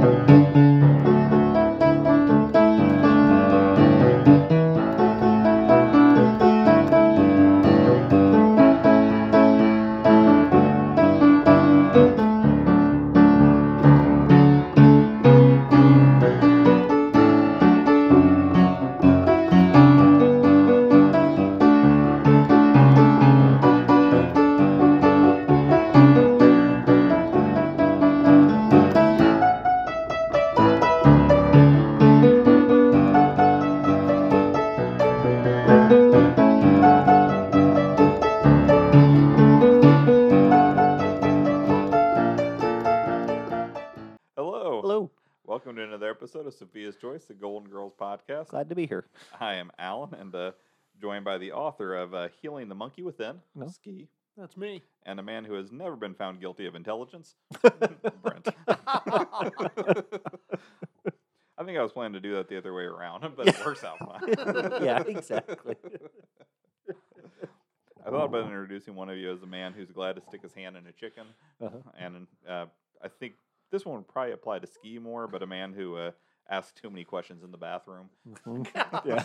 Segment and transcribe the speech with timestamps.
[0.00, 0.37] Hello.
[48.48, 49.04] Glad to be here.
[49.40, 50.52] I am Allen, and uh,
[51.00, 53.68] joined by the author of uh, Healing the Monkey Within, No.
[53.68, 54.82] Ski, That's me.
[55.04, 57.34] and a man who has never been found guilty of intelligence,
[58.22, 58.48] Brent.
[61.60, 63.82] I think I was planning to do that the other way around, but it works
[63.84, 64.82] out fine.
[64.84, 65.74] yeah, exactly.
[68.06, 70.54] I thought about introducing one of you as a man who's glad to stick his
[70.54, 71.24] hand in a chicken,
[71.60, 71.76] Uh-huh.
[71.98, 72.66] and uh,
[73.02, 73.34] I think
[73.70, 76.12] this one would probably apply to ski more, but a man who uh,
[76.50, 78.08] asks too many questions in the bathroom.
[78.46, 78.66] Mhm.
[79.04, 79.24] yeah.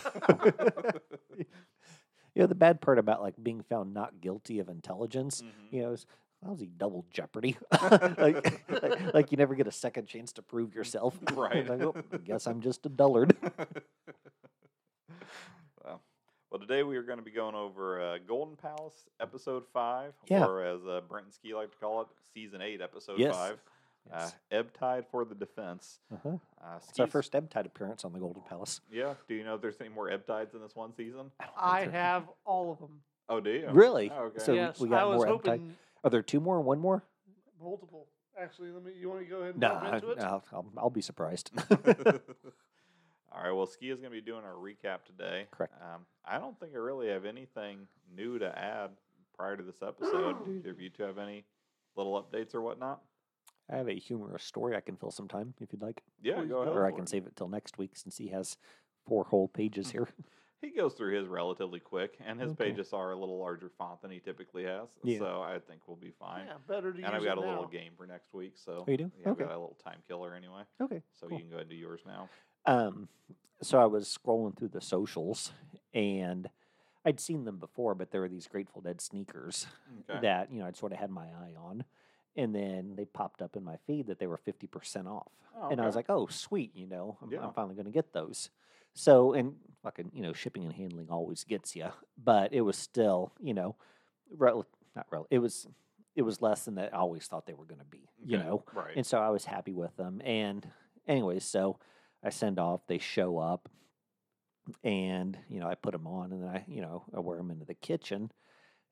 [2.34, 5.72] you know, the bad part about like being found not guilty of intelligence, Mhm.
[5.72, 6.06] you know, is
[6.42, 7.56] lousy double jeopardy.
[8.18, 11.18] like, like, like you never get a second chance to prove yourself.
[11.32, 11.66] Right.
[11.68, 13.34] Like, I guess I'm just a dullard.
[15.84, 16.00] well,
[16.50, 20.44] well, today we are going to be going over uh, Golden Palace episode five, Yeah.
[20.44, 23.34] or as uh, Brent and Ski like to call it, season eight, episode Yes.
[24.10, 24.22] Five.
[24.22, 26.00] Uh, Ebb Tide for the defense.
[26.12, 26.36] Uh-huh.
[26.62, 28.80] Uh, It's our first ebb tide appearance on the Golden Palace.
[28.90, 29.14] Yeah.
[29.28, 31.30] Do you know if there's any more Ebb Tides in this one season?
[31.40, 33.00] don't I have all of them.
[33.28, 33.68] Oh, do you?
[33.70, 34.10] Really?
[34.14, 34.38] Oh, okay.
[34.40, 35.50] So yes, we got I was more ebb tide.
[35.60, 36.60] hoping Are there two more?
[36.60, 37.04] One more?
[37.62, 38.06] multiple.
[38.38, 38.92] Actually, let me.
[39.00, 40.18] You want to go ahead and No, jump into it?
[40.18, 41.50] no I'll, I'll be surprised.
[43.32, 43.52] All right.
[43.52, 45.46] Well, Ski is going to be doing our recap today.
[45.50, 45.72] Correct.
[45.80, 48.90] Um, I don't think I really have anything new to add
[49.36, 50.44] prior to this episode.
[50.44, 51.44] Do either of you two have any
[51.96, 53.00] little updates or whatnot?
[53.70, 56.02] I have a humorous story I can fill some time if you'd like.
[56.22, 56.72] Yeah, go ahead.
[56.74, 57.08] or I can it.
[57.08, 58.56] save it till next week since he has
[59.06, 60.08] four whole pages here.
[60.62, 62.70] He goes through his relatively quick, and his Okay.
[62.70, 64.88] pages are a little larger font than he typically has.
[65.02, 65.18] Yeah.
[65.18, 66.46] So I think we'll be fine.
[66.46, 68.54] Yeah, better to and use And I've got it a little game for next week.
[68.56, 69.12] So Oh, you do?
[69.20, 70.62] Yeah, I've got a little time killer anyway.
[70.80, 71.02] Okay.
[71.20, 71.36] So cool.
[71.36, 72.30] you can go ahead and do yours now.
[72.64, 73.10] Um,
[73.60, 75.52] so I was scrolling through the socials
[75.92, 76.48] and
[77.04, 79.66] I'd seen them before, but there were these Grateful Dead sneakers
[80.08, 80.20] Okay.
[80.22, 81.84] that, you know, I'd sort of had my eye on.
[82.36, 85.30] And then they popped up in my feed that they were 50% off.
[85.56, 87.40] Oh, And I was like, oh, sweet, you know, I'm, Yeah.
[87.44, 88.50] I'm finally going to get those.
[88.92, 91.86] So, and fucking, you know, shipping and handling always gets you,
[92.22, 93.76] but it was still, you know,
[94.36, 95.66] rel- not rel- it was,
[96.16, 98.46] it was less than that I always thought they were going to be, you Okay,
[98.46, 98.64] know.
[98.72, 98.96] Right.
[98.96, 100.20] And so I was happy with them.
[100.24, 100.68] And
[101.06, 101.78] anyways, so
[102.22, 103.68] I send off, they show up,
[104.82, 107.50] and you know I put them on, and then I you know I wear them
[107.50, 108.30] into the kitchen,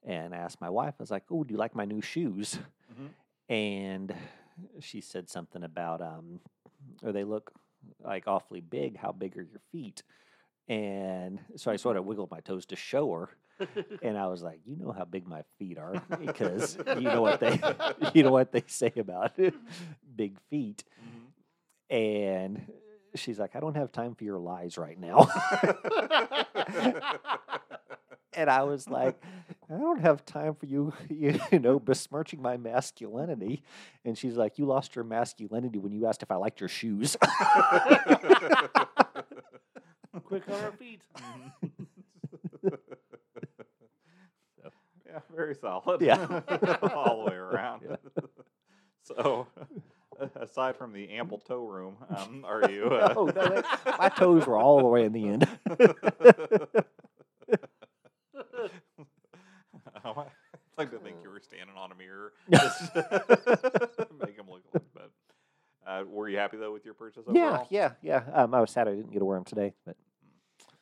[0.04, 2.58] and I asked my wife, I was like, "Oh, do you like my new shoes?"
[2.92, 3.08] Mhm.
[3.52, 4.14] And
[4.80, 6.40] she said something about um,
[7.02, 7.52] or they look
[8.02, 8.96] like awfully big.
[8.96, 10.02] How big are your feet?
[10.68, 13.28] And so I sort of wiggled my toes to show her,
[14.02, 17.40] and I was like, "You know how big my feet are because you know what
[17.40, 17.60] they
[18.14, 19.36] you know what they say about
[20.16, 21.94] big feet." Mhm.
[21.94, 22.72] And
[23.14, 25.28] she's like, I don't have time for your lies right now.
[28.32, 29.20] and I was like,
[29.72, 33.62] I don't have time for you, you know, besmirching my masculinity.
[34.04, 37.16] And she's like, You lost your masculinity when you asked if I liked your shoes.
[40.24, 41.00] Quick on our feet.
[45.06, 46.02] yeah, very solid.
[46.02, 46.22] Yeah.
[46.94, 47.82] all the way around.
[47.88, 47.96] Yeah.
[49.04, 49.46] So,
[50.36, 52.84] aside from the ample toe room, um, are you?
[52.84, 53.62] Uh, oh, no,
[53.98, 55.48] my toes were all the way in the end.
[60.04, 60.26] Oh,
[60.71, 62.32] I like to think you were standing on a mirror.
[62.52, 62.94] Just
[64.24, 65.10] make them look like that.
[65.84, 67.66] Uh, were you happy though with your purchase yeah, overall?
[67.70, 68.22] yeah, yeah.
[68.32, 69.96] Um, I was sad I didn't get to wear them today, but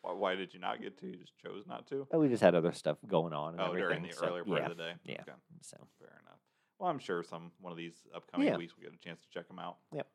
[0.02, 1.06] Why, why did you not get to?
[1.06, 2.06] You just chose not to?
[2.14, 3.54] uh, we just had other stuff going on.
[3.54, 4.92] And Oh, during everything, the so, earlier part yeah, of the day.
[5.04, 5.20] yeah.
[5.22, 5.32] Okay,
[5.62, 6.38] So fair enough.
[6.78, 8.56] Well, I'm sure some one of these upcoming Yeah.
[8.58, 9.76] weeks we'll get a chance to check them out.
[9.94, 10.06] Yep.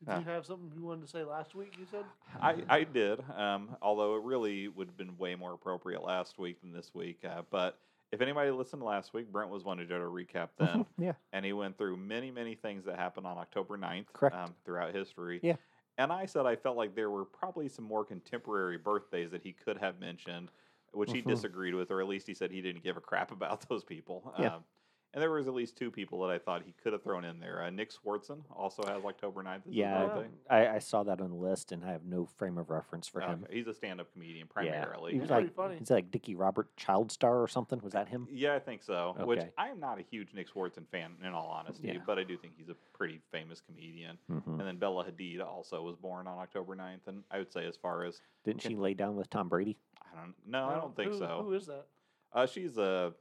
[0.00, 0.18] Did Ah.
[0.20, 1.74] you have something you wanted to say last week?
[1.78, 2.04] You said.
[2.40, 6.62] I, I did, um, although it really would have been way more appropriate last week
[6.62, 7.22] than this week.
[7.22, 7.78] Uh, but
[8.12, 11.44] if anybody listened last week, Brent was one to do a recap then, yeah, and
[11.44, 14.34] he went through many, many things that happened on October 9th Correct.
[14.36, 15.40] Um, throughout history.
[15.42, 15.56] Yeah.
[15.98, 19.52] And I said I felt like there were probably some more contemporary birthdays that he
[19.52, 20.50] could have mentioned,
[20.92, 21.26] which he Mhm.
[21.28, 24.34] disagreed with, or at least he said he didn't give a crap about those people.
[24.38, 24.56] Yeah.
[24.56, 24.64] Um,
[25.12, 27.40] And there was at least two people that I thought he could have thrown in
[27.40, 27.64] there.
[27.64, 30.22] Uh, Nick Swardson also has October 9th as Yeah.
[30.48, 33.20] I, I saw that on the list, and I have no frame of reference for
[33.20, 33.44] him.
[33.50, 35.14] He's a stand-up comedian Yeah, primarily.
[35.14, 35.78] he was like Pretty funny.
[35.80, 37.80] he's like Dickie Robert Childstar or something.
[37.80, 38.28] Was that him?
[38.30, 39.16] Yeah, I think so.
[39.24, 39.50] Which Okay.
[39.58, 41.98] I am not a huge Nick Swardson fan, in all honesty, Yeah.
[42.06, 44.16] but I do think he's a pretty famous comedian.
[44.28, 47.66] hmm And then Bella Hadid also was born on October 9th, and I would say
[47.66, 49.76] as far as Didn't she lay down with Tom Brady?
[50.00, 51.42] I don't no, I don't think who, so.
[51.44, 51.86] Who is that?
[52.32, 53.12] Uh, she's a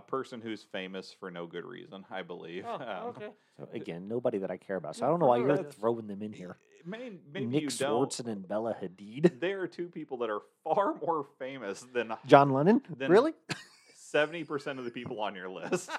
[0.00, 2.64] a person who's famous for no good reason, I believe.
[2.66, 3.28] Oh, Um, okay.
[3.58, 4.96] So again, nobody that I care about.
[4.96, 6.56] So I don't know why you're throwing them in here.
[6.86, 7.68] Maybe, maybe Nick you.
[7.68, 9.38] Swardson and Bella Hadid.
[9.40, 12.80] There are two people that are far more famous than John Lennon?
[12.96, 13.34] Then- really?
[13.94, 15.90] seventy percent of the people on your list.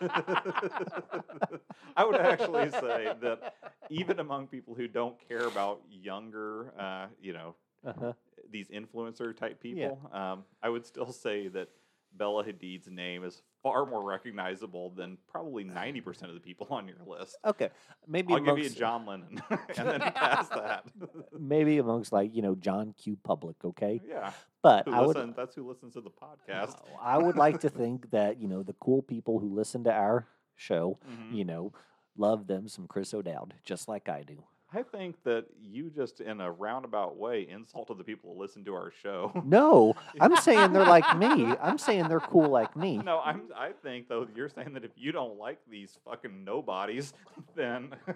[1.96, 3.54] I would actually say that
[3.92, 7.56] even among people who don't care about younger, uh, you know,
[7.86, 8.14] Uh-huh.
[8.50, 11.70] these influencer type people, um, I would still say that
[12.18, 16.88] Bella Hadid's name is far more recognizable than probably ninety percent of the people on
[16.88, 17.38] your list.
[17.46, 17.70] Okay,
[18.08, 19.42] maybe I'll give you John Lennon,
[19.78, 20.84] and then past that,
[21.40, 23.18] maybe amongst like you know John Q.
[23.24, 23.56] Public.
[23.64, 24.32] Okay, yeah,
[24.62, 26.76] but who I would, that's who listens to the podcast.
[27.02, 30.28] I would like to think that you know the cool people who listen to our
[30.56, 31.36] show, Mhm.
[31.36, 31.74] you know,
[32.18, 34.44] love them some Chris O'Dowd just like I do.
[34.74, 38.74] I think that you just, in a roundabout way, insulted the people who listen to
[38.74, 39.32] our show.
[39.44, 41.46] No, I'm saying they're like me.
[41.62, 42.98] I'm saying they're cool like me.
[42.98, 43.44] No, I'm.
[43.56, 47.14] I think though you're saying that if you don't like these fucking nobodies,
[47.56, 47.94] then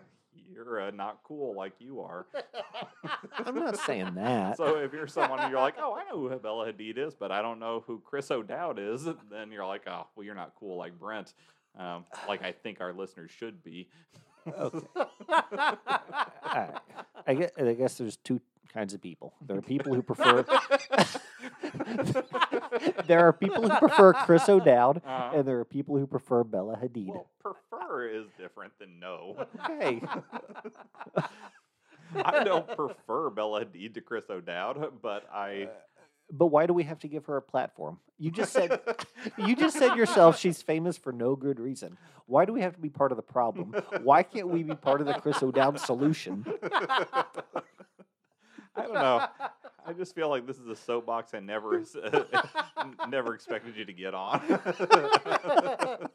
[0.54, 2.25] you're uh, not cool like you are.
[3.46, 4.56] I'm not saying that.
[4.56, 7.34] So if you're someone and you're like, oh, I know who Bella Hadid is, but
[7.34, 10.78] I don't know who Chris O'Dowd is, then you're like, oh, well, you're not cool
[10.78, 11.34] like Brent,
[11.78, 13.90] um, like I think our listeners should be.
[14.47, 14.88] Okay.
[15.30, 16.75] Alright.
[17.27, 18.39] I guess, I guess there's two
[18.74, 19.33] kinds of people.
[19.45, 20.44] There are people who prefer.
[23.07, 25.31] there are people who prefer Chris O'Dowd, Uh-huh.
[25.38, 27.07] and there are people who prefer Bella Hadid.
[27.07, 29.47] Well, prefer is different than no.
[29.69, 30.01] okay.
[32.24, 35.69] I don't prefer Bella Hadid to Chris O'Dowd, but I.
[36.31, 38.00] But why do we have to give her a platform?
[38.18, 38.80] You just said
[39.38, 41.98] you just said yourself she's famous for no good reason.
[42.25, 43.75] Why do we have to be part of the problem?
[44.01, 46.45] Why can't we be part of the Chris O'Dowd solution?
[48.75, 49.27] I don't know.
[49.88, 51.83] I just feel like this is a soapbox I never,
[53.10, 54.42] never expected you to get on.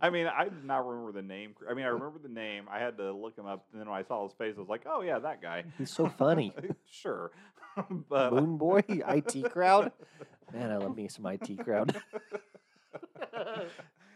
[0.00, 1.54] I mean, I did not remember the name.
[1.68, 2.64] I mean, I remember the name.
[2.70, 4.68] I had to look him up, and then when I saw his face, I was
[4.68, 6.52] like, "Oh yeah, that guy." He's so funny.
[6.90, 7.30] sure,
[8.08, 9.92] but Moon Boy, IT crowd.
[10.52, 12.00] Man, I love me some IT crowd.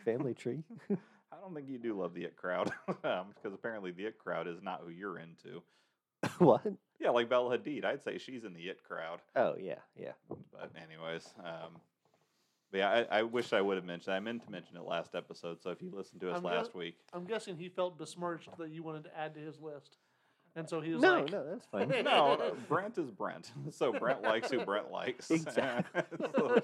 [0.04, 0.62] Family tree.
[0.90, 4.62] I don't think you do love the It crowd because apparently the It crowd is
[4.62, 5.62] not who you're into.
[6.38, 6.62] what?
[7.00, 9.20] Yeah, like Bella Hadid, I'd say she's in the It crowd.
[9.36, 10.12] Oh yeah, yeah.
[10.52, 11.80] But anyways, um,
[12.74, 14.14] but yeah, I, I wish I would have mentioned.
[14.16, 15.62] I meant to mention it last episode.
[15.62, 18.48] So if you listened to us I'm go- last week, I'm guessing he felt besmirched
[18.58, 19.96] that you wanted to add to his list,
[20.56, 21.88] and so he was No, like, no, no, that's fine.
[22.04, 23.52] no, uh, Brent is Brent.
[23.70, 25.30] So Brent likes who Brent likes.
[25.30, 26.02] Exactly.
[26.36, 26.60] So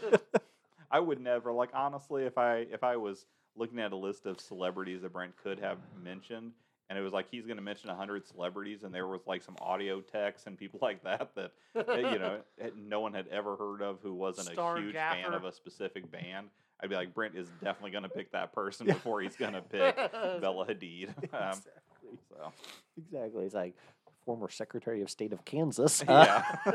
[0.90, 3.24] I would never like honestly if I if I was
[3.54, 6.50] looking at a list of celebrities that Brent could have mentioned.
[6.90, 9.54] And it was like he's going to mention hundred celebrities, and there was like some
[9.60, 12.40] audio texts and people like that that you know
[12.76, 16.10] no one had ever heard of who wasn't Star a huge fan of a specific
[16.10, 16.48] band.
[16.82, 19.62] I'd be like, Brent is definitely going to pick that person before he's going to
[19.62, 19.94] pick
[20.40, 21.10] Bella Hadid.
[21.32, 22.19] Um, exactly.
[22.28, 22.52] so
[22.96, 23.44] Exactly.
[23.44, 23.76] It's like
[24.25, 26.02] former Secretary of State of Kansas.
[26.09, 26.42] yeah.
[26.64, 26.73] so,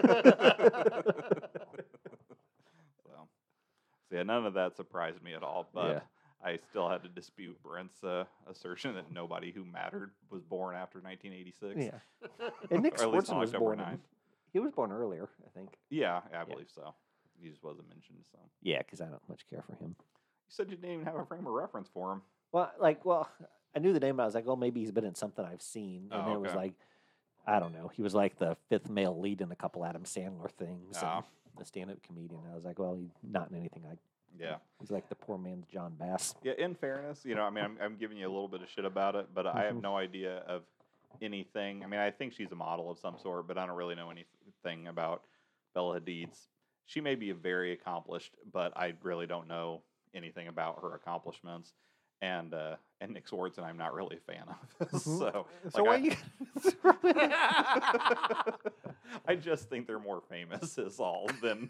[3.04, 5.68] so yeah, none of that surprised me at all.
[5.74, 6.00] But Yeah.
[6.44, 11.00] I still had to dispute Brent's uh, assertion that nobody who mattered was born after
[11.00, 11.76] 1986.
[12.42, 12.50] yeah.
[12.70, 13.80] And Nick Swardson was born.
[13.80, 13.94] 9th.
[13.94, 14.00] in-
[14.54, 15.70] He was born earlier, I think.
[15.90, 16.46] Yeah, yeah, I Yeah.
[16.54, 16.94] believe so.
[17.42, 18.20] He just wasn't mentioned.
[18.32, 19.96] So Yeah, because I don't much care for him.
[20.00, 20.06] you
[20.50, 22.22] said you didn't even have a frame of reference for him.
[22.52, 23.28] Well, like, well,
[23.76, 24.18] I knew the name.
[24.18, 26.10] But I was like, well, maybe he's been in something I've seen.
[26.12, 26.74] And Oh, then it was like,
[27.48, 27.90] I don't know.
[27.90, 30.98] He was like the fifth male lead in a couple Adam Sandler things.
[31.02, 31.24] Oh.
[31.54, 32.42] And a stand-up comedian.
[32.52, 33.84] I was like, well, he's not in anything.
[33.90, 33.96] I.
[34.40, 34.56] Yeah.
[34.80, 36.36] He's like the poor man's John Bass.
[36.44, 38.70] Yeah, in fairness, you know, I mean, I'm, I'm giving you a little bit of
[38.70, 39.82] shit about it, but I have Mhm.
[39.82, 40.64] no idea of
[41.22, 41.84] anything.
[41.84, 44.10] I mean, I think she's a model of some sort, but I don't really know
[44.12, 45.24] anything about
[45.74, 46.48] Bella Hadid's.
[46.86, 49.82] She may be very accomplished, but I really don't know
[50.14, 51.74] anything about her accomplishments.
[52.22, 54.56] And uh, and Nick Swardson, I'm not really a fan of.
[54.92, 55.00] Mhm.
[55.00, 56.16] so, So like, why I- you?
[59.28, 61.70] I just think they're more famous is all than,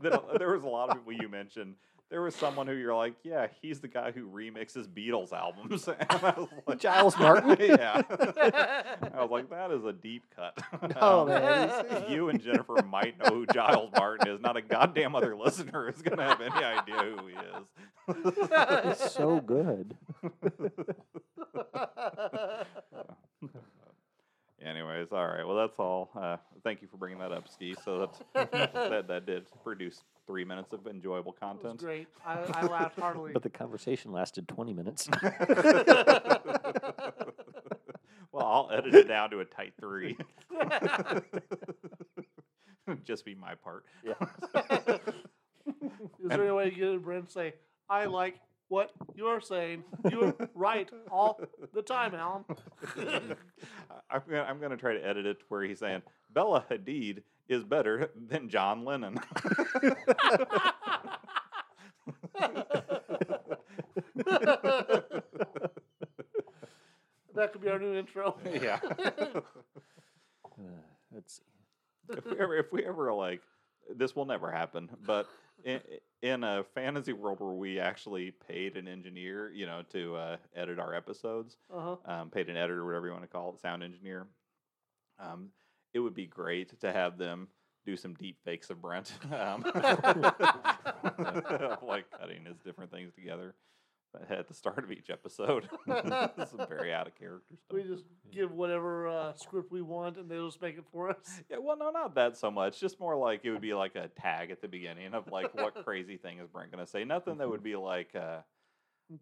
[0.00, 1.74] than there was a lot of people you mentioned.
[2.12, 5.88] There was someone who you're like, yeah, he's the guy who remixes Beatles albums.
[5.98, 7.56] And I was like, Giles Martin?
[7.58, 8.02] yeah.
[8.10, 10.58] I was like, that is a deep cut.
[11.00, 12.04] No, Um, man.
[12.10, 14.40] You and Jennifer might know who Giles Martin is.
[14.42, 18.98] Not a goddamn other listener is going to have any idea who he is.
[19.00, 19.96] He's so good.
[24.64, 25.46] Anyways, all right.
[25.46, 26.10] Well, that's all.
[26.14, 27.74] Uh, thank you for bringing that up, Ski.
[27.84, 31.80] So that's, that that did produce three minutes of enjoyable That was content.
[31.80, 32.06] great.
[32.24, 33.32] I, I laughed heartily.
[33.32, 35.08] But the conversation lasted 20 minutes.
[38.32, 40.16] well, I'll edit it down to a tight three.
[43.04, 43.84] Just be my part.
[44.04, 44.14] Yeah.
[46.22, 47.54] Is there any way you get it, Brent, to say,
[47.88, 48.40] I like
[48.72, 49.84] what you're saying.
[50.10, 51.38] You're right all
[51.74, 52.44] the time, Allen.
[52.98, 53.20] I-
[54.10, 56.00] I'm gonna, I'm gonna try to edit it to where he's saying
[56.32, 59.20] Bella Hadid is better than John Lennon.
[67.34, 68.38] that could be our new intro.
[68.54, 68.78] yeah.
[68.84, 69.40] Uh,
[71.14, 71.42] let's see.
[72.16, 73.42] if we ever, if we ever like,
[73.94, 74.88] this will never happen.
[75.06, 75.26] But
[75.64, 75.80] in,
[76.22, 80.78] in a fantasy world where we actually paid an engineer, you know, to uh, edit
[80.78, 81.96] our episodes, Uh-huh.
[82.04, 84.26] um, paid an editor, whatever you want to call it, sound engineer.
[85.18, 85.50] Um,
[85.94, 87.48] it would be great to have them
[87.84, 89.62] do some deep fakes of Brent, um,
[91.82, 93.54] like cutting his different things together
[94.30, 95.68] at the start of each episode.
[95.86, 97.72] some very out of character stuff.
[97.72, 101.40] We just give whatever uh, script we want and they'll just make it for us.
[101.50, 102.80] Yeah, well, no, not that so much.
[102.80, 105.74] Just more like it would be like a tag at the beginning of like what
[105.84, 107.04] crazy thing is Brent going to say.
[107.04, 108.38] Nothing that would be like uh,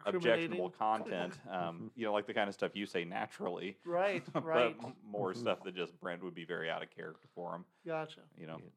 [0.05, 1.37] objectionable content.
[1.51, 3.77] Um, you know, like the kind of stuff you say naturally.
[3.85, 4.75] Right, but right.
[5.05, 5.37] more Mhm.
[5.37, 7.65] stuff that just Brent would be very out of character for him.
[7.85, 8.21] Gotcha.
[8.37, 8.69] You know, Yeah.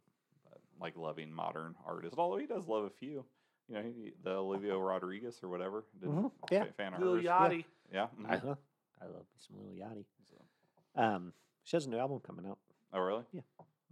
[0.51, 2.19] but, like loving modern artists.
[2.19, 3.25] Although he does love a few.
[3.69, 5.85] You know, he, the Olivia Rodriguez or whatever.
[6.01, 6.65] Did Mhm, fa- yeah.
[6.77, 7.23] fan of Lil.
[7.23, 7.65] Yachty.
[7.93, 8.09] Yeah.
[8.19, 8.31] mhm.
[8.33, 8.55] Uh-huh.
[9.01, 10.05] I love me some Lil Yachty.
[10.29, 12.59] So- Um, she has a new album coming out.
[12.93, 13.25] Oh, really?
[13.33, 13.41] Yeah.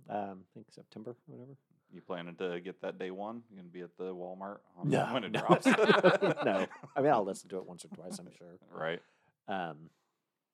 [0.09, 1.57] Um, I think September or whatever.
[1.91, 3.43] You planning to get that day one?
[3.51, 5.41] You gonna be at the Walmart on No, when it no.
[5.41, 5.67] drops?
[6.45, 8.19] no, I mean I'll listen to it once or twice.
[8.19, 8.57] I'm sure.
[8.71, 9.01] Right.
[9.49, 9.91] Um,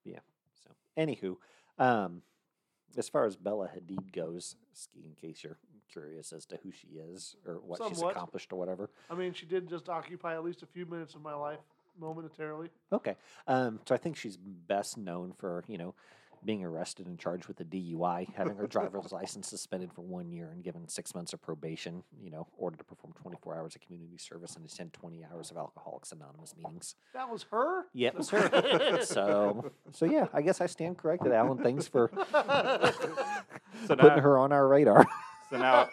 [0.04, 0.18] yeah.
[0.64, 1.37] So, anywho,
[1.78, 2.22] um,
[2.97, 5.59] as far as Bella Hadid goes, ski, in case you're
[5.90, 8.90] curious as to who she is or what she's accomplished or whatever.
[9.11, 11.61] I mean, she did just occupy at least a few minutes of my life
[11.99, 12.68] momentarily.
[12.92, 13.16] Okay.
[13.47, 15.95] Um, so I think she's best known for you know
[16.45, 20.50] being arrested and charged with a DUI, having her driver's license suspended for one year
[20.52, 22.02] and given six months of probation.
[22.23, 25.57] You know, ordered to perform 24 hours of community service and attend 20 hours of
[25.57, 26.95] Alcoholics Anonymous meetings.
[27.14, 27.87] That was her?
[27.92, 29.00] Yeah, it was her.
[29.02, 31.59] so, so yeah, I guess I stand corrected, Allen.
[31.59, 32.11] Thanks for
[33.87, 35.07] So putting now, her on our radar.
[35.50, 35.88] So now,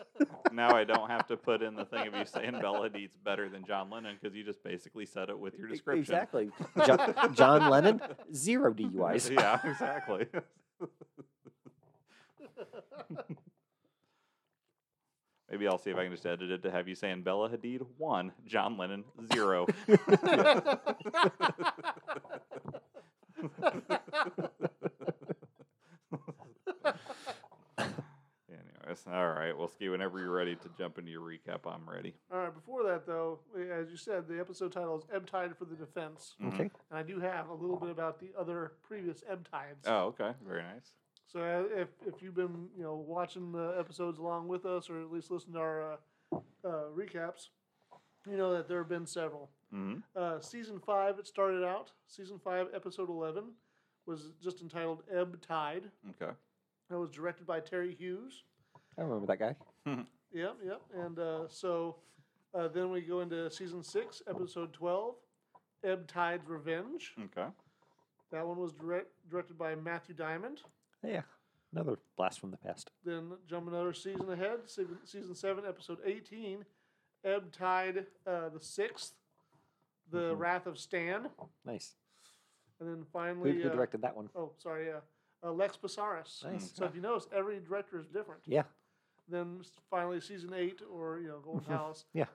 [0.52, 3.48] now I don't have to put in the thing of you saying Bella Hadid's better
[3.48, 6.14] than John Lennon because you just basically said it with your description.
[6.14, 6.50] Exactly.
[6.86, 8.00] John, John Lennon,
[8.34, 9.30] zero DUIs.
[9.38, 10.26] yeah, exactly.
[15.50, 17.82] Maybe I'll see if I can just edit it to have you saying Bella Hadid
[17.98, 19.66] one, John Lennon zero.
[28.86, 29.56] Anyways, all right.
[29.56, 32.14] Well, Ski, whenever you're ready to jump into your recap, I'm ready.
[32.32, 33.40] All right, before that, though,
[33.72, 36.36] as you said, the episode title is Ebb Tide for the Defense.
[36.40, 36.54] Mhm.
[36.54, 36.62] Okay.
[36.90, 39.84] And I do have a little bit about the other previous Ebb Tides.
[39.86, 40.32] Oh, okay.
[40.46, 40.92] Very nice.
[41.26, 45.00] So uh, if, if you've been you know watching the episodes along with us, or
[45.02, 45.96] at least listen to our uh,
[46.64, 47.48] uh, recaps,
[48.28, 49.50] you know that there have been several.
[49.70, 51.90] hmm Uh, season five, it started out.
[52.06, 53.54] Season five, episode eleven,
[54.06, 55.90] was just entitled Ebb Tide.
[56.10, 56.32] Okay.
[56.88, 58.44] That was directed by Terry Hughes.
[58.98, 59.54] I remember that guy.
[60.32, 60.82] Yep, yep.
[60.92, 61.96] And uh, so
[62.52, 65.14] uh, then we go into season six, episode twelve,
[65.82, 67.14] Ebb Tide's Revenge.
[67.26, 67.46] Okay.
[68.32, 70.60] That one was direct, directed by Matthew Diamond.
[71.02, 71.22] Yeah.
[71.72, 72.90] Another blast from the past.
[73.04, 76.64] Then jump another season ahead, season, season seven, episode eighteen,
[77.24, 79.12] Ebb Tide uh, the sixth,
[80.10, 80.38] the Mhm.
[80.38, 81.28] Wrath of Stan,
[81.64, 81.94] Nice.
[82.80, 84.28] and then Who, finally, who uh, directed that one?
[84.34, 85.00] oh sorry, yeah,
[85.42, 86.44] uh, Lex Passaris.
[86.44, 86.72] Nice.
[86.74, 88.42] So if you notice, every director is different.
[88.44, 88.64] Yeah.
[89.28, 92.04] Then finally, season eight, or you know, Golden House.
[92.12, 92.26] Yeah.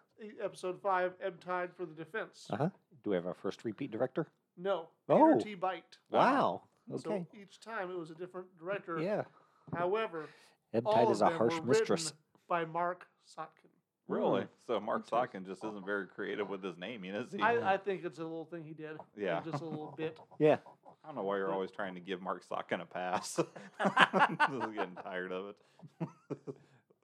[0.44, 2.48] Episode five, Ebb Tide for the Defense.
[2.50, 2.70] Uh huh.
[3.04, 4.28] Do we have our first repeat director?
[4.58, 5.36] No, Oh.
[5.38, 5.56] Peter D.
[5.56, 5.84] Beyt.
[6.12, 6.64] Wow.
[6.92, 7.02] Okay.
[7.04, 9.00] So each time it was a different director.
[9.00, 9.24] yeah.
[9.76, 10.26] However,
[10.74, 12.14] Ebb all Tide of is a them harsh mistress.
[12.50, 13.70] by Marc Sotkin.
[14.10, 14.44] Really?
[14.68, 15.42] So Marc Interesting.
[15.42, 17.42] Sotkin just isn't very creative with his naming, is he?
[17.42, 18.98] I, I think it's a little thing he did.
[19.18, 19.40] Yeah.
[19.50, 20.18] Just a little bit.
[20.40, 20.58] Yeah.
[21.04, 23.40] I don't know why you're always trying to give Marc Sotkin a pass.
[23.80, 25.46] I'm getting tired of
[26.02, 26.08] it.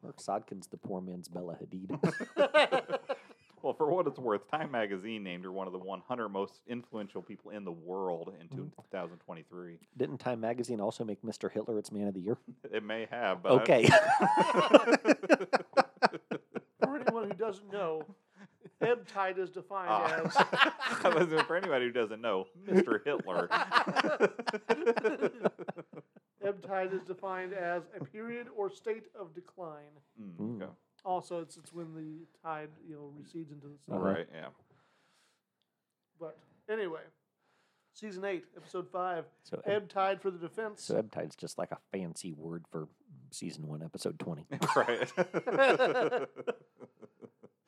[0.08, 2.98] Marc Sotkin's the poor man's Bella Hadid.
[3.64, 7.24] Well, for what it's worth, Time Magazine named her one of the 100 most influential
[7.24, 8.72] people in the world in Mhm.
[8.92, 9.80] 2023.
[9.98, 11.52] Didn't Time Magazine also make Mr.
[11.52, 12.38] Hitler its Man of the Year?
[12.72, 13.88] It may have, but Okay.
[16.82, 18.04] For anyone who doesn't know,
[18.80, 20.22] ebb tide is defined Ah.
[20.24, 20.38] as
[21.04, 23.04] I was- for anybody who doesn't know, Mr.
[23.04, 23.50] Hitler.
[26.46, 28.37] ebb tide is defined as a period
[28.68, 29.96] or state of decline.
[30.22, 30.62] Mm, Mm.
[30.64, 30.72] okay.
[31.06, 33.92] Also, it's it's when the tide you know recedes into the sea.
[33.92, 34.00] Uh-huh.
[34.00, 34.48] Right, yeah.
[36.20, 36.38] But
[36.70, 37.02] anyway,
[37.94, 40.84] season eight, episode five, so, ebb, ebb tide for the defense.
[40.84, 42.88] so ebb tide's just like a fancy word for
[43.32, 44.46] season one, episode 20.
[44.76, 45.12] right.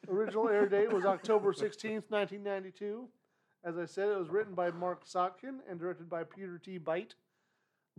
[0.09, 3.07] Original air date was October 16th, 1992.
[3.63, 6.79] As I said, it was written by Marc Sotkin and directed by Peter D.
[6.79, 7.13] Beyt.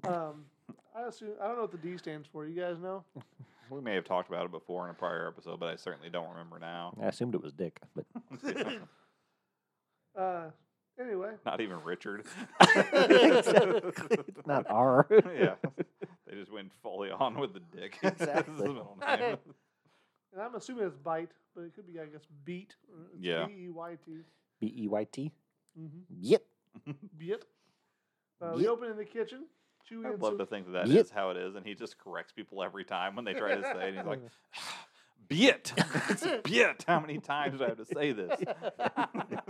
[0.05, 0.47] Um,
[0.97, 2.47] I assume I don't know what the D stands for.
[2.47, 3.05] You guys know?
[3.71, 6.29] we may have talked about it before in a prior episode, but I certainly don't
[6.31, 6.93] remember now.
[7.01, 8.05] I assumed it was Dick, but
[10.19, 10.51] Uh,
[11.01, 12.25] anyway, Not even Richard.
[12.61, 13.93] Exactly.
[14.47, 15.07] Not R.
[15.11, 15.55] yeah.
[16.27, 17.99] They just went fully on with the dick.
[18.03, 18.55] This Exactly.
[18.57, 19.37] the middle name.
[20.33, 22.75] and I'm assuming it's Bite, but it could be I guess Beat.
[23.15, 23.47] It's Yeah.
[23.47, 24.13] B E Y T.
[24.61, 25.33] B E Y T?
[25.79, 25.99] Mm-hmm.
[26.21, 26.43] Yep.
[27.17, 27.45] Beat.
[28.43, 28.71] Uh, we Yep.
[28.71, 29.45] open in the kitchen.
[29.89, 31.05] Chuy I and love to think that that Yep.
[31.05, 33.63] is how it is, and he just corrects people every time when they try to
[33.63, 33.97] say it.
[33.97, 34.21] He's like,
[35.29, 35.73] "Bit,
[36.09, 38.39] it's bit." How many times do I have to say this?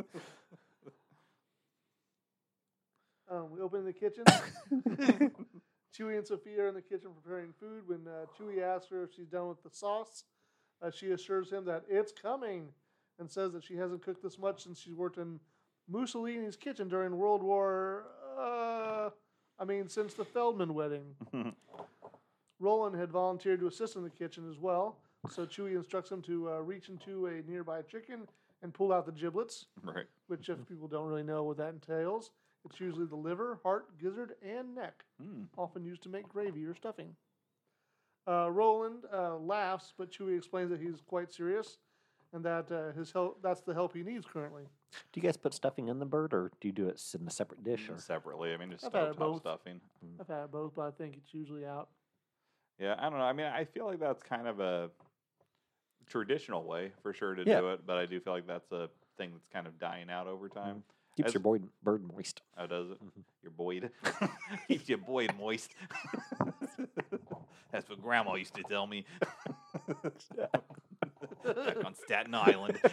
[3.30, 4.24] Um, we open in the kitchen.
[5.96, 7.86] Chuy and Sophia are in the kitchen preparing food.
[7.86, 10.24] When uh, Chuy asks her if she's done with the sauce,
[10.82, 12.70] uh, she assures him that it's coming
[13.20, 15.38] and says that she hasn't cooked this much since she worked in
[15.88, 18.06] Mussolini's kitchen during World War.
[18.36, 19.10] Uh,
[19.60, 21.14] I mean, since the Feldman wedding.
[22.60, 24.98] Roland had volunteered to assist in the kitchen as well,
[25.30, 28.26] so Chuy instructs him to uh, reach into a nearby chicken
[28.62, 30.04] and pull out the giblets right.
[30.26, 32.30] which if people don't really know what that entails,
[32.66, 35.44] it's usually the liver, heart, gizzard, and neck, Hmm.
[35.56, 37.16] often used to make gravy or stuffing.
[38.28, 41.78] Uh, Roland uh, laughs, but Chuy explains that he's quite serious
[42.32, 44.64] and that uh, his help, that's the help he needs currently.
[45.12, 47.30] Do you guys put stuffing in the bird, or do you do it in a
[47.30, 47.88] separate dish?
[47.88, 49.40] Or Separately, I mean, just I've had it stovetop both.
[49.40, 49.80] stuffing.
[50.20, 51.88] I've had it both, but I think it's usually out.
[52.78, 53.24] Yeah, I don't know.
[53.24, 54.90] I mean, I feel like that's kind of a
[56.06, 57.60] traditional way for sure to Yeah.
[57.60, 60.26] do it, but I do feel like that's a thing that's kind of dying out
[60.26, 60.82] over time.
[61.16, 62.40] keeps as- your boy, bird moist.
[62.56, 62.98] How does it?
[63.04, 63.22] Mhm.
[63.42, 63.90] Your Boyd.
[64.68, 65.70] Keeps your Boyd moist.
[67.72, 69.04] That's what Grandma used to tell me.
[71.44, 72.78] Back on Staten Island.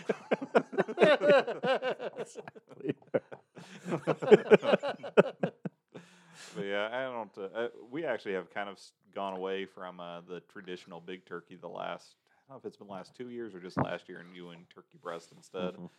[6.55, 7.31] But yeah, I don't.
[7.37, 8.79] Uh, uh, we actually have kind of
[9.13, 12.15] gone away from uh, the traditional big turkey the last.
[12.47, 14.35] I don't know if it's been the last two years or just last year, and
[14.35, 15.73] you doing turkey breast instead.
[15.75, 15.89] Mhm.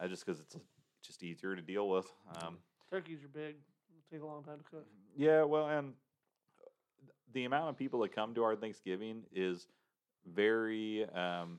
[0.00, 0.60] Uh, just because it's uh,
[1.02, 2.06] just easier to deal with.
[2.40, 2.58] Um,
[2.90, 3.56] Turkeys are big.
[3.90, 4.86] It'll take a long time to cook.
[5.16, 5.94] Yeah, well, and
[7.32, 9.66] the amount of people that come to our Thanksgiving is
[10.26, 11.04] very.
[11.10, 11.58] Um,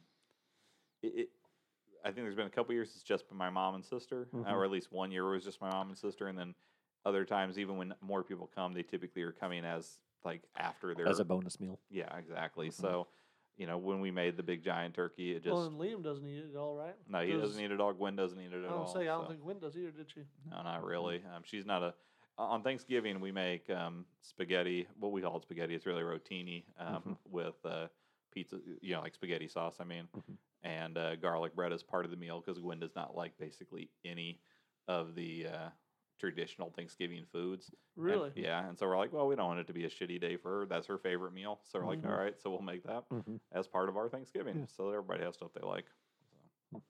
[1.02, 1.30] it, it,
[2.04, 4.38] I think there's been a couple years it's just been my mom and sister, uh,
[4.38, 4.52] Mhm.
[4.54, 6.56] or at least one year it was just my mom and sister, and then
[7.06, 11.08] other times, even when more people come, they typically are coming as like after their.
[11.08, 11.80] as a bonus meal.
[11.90, 12.70] yeah, exactly.
[12.70, 12.74] Mhm.
[12.74, 13.08] So,
[13.58, 16.26] you know, when we made the big giant turkey, it just well, and Liam doesn't
[16.28, 16.96] eat it at all, right?
[17.08, 17.94] no, he Does- doesn't eat it all.
[17.94, 18.66] Gwen doesn't eat it at all.
[18.66, 18.94] I don't all.
[18.94, 19.30] say I don't so.
[19.30, 20.22] think Gwen does either, did she?
[20.50, 21.24] No, not really.
[21.34, 21.94] Um, she's not a.
[22.38, 24.88] On Thanksgiving, we make um, spaghetti.
[24.98, 25.76] What we call it spaghetti.
[25.76, 27.18] It's really rotini um, Mhm.
[27.30, 27.88] with uh,
[28.32, 28.58] pizza.
[28.82, 29.78] You know, like spaghetti sauce.
[29.80, 30.38] I mean, Mhm.
[30.64, 33.90] and uh, garlic bread is part of the meal because Gwen does not like basically
[34.06, 34.40] any
[34.88, 35.70] of the uh,
[36.20, 37.70] traditional Thanksgiving foods.
[37.70, 38.32] And- Really?
[38.36, 38.68] yeah.
[38.68, 40.60] And so we're like, well, we don't want it to be a shitty day for
[40.62, 40.66] her.
[40.66, 41.60] That's her favorite meal.
[41.64, 42.10] So we're like, Mhm.
[42.10, 43.38] all right, so we'll make that Mm-hmm.
[43.52, 44.66] as part of our Thanksgiving, Yeah.
[44.66, 45.86] so that everybody has stuff they like.
[46.74, 46.82] So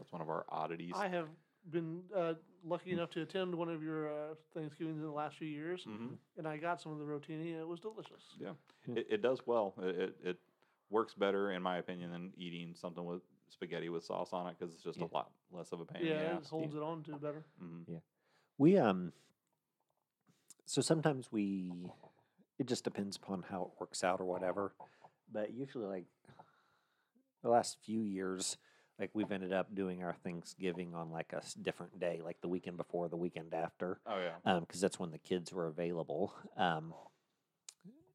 [0.00, 0.92] that's one of our oddities.
[0.96, 1.28] I have
[1.70, 5.48] been uh, lucky enough to attend one of your uh, Thanksgivings in the last few
[5.48, 8.22] years, hmm and I got some of the rotini, and it was delicious.
[8.40, 8.52] Yeah,
[8.86, 8.96] Yeah.
[8.96, 9.74] It, it does well.
[9.82, 10.38] It, it it
[10.90, 14.74] works better, in my opinion, than eating something with spaghetti with sauce on it because
[14.74, 15.06] it's just Yeah.
[15.10, 16.48] a lot less of a pain Yeah, it ass.
[16.50, 17.44] holds it on to better.
[17.62, 18.00] Mhm.
[18.58, 19.12] We um.
[20.66, 21.92] So sometimes we,
[22.58, 24.72] it just depends upon how it works out or whatever,
[25.30, 26.06] but usually like
[27.42, 28.56] the last few years,
[28.98, 32.48] like we've ended up doing our Thanksgiving on like a s- different day, like the
[32.48, 34.00] weekend before, the weekend after.
[34.06, 34.60] Oh yeah.
[34.60, 36.34] because that's when the kids were available.
[36.56, 36.94] Um,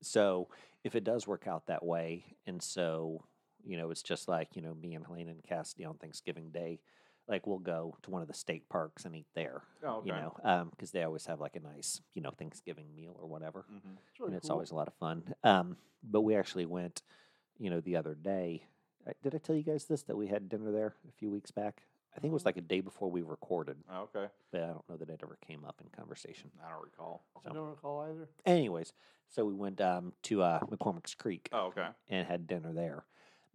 [0.01, 0.47] so
[0.83, 3.23] if it does work out that way, and so
[3.65, 6.79] You know, it's just like you know me and Helena and Cassidy on Thanksgiving Day.
[7.27, 9.61] Like we'll go to one of the state parks and eat there.
[9.83, 10.07] Oh, okay.
[10.07, 13.65] You know, because they always have like a nice you know Thanksgiving meal or whatever,
[13.69, 14.53] hmm It's really and it's cool.
[14.53, 15.35] always a lot of fun.
[15.43, 17.01] Um, but we actually went,
[17.57, 18.63] you know, the other day.
[19.23, 21.83] Did I tell you guys this that we had dinner there a few weeks back?
[22.15, 22.47] I think it was Mhm.
[22.47, 24.29] like a day before we recorded, Oh, okay.
[24.51, 26.51] but I don't know that it ever came up in conversation.
[26.63, 27.23] I don't recall.
[27.45, 28.27] I don't recall either.
[28.45, 28.93] Anyways,
[29.27, 31.89] so we went um, to uh, McCormick's Creek Oh, okay.
[32.07, 33.05] and had dinner there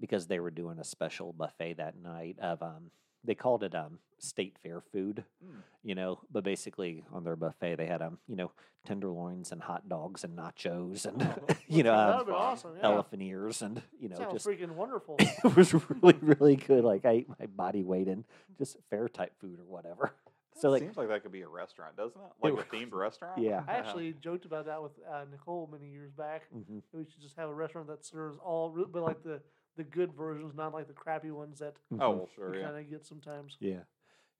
[0.01, 2.91] because they were doing a special buffet that night of um,
[3.25, 5.63] they called it um, state fair food, Mm.
[5.83, 8.51] you know, but basically on their buffet they had um, you know,
[8.87, 12.73] tenderloins and hot dogs and nachos and Oh, you know, um, awesome.
[12.77, 12.85] Yeah.
[12.85, 15.17] elephant ears and you know, Sounds just freaking wonderful.
[15.19, 16.85] it was really really good.
[16.85, 18.25] Like I ate my body weight in
[18.59, 20.13] just fair type food or whatever.
[20.57, 22.31] So That like seems like that could be a restaurant, doesn't it?
[22.41, 23.39] Like a was- themed restaurant.
[23.39, 23.65] yeah.
[23.67, 26.43] I actually joked about that with uh, Nicole many years back.
[26.55, 26.81] mhm.
[26.93, 29.41] We should just have a restaurant that serves all, but like the
[29.77, 31.99] the good versions, not like the crappy ones that Oh Mhm.
[32.19, 32.55] well, sure.
[32.55, 32.67] you Yeah.
[32.71, 33.57] kind of get sometimes.
[33.61, 33.83] Yeah.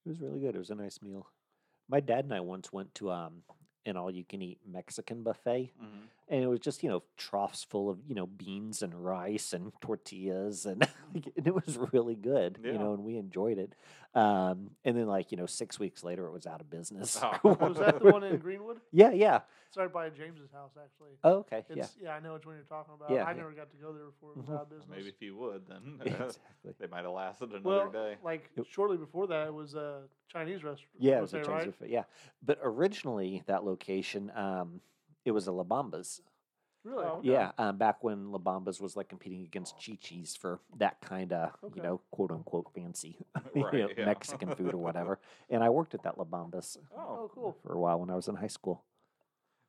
[0.05, 0.55] It was really good.
[0.55, 1.27] It was a nice meal.
[1.89, 3.43] My dad and I once went to um
[3.87, 7.63] an all you can eat Mexican buffet hmm and it was just, you know, troughs
[7.65, 12.59] full of, you know, beans and rice and tortillas and, and it was really good,
[12.63, 13.75] you know, and we enjoyed it.
[14.15, 17.19] Um and then like, you know, 6 weeks later it was out of business.
[17.23, 17.57] Oh.
[17.61, 18.81] Was that the one in Greenwood?
[18.93, 19.41] Yeah, yeah.
[19.69, 21.11] It's right by James's house, actually.
[21.25, 21.65] Oh, okay.
[21.69, 21.83] Yeah.
[21.83, 22.11] It's, yeah.
[22.15, 23.11] I know which one you're talking about.
[23.11, 23.37] Yeah, I yeah.
[23.39, 24.55] never got to go there before it was Mhm.
[24.55, 24.89] out of business.
[24.89, 26.73] Maybe if you would, then exactly.
[26.79, 28.17] they might have lasted another well, day.
[28.23, 28.67] like Yep.
[28.71, 30.95] shortly before that, it was a Chinese restaurant.
[31.01, 31.79] Yeah, it was was a Chinese right?
[31.79, 32.05] buffet, Yeah.
[32.45, 34.81] But originally that location um
[35.25, 36.21] it was a La Bamba's.
[36.85, 37.05] Really?
[37.07, 37.29] Oh, Okay.
[37.31, 41.33] Yeah, um, back when La Bamba's was like competing against Chi Chi's for that kind
[41.33, 41.75] of, Okay.
[41.77, 43.17] you know, quote unquote fancy
[43.55, 44.05] you know, yeah.
[44.05, 45.19] Mexican food or whatever.
[45.49, 47.57] And I worked at that La Bamba's Oh, Oh, cool.
[47.63, 48.85] for a while when I was in high school.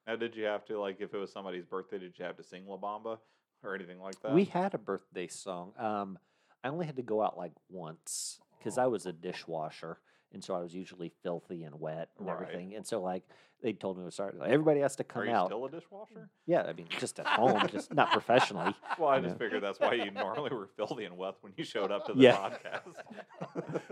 [0.05, 1.97] Now, did you have to like if it was somebody's birthday?
[1.99, 3.17] Did you have to sing La Bamba
[3.63, 4.33] or anything like that?
[4.33, 5.71] We had a birthday song.
[5.79, 6.19] Um,
[6.63, 9.99] I only had to go out like once because I was a dishwasher.
[10.33, 12.33] And so I was usually filthy and wet and Right.
[12.41, 12.75] everything.
[12.75, 13.23] And so, like,
[13.61, 15.47] they told me to start, like, everybody has to Are come you out.
[15.47, 16.29] still a dishwasher?
[16.45, 18.75] Yeah, I mean, just at home, just not professionally.
[18.99, 19.21] Well, I Yeah.
[19.23, 22.13] just figured that's why you normally were filthy and wet when you showed up to
[22.13, 22.37] the Yeah.
[22.37, 22.93] podcast.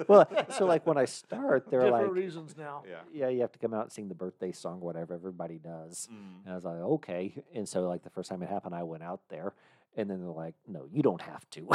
[0.08, 2.84] Well, so like when I start, they're Different like, reasons now.
[2.89, 3.02] yeah.
[3.12, 6.08] yeah, you have to come out and sing the birthday song, whatever everybody does.
[6.12, 6.43] Mm.
[6.46, 7.43] And I was like, okay.
[7.54, 9.54] And so like the first time it happened, I went out there,
[9.95, 11.62] and then they're like, no, you don't have to,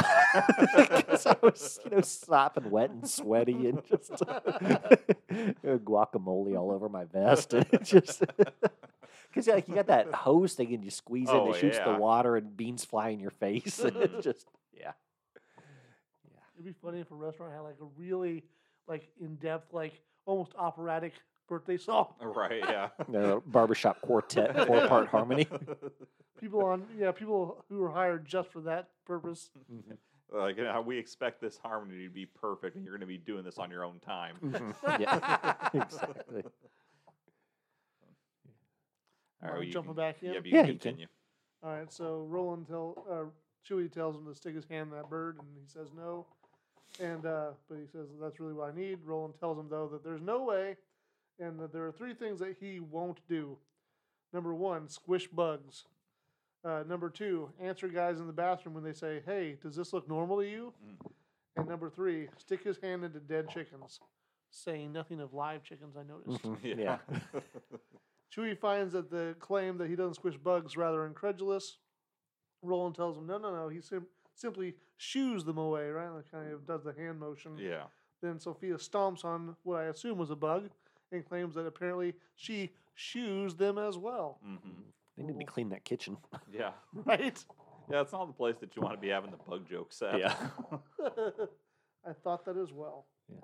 [0.89, 4.11] because I was you know sopping wet and sweaty and just
[5.31, 8.23] guacamole all over my vest, and it just.
[9.29, 11.79] Because like you got that hose thing and you squeeze it, and Oh, it shoots
[11.79, 14.93] the water, and beans fly in your face, and it's just yeah,
[16.25, 18.43] yeah, It'd be funny if a restaurant had like a really
[18.87, 21.13] like in depth, like almost operatic
[21.49, 22.13] birthday song.
[22.21, 22.61] Right.
[22.67, 22.89] Yeah.
[23.09, 25.47] the barbershop quartet four part harmony.
[26.39, 29.49] People on yeah, people who are hired just for that purpose.
[30.31, 33.17] Like you know, we expect this harmony to be perfect, and you're going to be
[33.17, 34.35] doing this on your own time.
[34.43, 34.75] Mhm.
[34.99, 36.43] Yeah, exactly.
[39.41, 40.33] All Wanna well, you jump can- back in?
[40.33, 40.79] Yeah, you Yeah, can you can.
[40.79, 41.07] continue.
[41.63, 43.25] All right, so Roland tell uh,
[43.67, 46.25] Chuy tells him to stick his hand in that bird, and he says no.
[47.01, 48.99] And uh, but he says that's really what I need.
[49.05, 50.75] Roland tells him though that there's no way,
[51.39, 53.57] and there are three things that he won't do.
[54.33, 55.85] Number one, squish bugs.
[56.63, 60.07] Uh, number two, answer guys in the bathroom when they say, "Hey, does this look
[60.09, 61.11] normal to you?" Mm.
[61.55, 63.99] And number three, stick his hand into dead chickens.
[64.51, 66.45] Saying nothing of live chickens, I noticed.
[66.63, 66.97] Yeah.
[67.13, 67.19] Yeah.
[68.35, 71.77] Chuy finds that the claim that he doesn't squish bugs rather incredulous.
[72.61, 73.69] Roland tells him, no, no, no.
[73.69, 76.09] He sim- simply shoos them away, right?
[76.09, 77.57] Like kind of does the hand motion.
[77.57, 77.83] yeah.
[78.21, 80.69] Then Sophia stomps on what I assume was a bug
[81.11, 84.39] and claims that apparently she shoes them as well.
[84.43, 84.57] hmm
[85.17, 86.17] They need to clean that kitchen.
[86.51, 86.71] Yeah.
[86.93, 87.43] Right?
[87.89, 88.01] Yeah.
[88.01, 90.19] It's not the place that you want to be having the bug joke set.
[90.19, 90.35] Yeah.
[92.07, 93.05] I thought that as well.
[93.31, 93.39] Yeah.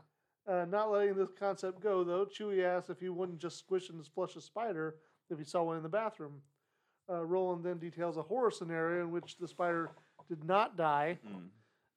[0.62, 4.06] Uh, not letting this concept go, though, Chuy asks if he wouldn't just squish and
[4.14, 4.96] flush a spider
[5.30, 6.42] if he saw one in the bathroom.
[7.10, 9.92] Uh, Roland then details a horror scenario in which the spider
[10.30, 11.48] did not die, Mm.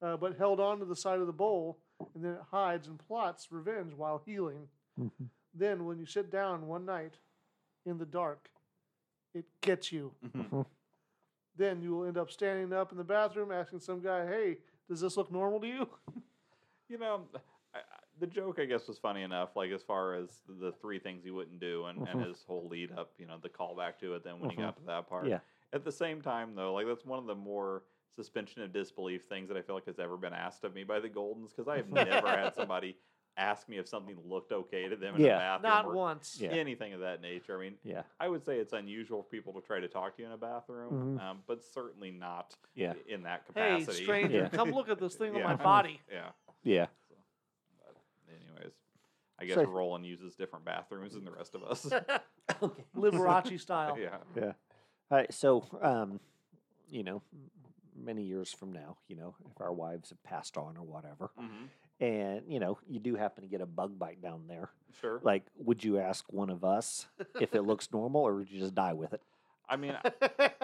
[0.01, 1.79] uh, but held on to the side of the bowl,
[2.15, 4.67] and then it hides and plots revenge while healing.
[4.99, 5.29] Mhm.
[5.53, 7.15] Then, when you sit down one night
[7.85, 8.49] in the dark,
[9.33, 10.13] it gets you.
[10.25, 10.65] Mhm.
[11.57, 15.01] Then you will end up standing up in the bathroom asking some guy, "Hey, does
[15.01, 15.89] this look normal to you?"
[16.87, 17.27] You know,
[17.75, 17.81] I, I-
[18.19, 19.55] the joke I guess was funny enough.
[19.55, 22.27] Like as far as the three things he wouldn't do, and, and Mhm.
[22.27, 24.23] his whole lead up, you know, the callback to it.
[24.23, 25.39] Then when he got to that part, Yeah.
[25.71, 27.83] At the same time, though, like that's one of the more
[28.15, 30.99] suspension of disbelief things that I feel like has ever been asked of me by
[30.99, 32.97] the Goldens because I have never had somebody
[33.39, 35.55] ask me if something looked okay to them in Yeah.
[35.55, 36.39] a bathroom Not or once.
[36.41, 36.49] Yeah.
[36.49, 37.57] anything of that nature.
[37.57, 38.03] I mean, Yeah.
[38.19, 40.37] I would say it's unusual for people to try to talk to you in a
[40.37, 41.21] bathroom, Mhm.
[41.23, 42.93] um, but certainly not Yeah.
[43.07, 43.71] in that capacity.
[43.71, 44.03] Hey, capacity.
[44.03, 44.49] stranger, Yeah.
[44.49, 46.01] come look at this thing on my body.
[46.11, 46.31] yeah.
[46.63, 46.87] Yeah.
[48.29, 48.73] Anyways,
[49.39, 51.85] I guess So- Roland uses different bathrooms than the rest of us.
[52.95, 53.97] Liberace style.
[53.97, 54.17] yeah.
[54.35, 54.53] Yeah.
[55.11, 55.33] All right.
[55.33, 56.19] So, um,
[56.89, 57.21] you know,
[57.95, 61.65] many years from now, you know, if our wives have passed on or whatever, hmm
[61.99, 64.69] and you know, you do happen to get a bug bite down there,
[65.01, 65.19] Sure.
[65.23, 67.07] like, would you ask one of us
[67.39, 69.21] if it looks normal, or would you just die with it?
[69.67, 69.95] I mean,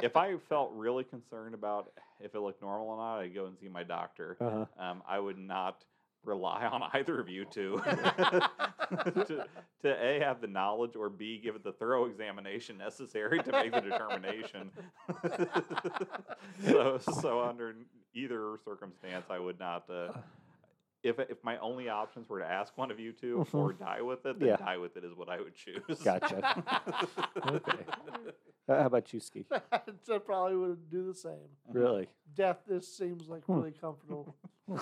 [0.01, 3.55] if I felt really concerned about if it looked normal or not, I'd go and
[3.59, 4.35] see my doctor.
[4.41, 4.83] Uh huh.
[4.83, 5.83] Um, I would not
[6.23, 7.77] rely on either of you to,
[9.03, 9.45] to
[9.83, 13.71] to a have the knowledge or b give it the thorough examination necessary to make
[13.71, 14.71] the determination.
[16.65, 17.75] so so under
[18.15, 19.87] either circumstance, I would not.
[19.89, 20.13] Uh,
[21.05, 24.25] if if my only options were to ask one of you to or die with
[24.25, 24.55] it, then Yeah.
[24.57, 25.99] die with it is what I would choose.
[26.03, 26.63] Gotcha.
[27.47, 27.83] Okay.
[28.67, 29.45] Uh, how about you, Ski?
[29.71, 29.79] I
[30.25, 31.49] probably would do the same.
[31.71, 32.07] Really?
[32.35, 33.57] Death, this seems like Hmm.
[33.59, 34.35] really comfortable.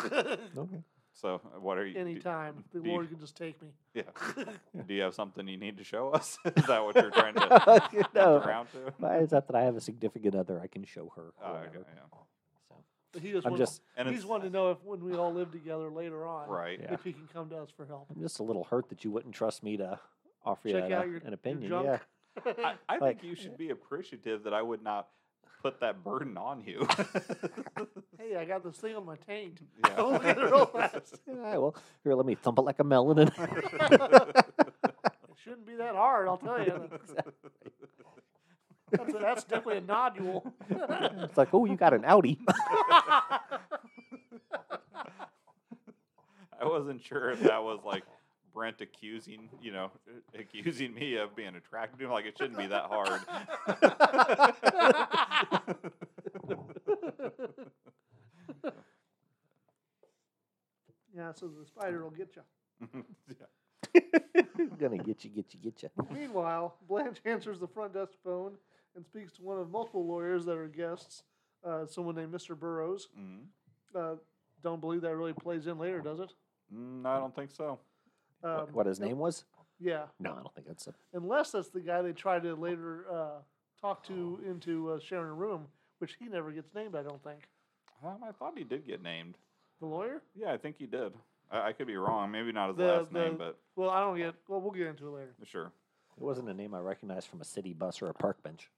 [0.57, 0.81] Okay.
[1.15, 1.93] So what are you?
[1.93, 2.63] do- Anytime.
[2.73, 3.69] The do you- Lord can just take me.
[3.93, 4.03] Yeah.
[4.87, 6.37] Do you have something you need to show us?
[6.45, 7.39] Is that what you're trying to
[8.15, 8.39] no.
[8.39, 8.93] jump around to?
[8.97, 11.33] Well, It's not that I have a significant other I can show her.
[11.43, 12.17] Oh, okay, yeah.
[13.13, 15.03] So, But he just I'm wanted, just, And he's it's wanting to know if when
[15.03, 16.79] we all live together later on, right.
[16.81, 16.93] Yeah.
[16.93, 18.07] if he can come to us for help.
[18.13, 19.99] I'm just a little hurt that you wouldn't trust me to
[20.43, 21.69] offer you Check an, out uh, your- an your opinion.
[21.69, 21.85] junk.
[21.85, 21.99] Yeah.
[22.57, 25.07] I, I Like- think you should be appreciative that I would not
[25.61, 26.87] put that burden on you.
[28.17, 29.59] hey, I got this thing on my taint.
[29.85, 29.89] Yeah.
[29.95, 31.19] Don't look at it real fast.
[31.27, 33.19] Yeah, well, here, let me thump it like a melon.
[33.19, 34.45] And It
[35.43, 36.89] shouldn't be that hard, I'll tell you.
[38.97, 40.53] That's, that's definitely a nodule.
[40.69, 42.39] it's like, oh, you got an Audi.
[46.61, 48.03] I wasn't sure if that was like
[48.53, 49.91] Brent accusing, you know,
[50.39, 52.11] accusing me of being attracted to him.
[52.11, 53.21] Like it shouldn't be that hard.
[61.15, 62.43] yeah, so the spider will get you.
[63.27, 63.45] Yeah.
[64.79, 65.89] Gonna get you, get you, get you.
[66.11, 68.53] Meanwhile, Blanche answers the front desk phone
[68.95, 71.23] and speaks to one of multiple lawyers that are guests,
[71.63, 72.57] uh, someone named Mr.
[72.57, 73.07] Burrows.
[73.17, 73.45] Mhm.
[73.95, 74.15] Uh,
[74.61, 76.33] don't believe that really plays in later, does it?
[76.73, 77.79] Mm, I don't think so.
[78.43, 79.45] Um, what his name was?
[79.79, 80.93] Yeah, No, I don't think that's a.
[81.13, 83.41] unless that's the guy they try to later uh,
[83.81, 85.67] talk to into uh, sharing a room,
[85.99, 87.49] which he never gets named, I don't think.
[88.03, 89.37] Um, I thought he did get named.
[89.79, 90.21] The lawyer?
[90.35, 91.13] Yeah, I think he did.
[91.51, 92.31] I, I could be wrong.
[92.31, 94.35] Maybe not his The- last name, but Well, I don't get.
[94.47, 95.35] Well, we'll get into it later.
[95.43, 95.71] sure.
[96.15, 98.69] It wasn't a name I recognized from a city bus or a park bench.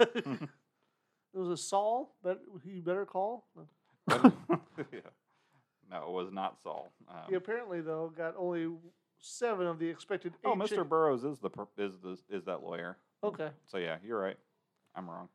[0.00, 3.46] It was a Saul, but he better call.
[4.08, 4.20] yeah.
[5.90, 6.90] No, it was not Saul.
[7.08, 8.70] Um, He apparently though got only
[9.20, 10.48] seven of the expected eight.
[10.48, 10.68] oh, Mr.
[10.70, 12.96] chick- Burrows is the per- is the is that lawyer.
[13.22, 13.50] okay.
[13.66, 14.36] So yeah, you're right.
[14.94, 15.28] I'm wrong.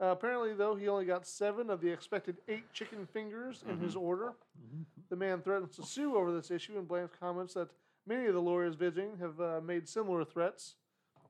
[0.00, 3.96] Uh, apparently, though, he only got seven of the expected eight chicken fingers in his
[3.96, 4.32] order.
[5.10, 7.68] The man threatens to sue over this issue, and blames comments that
[8.06, 10.76] many of the lawyers visiting have uh, made similar threats,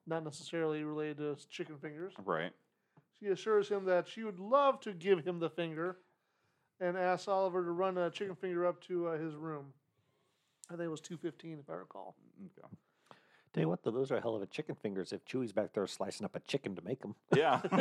[0.06, 2.12] not necessarily related to chicken fingers.
[2.22, 2.52] Right.
[3.20, 5.96] She assures him that she would love to give him the finger
[6.80, 9.66] and asks Oliver to run a chicken finger up to uh, his room.
[10.70, 12.14] I think it was 215, if I recall.
[12.40, 12.68] Okay.
[13.54, 15.12] Tell you what, though, those are a hell of a chicken fingers.
[15.12, 17.14] If Chuy's back there slicing up a chicken to make them.
[17.34, 17.60] Yeah.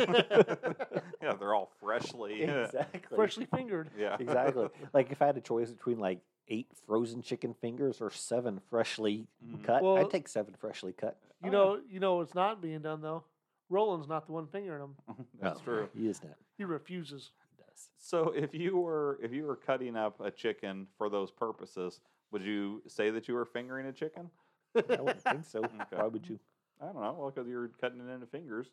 [1.22, 2.42] yeah, they're all freshly.
[2.42, 3.14] Exactly.
[3.16, 3.90] Freshly fingered.
[3.96, 4.16] Yeah.
[4.20, 4.68] exactly.
[4.94, 9.26] Like if I had a choice between like eight frozen chicken fingers or seven freshly
[9.46, 9.62] Mhm.
[9.64, 11.16] cut, Well- I'd take seven freshly cut.
[11.44, 13.22] You Oh, know, you know it's not being done, though?
[13.70, 14.94] Roland's not the one fingering him.
[15.40, 15.88] That's true.
[15.96, 16.34] He is not.
[16.56, 17.30] He refuses.
[17.56, 17.88] He does.
[17.98, 22.00] So if you were if you were cutting up a chicken for those purposes,
[22.32, 24.30] would you say that you were fingering a chicken?
[24.76, 25.62] I wouldn't think so.
[25.64, 25.96] Okay.
[25.96, 26.38] Why would you?
[26.80, 27.16] I don't know.
[27.18, 28.68] Well, because you're cutting it into fingers.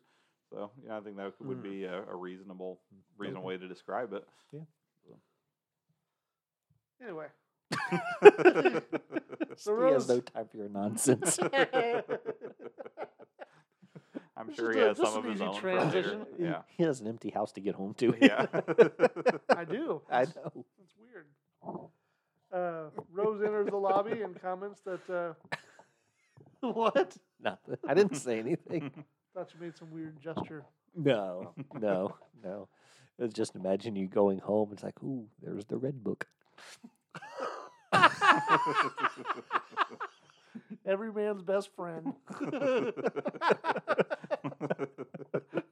[0.50, 1.92] So yeah, I think that would be hmm.
[1.92, 3.00] a, a reasonable hmm.
[3.22, 3.56] reasonable Okay.
[3.56, 4.24] way to describe it.
[4.52, 4.60] Yeah.
[7.02, 7.26] Anyway,
[9.64, 11.38] He Rose- has no time for your nonsense.
[14.46, 16.18] I'm This sure he a- has some of an his easy own transition.
[16.20, 16.30] later.
[16.38, 16.62] He- Yeah.
[16.76, 18.14] He has an empty house to get home to.
[18.20, 18.46] Yeah.
[19.50, 20.02] I do.
[20.08, 20.64] I That's- know.
[20.78, 21.26] That's weird.
[22.52, 25.10] Uh, Rose enters the lobby and comments that.
[25.10, 25.34] Uh,
[26.72, 27.16] what?
[27.40, 27.76] Nothing.
[27.86, 28.90] I didn't say anything.
[29.34, 30.64] Thought you made some weird gesture.
[30.94, 32.68] No, no, no.
[33.18, 34.70] It's just imagine you going home.
[34.72, 36.26] It's like, ooh, there's the red book.
[40.84, 42.12] Every man's best friend.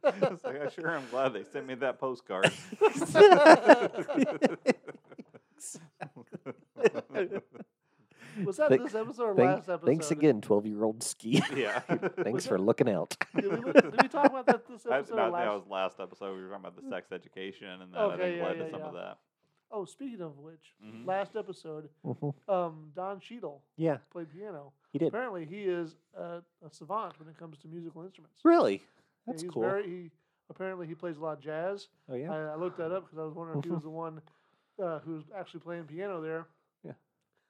[0.07, 2.53] It's like, I sure am glad they sent me that postcard.
[8.45, 9.87] Was that that Thank- this episode or Thank- last episode?
[9.87, 11.41] thanks again, 12 year old ski.
[11.55, 11.79] Yeah.
[12.23, 13.17] thanks for looking out.
[13.37, 15.17] Did we, look- did we talk about that this I, episode?
[15.17, 15.45] that, or last?
[15.45, 16.35] that was last episode.
[16.37, 18.65] We were talking about the sex education, and that I Okay, think yeah, led yeah,
[18.65, 18.87] to some yeah.
[18.87, 19.19] of that.
[19.75, 21.05] Oh, speaking of which, Mhm.
[21.05, 22.33] last episode, Mhm.
[22.49, 24.73] um, Don Cheadle Yeah, played piano.
[24.93, 25.09] he did.
[25.09, 28.41] Apparently, he is a, a savant when it comes to musical instruments.
[28.45, 28.87] Really?
[29.27, 29.63] That's he's cool.
[29.63, 30.11] Very, he
[30.49, 31.89] apparently he plays a lot of jazz.
[32.09, 32.33] oh, yeah.
[32.33, 34.23] I, I looked that up because I was wondering if he was the one
[34.79, 36.47] uh, who was actually playing piano there.
[36.85, 36.93] Yeah.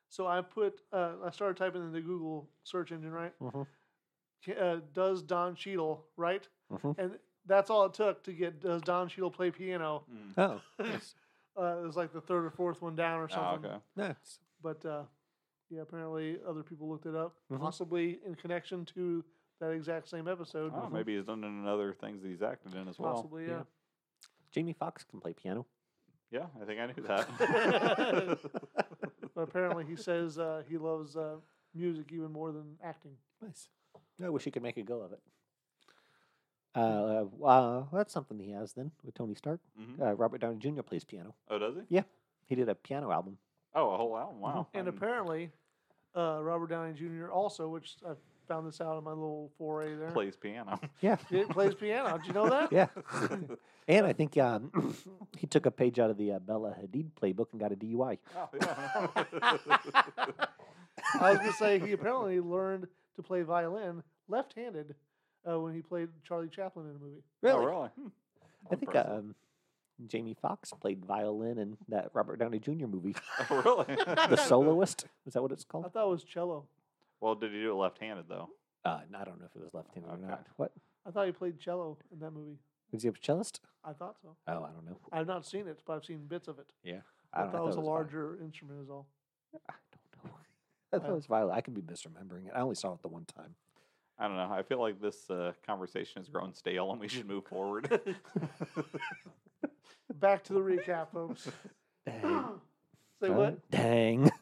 [0.09, 3.39] So I put uh, I started typing in the Google search engine right.
[3.39, 3.67] Mhm.
[4.59, 6.49] Uh, does Don Cheadle right?
[6.71, 6.99] Mhm.
[6.99, 10.05] And that's all it took to get does Don Cheadle play piano.
[10.11, 10.39] Mm.
[10.39, 11.15] Oh, nice.
[11.59, 13.71] Uh, it was like the third or fourth one down or Oh, something.
[13.71, 13.81] okay.
[13.97, 14.39] nice.
[14.63, 15.05] But uh,
[15.71, 17.61] yeah, apparently other people looked it up, Mhm.
[17.61, 19.25] possibly in connection to
[19.61, 20.73] that exact same episode.
[20.75, 23.15] Oh, maybe he's done it in other things that he's acted in as well.
[23.15, 23.63] Possibly, yeah.
[24.51, 25.67] Jamie Foxx can play piano.
[26.31, 28.39] Yeah, I think I knew that.
[29.35, 31.37] But apparently he says uh, he loves uh,
[31.75, 33.17] music even more than acting.
[33.43, 33.69] Nice.
[34.23, 35.21] I wish he could make a go of it.
[36.75, 39.61] Uh, uh, that's something he has then with Tony Stark.
[39.81, 40.01] Mhm.
[40.01, 40.83] Uh, Robert Downey Jr.
[40.83, 41.35] plays piano.
[41.49, 41.83] Oh, does he?
[41.97, 42.03] Yeah,
[42.47, 43.39] he did a piano album.
[43.75, 44.41] Oh, a whole album.
[44.41, 44.67] Wow.
[44.75, 45.51] I And didn't- apparently,
[46.17, 47.31] uh, Robert Downey Jr.
[47.31, 48.15] also, which I
[48.49, 50.79] found this out in my little foray there, plays piano.
[51.01, 52.19] Yeah, he plays piano.
[52.19, 52.71] Did you know that?
[52.73, 52.89] yeah.
[53.89, 54.95] and I think um,
[55.39, 58.19] he took a page out of the uh, Bella Hadid playbook and got a DUI.
[58.37, 59.09] Oh, yeah.
[61.21, 64.95] I was going to say he apparently learned to play violin left-handed
[65.49, 67.23] uh, when he played Charlie Chaplin in a movie.
[67.45, 67.89] Oh, really?
[68.01, 68.09] Hmm.
[68.71, 69.35] I think um,
[70.07, 72.87] Jamie Foxx played violin in that Robert Downey Jr.
[72.87, 73.15] movie,
[73.51, 74.05] Oh, really?
[74.29, 75.07] The Soloist.
[75.27, 75.85] Is that what it's called?
[75.87, 76.65] I thought it was cello.
[77.21, 78.49] Well, did he do it left-handed though?
[78.85, 80.23] Uh, I don't know if it was left-handed Okay.
[80.25, 80.47] or not.
[80.57, 80.73] What?
[81.07, 82.59] I thought he played cello in that movie.
[82.93, 83.61] Was he a cellist?
[83.85, 84.37] I thought so.
[84.49, 84.97] Oh, I don't know.
[85.13, 86.67] I've not seen it, but I've seen bits of it.
[86.83, 87.01] Yeah,
[87.33, 89.07] I, don't thought it was a vi- larger instrument, is all.
[89.69, 89.75] I
[90.23, 90.37] don't know.
[90.93, 91.55] I thought it was violin.
[91.57, 92.53] I could be misremembering it.
[92.55, 93.55] I only saw it the one time.
[94.19, 94.51] I don't know.
[94.51, 97.89] I feel like this uh, conversation has grown stale, and we should move forward.
[100.21, 101.49] Back to the recap, folks.
[102.07, 102.45] Dang.
[103.21, 103.71] Say what?
[103.71, 104.31] Dang.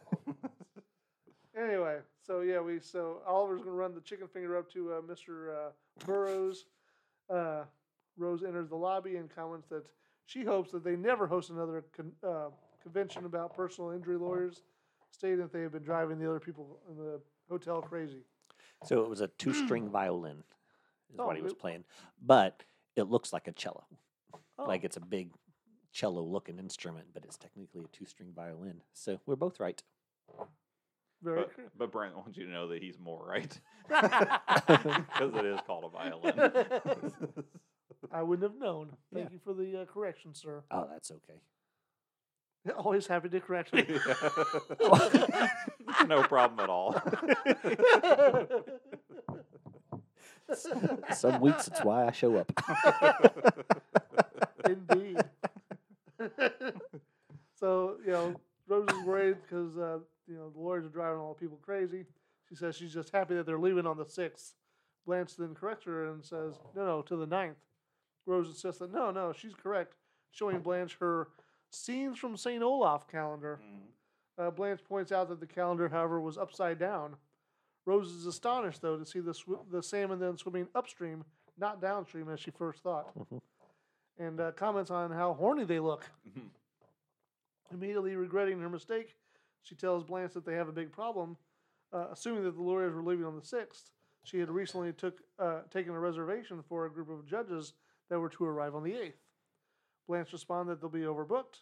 [1.55, 5.51] Anyway, so yeah, we so Oliver's gonna run the chicken finger up to uh, Mr.
[5.51, 5.71] Uh,
[6.07, 6.65] Burrows.
[7.29, 7.65] Uh,
[8.17, 9.85] Rose enters the lobby and comments that
[10.25, 12.49] she hopes that they never host another con- uh,
[12.83, 14.63] convention about personal injury lawyers,
[15.11, 18.23] stating that they have been driving the other people in the hotel crazy.
[18.85, 20.43] So it was a two-string violin,
[21.13, 21.85] is Oh, what he was playing,
[22.21, 22.63] but
[22.97, 23.85] it looks like a cello.
[24.59, 25.31] Oh, Like it's a big
[25.93, 28.83] cello-looking instrument, but it's technically a two-string violin.
[28.93, 29.83] So we're both right.
[31.23, 35.45] very but, cr- but Brent wants you to know that he's more right because it
[35.45, 36.53] is called a violin.
[38.11, 38.97] I wouldn't have known.
[39.13, 39.33] Thank Yeah.
[39.35, 40.63] you for the uh, correction, sir.
[40.71, 41.41] Oh, that's okay.
[42.79, 43.85] Always happy to correct me.
[46.09, 46.95] no problem at all.
[51.15, 52.53] Some weeks it's why I show up.
[54.69, 55.19] Indeed.
[57.59, 58.35] so, you know,
[58.69, 62.05] Rose is worried because, uh, you know, the lawyers are driving all the people crazy.
[62.49, 64.53] She says she's just happy that they're leaving on the 6th.
[65.07, 67.55] Blanche then corrects her and says, no, no, to the 9th.
[68.27, 69.95] Rose insists that, no, no, she's correct,
[70.31, 71.29] showing Blanche her
[71.71, 72.63] Scenes from St.
[72.63, 73.59] Olaf calendar.
[73.65, 73.81] Mm.
[74.39, 77.17] Uh, Blanche points out that the calendar, however, was upside down.
[77.85, 81.25] Rose is astonished, though, to see the, sw- the salmon then swimming upstream,
[81.59, 83.13] not downstream as she first thought,
[84.19, 86.09] and uh, comments on how horny they look.
[86.29, 86.49] Mhm.
[87.73, 89.17] Immediately regretting her mistake,
[89.63, 91.37] she tells Blanche that they have a big problem.
[91.93, 93.91] Uh, assuming that the lawyers were leaving on the 6th,
[94.25, 97.75] she had recently took, uh, taken a reservation for a group of judges
[98.09, 99.13] that were to arrive on the 8th.
[100.09, 101.61] Blanche responded that they'll be overbooked,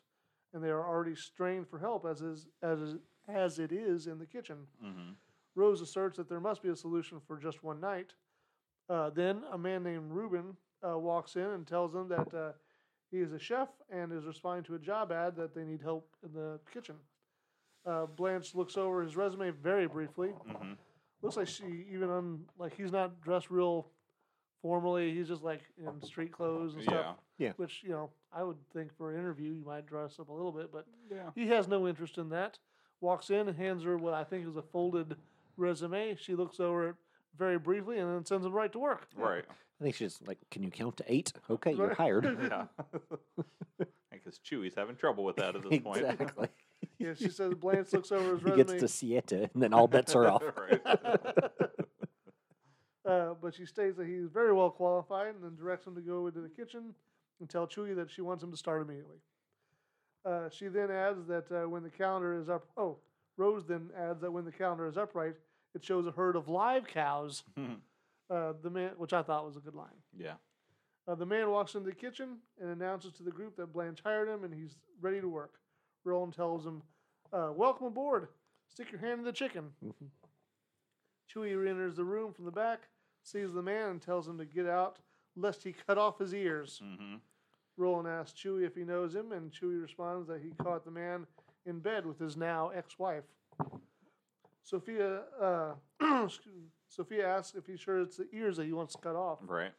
[0.53, 2.97] and they are already strained for help as is as is,
[3.29, 4.67] as it is in the kitchen.
[4.83, 5.15] Mhm.
[5.55, 8.15] Rose asserts that there must be a solution for just one night.
[8.89, 12.53] Uh, then a man named Reuben uh, walks in and tells them that uh,
[13.11, 16.09] he is a chef and is responding to a job ad that they need help
[16.25, 16.97] in the kitchen.
[17.87, 20.33] Uh, Blanche looks over his resume very briefly.
[20.47, 20.77] Mhm.
[21.23, 23.91] Looks like she even un, like he's not dressed real
[24.63, 25.13] formally.
[25.15, 27.17] He's just like in street clothes and stuff.
[27.39, 27.53] Yeah.
[27.57, 30.53] Which you know I would think for an interview you might dress up a little
[30.53, 31.31] bit, but Yeah.
[31.35, 32.59] he has no interest in that.
[33.01, 35.16] Walks in and hands her what I think is a folded
[35.57, 36.14] resume.
[36.16, 36.95] She looks over it
[37.37, 39.09] very briefly and then sends him right to work.
[39.16, 39.45] Right.
[39.81, 41.33] I think she's like, "Can you count to eight?
[41.49, 42.66] Okay, you're hired." Yeah.
[44.12, 46.03] Because Chuy's having trouble with that at this point.
[46.03, 46.49] exactly.
[46.99, 48.81] Yeah, she says Blanche looks over his he gets resume.
[48.81, 50.43] to Siete, and then all bets are off.
[53.07, 56.27] uh, but she states that he's very well qualified and then directs him to go
[56.27, 56.95] into the kitchen
[57.40, 59.18] and tell Chuy that she wants him to start immediately.
[60.24, 62.98] Uh, she then adds that uh, when the calendar is up, oh,
[63.37, 65.35] Rose then adds that when the calendar is upright,
[65.75, 67.42] it shows a herd of live cows.
[68.33, 69.88] Uh, the man, which I thought was a good line.
[70.17, 70.35] yeah.
[71.08, 74.29] Uh, the man walks into the kitchen and announces to the group that Blanche hired
[74.29, 75.54] him and he's ready to work.
[76.04, 76.81] Roland tells him,
[77.33, 78.29] uh, "Welcome aboard.
[78.69, 80.10] Stick your hand in the chicken." Mhm.
[81.29, 82.88] Chuy re-enters the room from the back,
[83.25, 85.00] sees the man, and tells him to get out
[85.35, 86.81] lest he cut off his ears.
[86.85, 87.17] Mm-hmm.
[87.81, 91.26] Roland asks Chuy if he knows him, and Chuy responds that he caught the man
[91.64, 93.24] in bed with his now ex-wife.
[94.62, 95.72] Sophia, uh,
[96.88, 99.38] Sophia asks if he's sure it's the ears that he wants to cut off.
[99.46, 99.72] Right.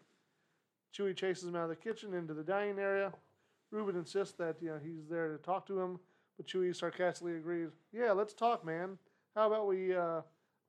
[0.98, 3.14] Chuy chases him out of the kitchen into the dining area.
[3.70, 6.00] Ruben insists that you know he's there to talk to him,
[6.36, 7.70] but Chuy sarcastically agrees.
[7.94, 8.98] Yeah, let's talk, man.
[9.36, 10.22] How about we, uh,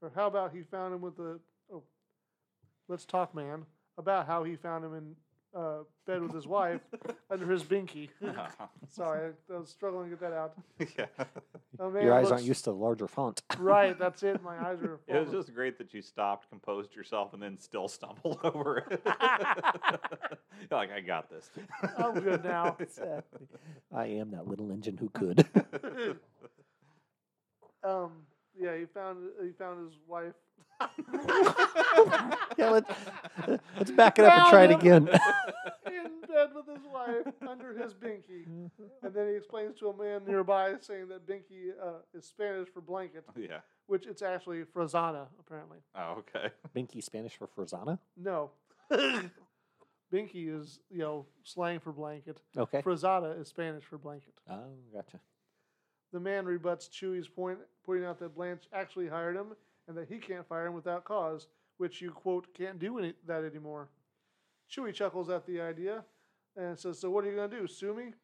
[0.02, 1.40] or how about he found him with the?
[1.72, 1.82] Oh,
[2.88, 3.64] let's talk, man.
[3.98, 5.16] About how he found him in
[5.54, 6.80] uh, bed with his wife
[7.30, 8.08] under his binky.
[8.88, 10.54] Sorry, I, I was struggling to get that out.
[10.98, 11.06] yeah.
[11.78, 13.42] Oh, man, Your eyes looks- aren't used to the larger font.
[13.58, 14.42] Right, that's it.
[14.42, 14.98] My eyes are.
[15.06, 19.00] It was just great that you stopped, composed yourself, and then still stumbled over it.
[19.04, 21.50] You're like, I got this.
[21.98, 22.76] I'm good now.
[22.78, 23.46] Exactly.
[23.94, 25.46] I am that little engine who could.
[27.84, 28.12] um,
[28.58, 30.34] yeah, he found he found his wife.
[32.58, 32.90] yeah, let's,
[33.78, 35.08] let's back it up and try it Found again.
[35.86, 38.46] in bed with his wife under his binky.
[39.02, 42.80] And then he explains to a man nearby saying that binky uh, is Spanish for
[42.80, 43.58] blanket, yeah.
[43.86, 45.78] which it's actually frazana, apparently.
[45.94, 46.50] Oh, okay.
[46.74, 47.98] Binky Spanish for Frazana?
[48.16, 48.50] No.
[48.92, 52.40] binky is, you know, slang for blanket.
[52.56, 52.82] Okay.
[52.82, 54.34] Frazada is Spanish for blanket.
[54.50, 55.20] Oh, gotcha.
[56.12, 59.56] The man rebuts Chuy's point, pointing out that Blanche actually hired him
[59.88, 63.44] and that he can't fire him without cause, which you, quote, can't do any, that
[63.44, 63.88] anymore.
[64.70, 66.04] Chuy chuckles at the idea
[66.56, 67.66] and says, So what are you going to do?
[67.66, 68.14] Sue me?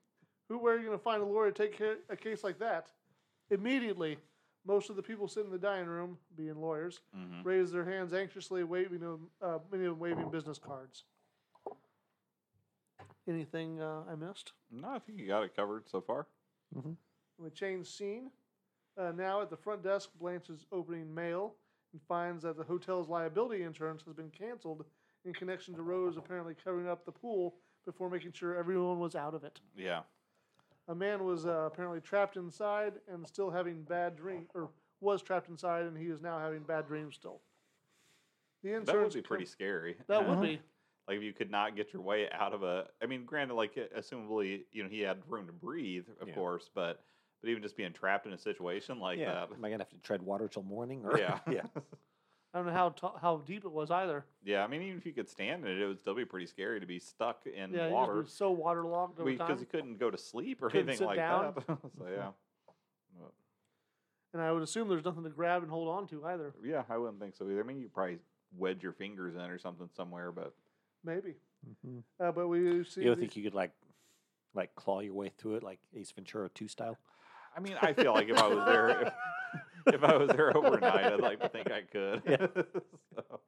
[0.49, 2.59] Who, where are you going to find a lawyer to take care, a case like
[2.61, 2.89] that?
[3.51, 4.19] Immediately,
[4.67, 8.13] most of the people sitting in the dining room, being lawyers, hmm raise their hands
[8.13, 11.05] anxiously, waving them, uh, many of them waving business cards.
[13.29, 14.53] Anything uh, I missed?
[14.71, 16.27] No, I think you got it covered so far.
[17.39, 18.31] We change scene.
[18.99, 21.55] Uh, now at the front desk, Blanche is opening mail
[21.93, 24.85] and finds that the hotel's liability insurance has been canceled
[25.25, 29.35] in connection to Rose apparently covering up the pool before making sure everyone was out
[29.35, 29.61] of it.
[29.77, 30.01] Yeah.
[30.89, 34.71] A man was uh, apparently trapped inside and still having bad dreams, or
[35.01, 37.41] was trapped inside and he is now having bad dreams still.
[38.65, 39.97] The insurance That would be pretty com- scary.
[40.09, 40.61] That would be.
[41.07, 42.85] Like if you could not get your way out of a.
[43.03, 46.35] I mean, granted, like assumably, you know, he had room to breathe, of Yeah.
[46.35, 47.03] course, but
[47.41, 49.33] but even just being trapped in a situation like yeah.
[49.33, 49.49] that.
[49.53, 51.05] Am I gonna have to tread water till morning?
[51.05, 51.39] Or Yeah.
[51.51, 51.63] yeah.
[52.55, 54.25] I don't know how ta- how deep it was either.
[54.43, 56.47] Yeah, I mean, even if you could stand in it, it would still be pretty
[56.47, 59.59] scary to be stuck in yeah, water he was so waterlogged because time.
[59.61, 61.55] you couldn't go to sleep or Couldn't anything like down.
[61.55, 61.65] that.
[61.67, 62.29] so yeah,
[63.21, 63.33] But,
[64.33, 66.55] And I would assume there's nothing to grab and hold on to either.
[66.65, 67.61] yeah, I wouldn't think so either.
[67.61, 68.19] I mean, you probably
[68.57, 70.55] wedge your fingers in or something somewhere, but
[71.05, 71.35] Maybe.
[71.87, 72.03] Mhm.
[72.19, 73.03] Uh, but we see.
[73.03, 73.73] You don't the- think you could like,
[74.55, 76.97] like claw your way through it like Ace Ventura Two style?
[77.59, 79.13] I mean, I feel like if I was there, if,
[79.95, 82.23] if I was there overnight, I'd like to think I could.
[82.25, 82.47] Yeah.
[83.17, 83.41] so,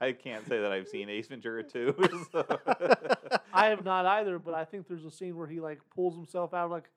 [0.00, 1.94] I can't say that I've seen Ace Ventura 2.
[2.32, 2.44] so-
[3.54, 6.52] I have not either, but I think there's a scene where he like pulls himself
[6.52, 6.90] out of like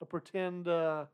[0.00, 1.04] a pretend uh,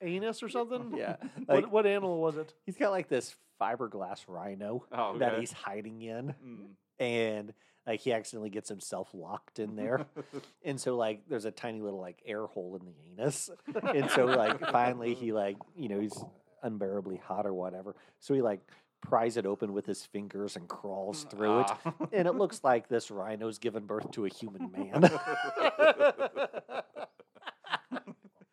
[0.00, 0.94] anus or something.
[0.96, 1.16] Yeah.
[1.44, 2.54] What, Like what animal was it?
[2.64, 6.66] he's got like this fiberglass rhino Oh, that he's hiding in, Mm.
[6.98, 7.52] and
[7.86, 10.06] like he accidentally gets himself locked in there,
[10.64, 13.50] and so like there's a tiny little like air hole in the anus,
[13.94, 16.24] and so like finally he like you know he's
[16.62, 18.60] unbearably hot or whatever, so he like
[19.04, 21.66] pries it open with his fingers and crawls through it.
[21.68, 21.94] Ah.
[22.12, 25.02] And it looks like this rhino's given birth to a human man.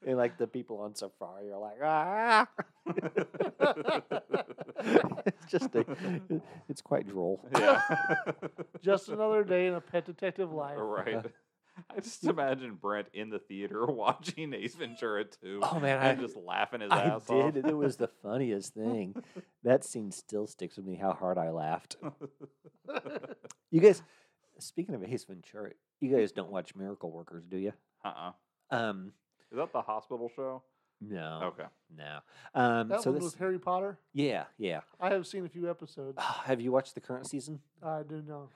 [0.06, 2.48] and like the people on safari are like, ah.
[5.26, 5.86] it's just a,
[6.70, 7.46] it's quite droll.
[7.58, 7.82] yeah.
[8.82, 10.78] Just another day in a pet detective life.
[10.78, 11.24] right.
[11.90, 16.22] I just imagine Brent in the theater watching Ace Ventura 2 Oh man, and I,
[16.22, 17.54] just laughing his I ass off.
[17.54, 17.66] did.
[17.66, 19.16] It was the funniest thing.
[19.64, 20.96] That scene still sticks with me.
[20.96, 21.96] How hard I laughed.
[23.72, 24.02] You guys,
[24.60, 25.72] speaking of Ace Ventura,
[26.02, 27.72] you guys don't watch Miracle Workers, do you?
[28.04, 28.32] uh-uh.
[28.70, 29.14] Um,
[29.52, 30.64] Is that the hospital show?
[31.02, 31.66] no, Okay.
[31.98, 32.20] no.
[32.54, 33.98] Um, That so one this, with Harry Potter.
[34.14, 34.82] yeah, yeah.
[35.00, 36.18] I have seen a few episodes.
[36.46, 37.60] Have you watched the current season?
[37.84, 38.50] I do know.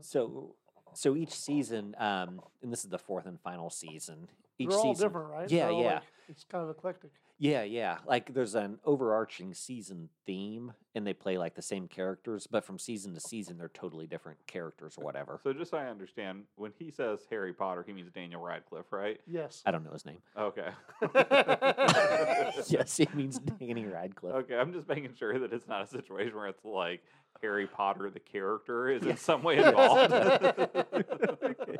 [0.00, 0.56] So,
[0.94, 4.28] so each season, um, and this is the fourth and final season.
[4.58, 5.50] Each They're all season, different, right?
[5.50, 5.94] Yeah, They're all, yeah.
[5.94, 7.10] like- it's kind of eclectic.
[7.42, 7.96] Yeah, yeah.
[8.06, 12.78] Like there's an overarching season theme, and they play like the same characters, but from
[12.78, 15.40] season to season, they're totally different characters or whatever.
[15.42, 19.18] So just so I understand, when he says Harry Potter, he means Daniel Radcliffe, right?
[19.26, 19.62] Yes.
[19.64, 20.18] I don't know his name.
[20.38, 20.68] Okay.
[22.68, 24.34] yes, he means Danny Radcliffe.
[24.34, 27.00] Okay, I'm just making sure that it's not a situation where it's like
[27.40, 29.12] Harry Potter, the character, is Yeah.
[29.12, 30.12] in some way involved.
[30.12, 31.76] Okay.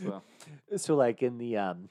[0.04, 0.22] so,
[0.76, 1.88] So, like in the um,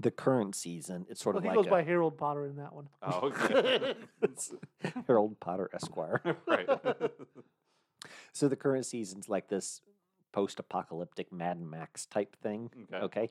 [0.00, 2.56] the current season, it's sort Well, of he like goes a- by Harold Potter in
[2.56, 2.88] that one.
[3.02, 3.94] oh, okay.
[4.22, 4.52] it's
[5.06, 6.20] Harold Potter Esquire.
[6.46, 6.68] right.
[8.32, 9.80] So the current season's like this
[10.32, 12.70] post-apocalyptic Mad Max type thing.
[12.92, 13.04] Okay.
[13.04, 13.30] Okay.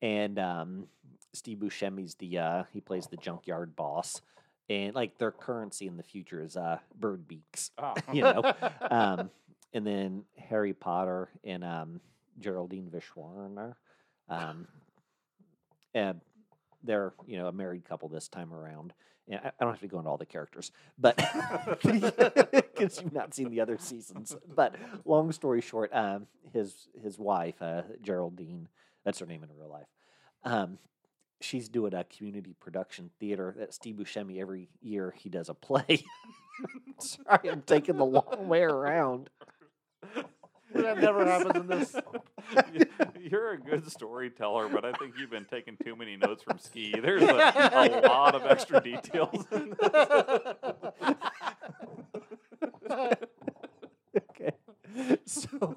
[0.00, 0.86] And um,
[1.34, 4.22] Steve Buscemi's the uh, he plays the junkyard boss,
[4.70, 7.94] and like their currency in the future is uh, bird beaks, Oh.
[8.12, 8.54] you know.
[8.90, 9.30] um,
[9.74, 12.00] and then Harry Potter and um,
[12.40, 13.74] Geraldine Viswanathan,
[14.28, 14.66] um,
[15.96, 16.20] and
[16.84, 18.92] they're you know a married couple this time around.
[19.28, 21.16] And I, I don't have to go into all the characters, but
[21.82, 24.36] because you've not seen the other seasons.
[24.54, 28.68] But long story short, um, his his wife uh, Geraldine,
[29.04, 29.88] that's her name in real life.
[30.44, 30.78] Um,
[31.40, 36.04] she's doing a community production theater that Steve Buscemi every year he does a play.
[36.98, 39.30] Sorry, I'm taking the long way around.
[40.82, 41.96] That never happens in this.
[42.74, 42.86] You-
[43.30, 46.94] You're a good storyteller, but I think you've been taking too many notes from ski.
[47.00, 49.90] There's a, a lot of extra details in this.
[54.30, 54.52] okay,
[55.24, 55.76] so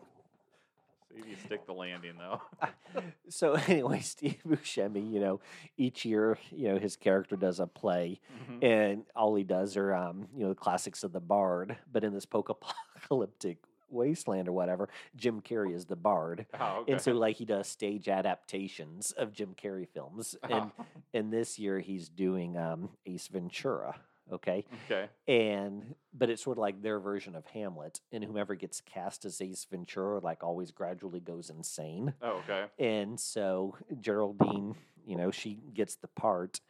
[1.12, 2.42] See if you stick the landing, though.
[3.30, 5.40] so anyway, Steve Buscemi, you know,
[5.78, 8.20] each year, you know, his character does a play,
[8.52, 8.64] Mhm.
[8.64, 11.78] and all he does are, um, you know, the classics of the Bard.
[11.92, 13.58] But in this post-apocalyptic
[13.92, 16.92] wasteland or whatever, Jim Carrey is the Bard, Oh, okay.
[16.94, 21.58] and so like he does stage adaptations of Jim Carrey films, and Oh, and this
[21.60, 23.96] year he's doing um, Ace Ventura.
[24.32, 25.10] Okay, okay.
[25.28, 29.42] and but it's sort of like their version of Hamlet, and whomever gets cast as
[29.42, 32.14] Ace Ventura like always gradually goes insane.
[32.22, 32.66] Oh, okay.
[32.78, 34.76] And so Geraldine,
[35.06, 36.62] you know, she gets the part.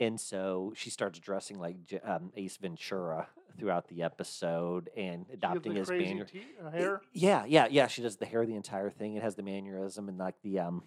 [0.00, 3.28] And so she starts dressing like um, Ace Ventura
[3.58, 6.24] throughout the episode and adopting his manner.
[6.24, 6.42] te-
[6.72, 7.00] hair.
[7.12, 7.88] Yeah, yeah, yeah.
[7.88, 9.14] She does the hair, the entire thing.
[9.16, 10.84] It has the mannerism and like the um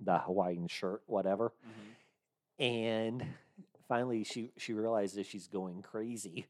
[0.00, 1.52] the Hawaiian shirt, whatever.
[1.66, 2.64] Mhm.
[2.64, 3.26] And
[3.88, 6.46] finally, she she realizes she's going crazy,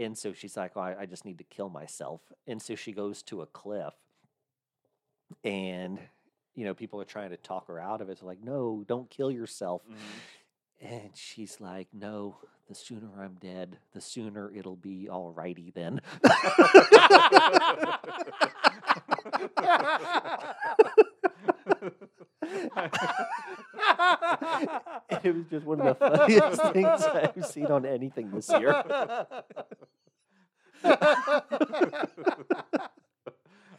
[0.00, 2.90] and so she's like, oh, I, I just need to kill myself." And so she
[2.92, 3.94] goes to a cliff,
[5.44, 5.98] and
[6.54, 8.18] you know, people are trying to talk her out of it.
[8.20, 9.96] They're like, "No, don't kill yourself." Mhm.
[10.82, 16.00] And she's like, "No, the sooner I'm dead, the sooner it'll be all righty then."
[25.24, 28.72] It was just one of the funniest things I've seen on anything this year.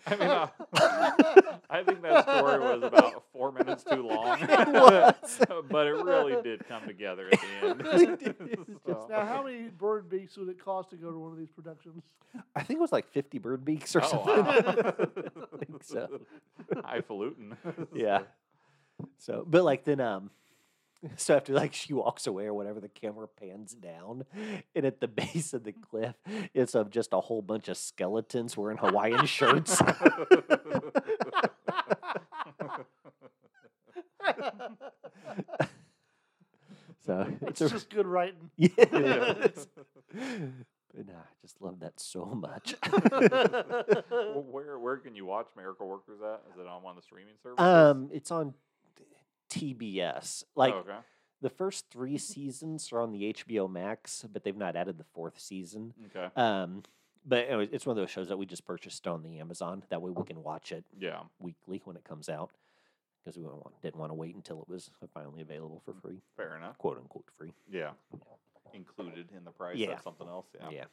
[0.06, 0.47] I mean, uh,
[1.70, 5.39] I think that story was about four minutes too long, was.
[5.70, 7.84] but it really did come together at the end.
[7.86, 8.36] really did.
[8.39, 11.32] It was So- now, how many bird beaks would it cost to go to one
[11.32, 12.03] of these productions?
[12.55, 14.45] I think it was like 50 bird beaks or Oh, something.
[14.45, 14.55] wow.
[15.53, 16.19] I think so.
[16.84, 17.55] Highfalutin.
[17.93, 18.24] Yeah.
[19.17, 20.32] So, but like then, um,
[21.17, 24.24] so after like she walks away or whatever, the camera pans down,
[24.76, 26.15] and at the base of the cliff,
[26.53, 29.80] it's of just a whole bunch of skeletons wearing Hawaiian shirts.
[37.06, 38.49] So it's it's a, just good writing.
[38.58, 39.68] yeah, it
[40.16, 40.47] Yeah.
[40.95, 42.76] But nah, I just love that so much.
[44.12, 46.41] Well, where where can you watch Miracle Workers at?
[46.54, 47.60] Is it on one of the streaming services?
[47.66, 48.54] um, it's on
[49.49, 50.43] TBS.
[50.56, 50.97] Like oh, okay.
[51.41, 55.39] the first three seasons are on the HBO Max, but they've not added the fourth
[55.39, 55.93] season.
[56.16, 56.30] Okay.
[56.36, 56.84] Um,
[57.26, 59.84] but anyway, it's one of those shows that we just purchased on the Amazon.
[59.89, 61.22] That way we can watch it Yeah.
[61.39, 62.51] weekly when it comes out
[63.24, 66.21] because we didn't want, didn't want to wait until it was finally available for free,
[66.36, 66.78] Fair enough.
[66.78, 67.53] quote unquote free.
[67.71, 67.91] Yeah.
[68.74, 69.91] Included in the price Yeah.
[69.93, 70.47] of something else.
[70.59, 70.69] Yeah.
[70.71, 70.84] Yeah.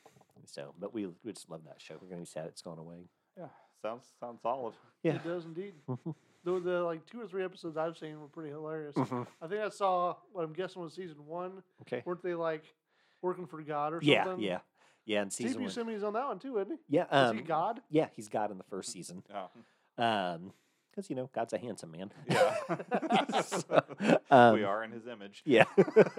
[0.46, 1.94] So, but we we just love that show.
[2.00, 3.08] We're gonna be sad it's gone away.
[3.38, 3.46] Yeah.
[3.82, 4.74] Sounds sounds solid.
[5.02, 5.14] Yeah.
[5.14, 5.74] It does indeed.
[5.88, 6.14] Mhm.
[6.42, 8.94] The, the like two or three episodes I've seen were pretty hilarious.
[8.96, 9.26] Mhm.
[9.42, 11.62] I think I saw what I'm guessing was season one.
[11.82, 12.02] Okay.
[12.06, 12.64] Weren't they like
[13.20, 14.42] working for God or Yeah, something?
[14.42, 14.60] yeah,
[15.04, 15.20] yeah.
[15.20, 16.96] And Steve season one, Buscemi's on that one too, isn't he?
[16.96, 17.82] yeah, Is um, he God?
[17.90, 19.22] yeah, he's God in the first season.
[19.28, 19.46] Yeah.
[19.98, 20.52] Um,
[20.90, 22.12] because you know God's a handsome man.
[22.28, 22.54] Yeah.
[23.42, 25.42] So, we um, are in his image.
[25.44, 25.64] Yeah.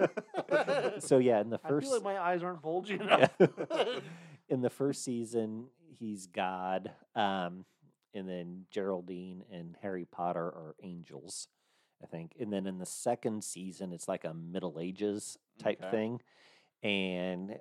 [0.98, 3.28] so yeah, in the I first feel like my eyes aren't bulgy yeah.
[3.38, 4.02] enough.
[4.48, 5.66] in the first season,
[5.98, 7.64] he's God, um,
[8.14, 11.48] and then Geraldine and Harry Potter are angels,
[12.02, 12.34] I think.
[12.40, 15.90] And then in the second season, it's like a Middle Ages type Okay.
[15.90, 16.20] thing,
[16.82, 17.58] and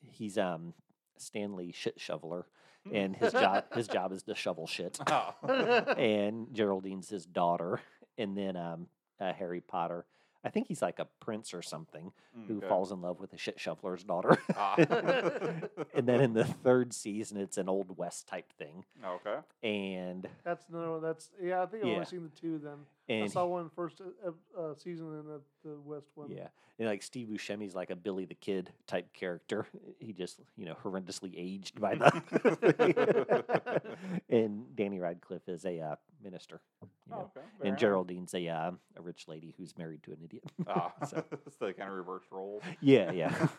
[0.00, 0.74] he's um
[1.18, 2.46] Stanley shit shoveler,
[2.92, 4.98] and his job his job is to shovel shit.
[5.08, 5.34] Oh.
[5.96, 7.80] and Geraldine's his daughter,
[8.18, 8.86] and then um
[9.20, 10.04] uh, Harry Potter.
[10.46, 12.12] I think he's like a prince or something
[12.46, 12.68] who Okay.
[12.68, 14.38] falls in love with a shit shoveler's daughter.
[14.56, 14.76] Ah.
[15.94, 19.38] and then in the third season, it's an old west type thing, okay.
[19.62, 21.62] and That's no, that's yeah.
[21.62, 21.94] I think I've Yeah.
[21.94, 22.58] only seen the two.
[22.58, 22.78] Then
[23.08, 24.30] I and saw one first uh,
[24.60, 26.30] uh, season and the, the West one.
[26.30, 26.48] Yeah.
[26.78, 29.66] And like Steve Buscemi's like a Billy the Kid type character.
[29.98, 33.86] He just, you know, horrendously aged by the.
[34.28, 35.96] and Danny Radcliffe is a uh,
[36.26, 36.60] minister.
[36.82, 37.46] You Oh, okay.
[37.58, 37.78] Very And.
[37.78, 40.44] Geraldine's a uh, a rich lady who's married to an idiot.
[40.68, 42.60] Ah, So- it's the kind of reverse role.
[42.80, 43.48] yeah, yeah.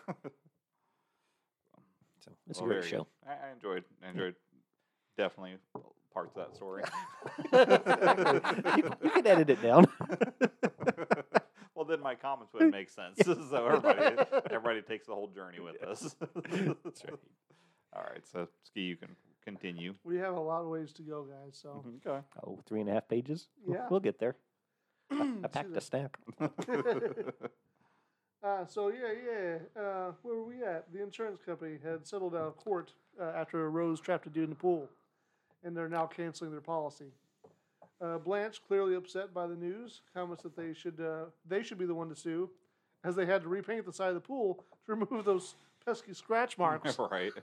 [2.19, 3.07] So it's Well, a great show.
[3.25, 4.35] I, I enjoyed I enjoyed
[5.17, 5.55] definitely
[6.13, 6.83] parts of that story.
[7.43, 9.85] you, can- you can edit it down.
[11.73, 13.17] well, then my comments would make sense.
[13.23, 14.17] so everybody
[14.51, 16.15] everybody takes the whole journey with us.
[16.83, 17.19] That's right.
[17.95, 19.15] All right, so Ski, you can
[19.51, 19.93] continue.
[20.03, 21.57] We have a lot of ways to go, guys.
[21.63, 22.19] So Okay.
[22.45, 23.47] Oh, three and a half pages?
[23.65, 23.87] We'll- Yeah.
[23.89, 24.35] We'll get there.
[25.11, 25.83] I See packed a that.
[25.83, 26.17] snack.
[28.43, 29.81] Uh, so yeah, yeah.
[29.81, 30.85] Uh, where were we at?
[30.93, 34.49] The insurance company had settled out of court uh, after Rose trapped a dude in
[34.51, 34.87] the pool,
[35.63, 37.11] and they're now canceling their policy.
[37.99, 41.85] Uh, Blanche, clearly upset by the news, comments that they should uh, they should be
[41.87, 42.47] the one to sue,
[43.03, 46.59] as they had to repaint the side of the pool to remove those pesky scratch
[46.59, 46.95] marks.
[47.11, 47.33] right.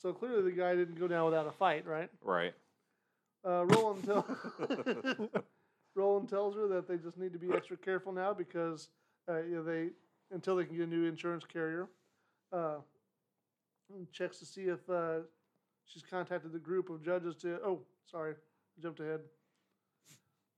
[0.00, 2.10] So clearly, the guy didn't go down without a fight, right?
[2.22, 2.54] right.
[3.46, 4.26] Uh, Roland, tell
[5.94, 8.88] Roland tells her that they just need to be extra careful now because
[9.28, 9.88] uh, you know, they
[10.30, 11.88] until they can get a new insurance carrier.
[12.52, 12.76] Uh,
[14.12, 15.18] checks to see if uh,
[15.86, 17.58] she's contacted the group of judges to.
[17.64, 17.80] Oh,
[18.10, 18.34] sorry,
[18.82, 19.20] jumped ahead.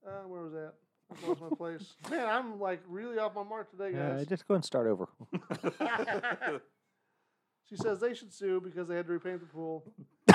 [0.07, 0.73] Uh, where was that?
[1.25, 1.95] I lost my place.
[2.11, 4.27] Man, I'm like really off my mark today, Uh, guys.
[4.27, 5.09] just go and start over.
[7.69, 9.85] she says they should sue because they had to repaint the pool.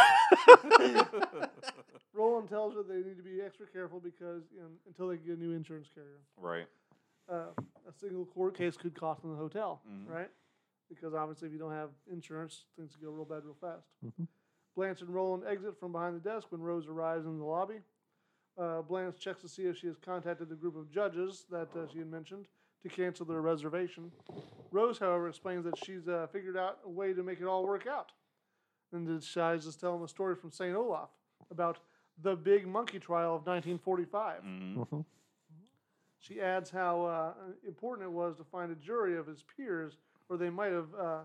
[2.14, 5.38] Roland tells her they need to be extra careful because you know, until they get
[5.38, 6.20] a new insurance carrier.
[6.38, 6.68] right.
[7.30, 7.52] uh,
[7.88, 10.10] a single court case could cost them the hotel, Mhm.
[10.10, 10.30] right?
[10.90, 13.86] Because obviously, if you don't have insurance, things go real bad real fast.
[14.06, 14.28] Mhm.
[14.76, 17.82] Blanche and Roland exit from behind the desk when Rose arrives in the lobby.
[18.58, 21.86] Uh, Blanche checks to see if she has contacted the group of judges that uh,
[21.88, 22.48] she had mentioned
[22.84, 24.12] to cancel their reservation.
[24.72, 27.88] Rose, however, explains that she's uh, figured out a way to make it all work
[27.88, 28.12] out.
[28.94, 30.76] And decides to tell them a story from St.
[30.76, 31.10] Olaf
[31.52, 31.80] about
[32.24, 34.42] the big monkey trial of 1945.
[34.44, 34.76] Mhm.
[34.88, 35.06] Mhm.
[36.20, 37.34] She adds how uh,
[37.68, 39.98] important it was to find a jury of his peers,
[40.30, 41.20] or they might have uh,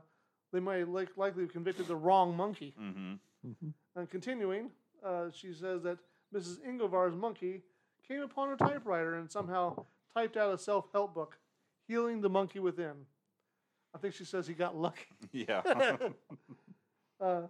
[0.52, 2.74] they might like, likely have convicted the wrong monkey.
[2.78, 3.18] Mhm.
[3.46, 3.72] Mhm.
[3.96, 4.70] And continuing,
[5.02, 5.98] uh, she says that
[6.34, 6.60] Mrs.
[6.66, 7.62] Ingovar's monkey
[8.06, 11.38] came upon a typewriter and somehow typed out a self-help book,
[11.92, 12.94] "Healing the Monkey Within."
[13.94, 15.04] I think she says he got lucky.
[15.32, 15.60] Yeah.
[17.20, 17.42] Uh,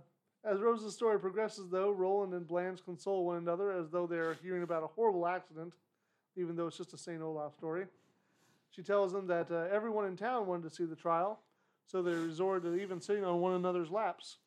[0.44, 4.62] as Rose's story progresses, though, Roland and Blanche console one another as though they're hearing
[4.64, 5.72] about a horrible accident,
[6.36, 7.22] even though it's just a St.
[7.22, 7.86] Olaf story.
[8.70, 11.40] She tells them that uh, everyone in town wanted to see the trial,
[11.86, 14.38] so they resorted to even sitting on one another's laps.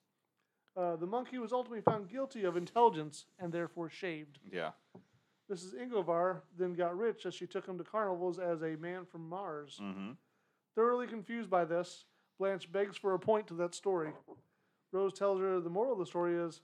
[0.78, 4.38] Uh, the monkey was ultimately found guilty of intelligence and therefore shaved.
[4.52, 4.72] yeah.
[5.52, 5.76] Mrs.
[5.76, 9.80] Ingovar then got rich as she took him to carnivals as a man from Mars.
[9.82, 10.12] Mm-hmm.
[10.76, 12.06] Thoroughly confused by this,
[12.40, 14.12] Blanche begs for a point to that story.
[14.92, 16.62] Rose tells her the moral of the story is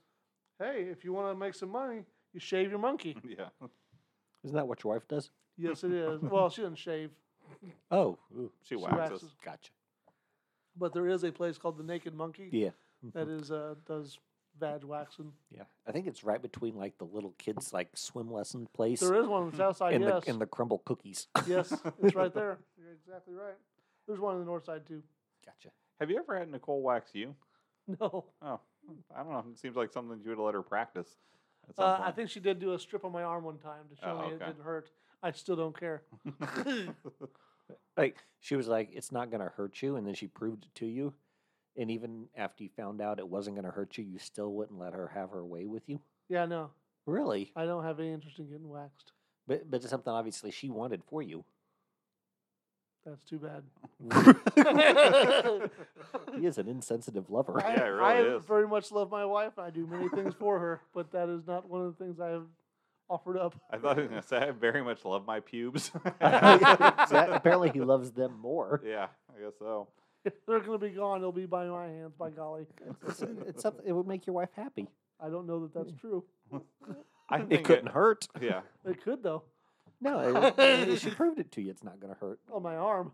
[0.58, 3.16] hey, if you want to make some money, you shave your monkey.
[3.28, 3.46] Yeah.
[4.44, 5.30] Isn't that what your wife does?
[5.56, 6.20] yes, it is.
[6.20, 7.10] Well, she doesn't shave,
[7.90, 8.98] Oh, ooh, She, She waxes.
[8.98, 9.34] waxes.
[9.44, 9.70] gotcha.
[10.76, 12.70] but there is a place called the Naked Monkey Yeah.
[13.14, 14.18] that is uh, does
[14.62, 15.32] vag waxing.
[15.50, 15.64] Yeah.
[15.86, 19.26] I think it's right between like the little kids like swim lesson place There is
[19.26, 20.24] one on the south side, and yes.
[20.24, 21.26] the and the crumble cookies.
[21.46, 22.58] yes, it's right there.
[22.78, 23.56] You're exactly right.
[24.06, 25.02] There's one on the north side, too.
[25.44, 25.70] Gotcha.
[26.00, 27.34] Have you ever had Nicole wax you?
[28.00, 28.26] No.
[28.40, 28.60] Oh,
[29.12, 29.44] I don't know.
[29.50, 31.08] It seems like something you would let her practice.
[31.76, 34.20] Uh, I think she did do a strip on my arm one time to show
[34.22, 34.90] Oh, me it didn't hurt.
[35.20, 36.02] I still don't care.
[37.96, 40.86] Like she was like, "It's not gonna hurt you," and then she proved it to
[40.86, 41.12] you.
[41.76, 44.92] And even after you found out it wasn't gonna hurt you, you still wouldn't let
[44.92, 46.00] her have her way with you.
[46.28, 46.70] yeah, no.
[47.06, 47.50] Really?
[47.56, 49.12] I don't have any interest in getting waxed.
[49.46, 51.44] But but it's something obviously she wanted for you.
[53.04, 53.64] That's too bad.
[56.38, 57.60] he is an insensitive lover.
[57.60, 58.44] I, Yeah, really I is.
[58.44, 59.58] very much love my wife.
[59.58, 62.28] I do many things for her, but that is not one of the things I
[62.28, 62.46] have
[63.10, 63.54] offered up.
[63.70, 65.90] I thought he was going to say, I very much love my pubes.
[66.20, 68.80] That- apparently, he loves them more.
[68.86, 69.88] yeah, I guess so.
[70.24, 72.66] If they're going to be gone, they'll be by my hands, by golly.
[73.08, 74.88] It's, it's something, it would make your wife happy.
[75.20, 76.24] I don't know that that's true.
[77.30, 78.28] I It couldn't hurt.
[78.40, 78.60] Yeah.
[78.84, 79.42] It could, though.
[80.00, 80.58] No, it-
[80.88, 81.70] it- she proved it to you.
[81.70, 82.40] It's not going to hurt.
[82.52, 83.12] on my arm.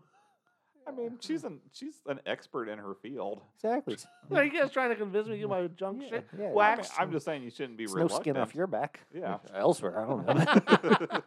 [0.87, 3.41] I mean, she's an she's an expert in her field.
[3.57, 3.95] Exactly.
[4.35, 6.45] Are you guys trying to convince me to get my junk Yeah, shit yeah.
[6.47, 8.23] I mean, I'm just saying you shouldn't be It's no reluctant.
[8.23, 9.01] skin off your back.
[9.13, 9.37] Yeah.
[9.53, 11.21] Elsewhere, I don't know.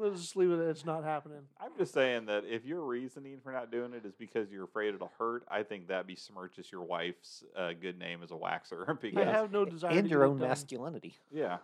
[0.00, 0.58] Let's just leave it.
[0.60, 1.42] It's not happening.
[1.60, 4.94] I'm just saying that if your reasoning for not doing it is because you're afraid
[4.94, 8.98] it'll hurt, I think that besmirches your wife's uh, good name as a waxer.
[9.00, 9.90] because, I have no desire.
[9.90, 10.48] and to your own done.
[10.48, 11.18] masculinity.
[11.30, 11.58] yeah,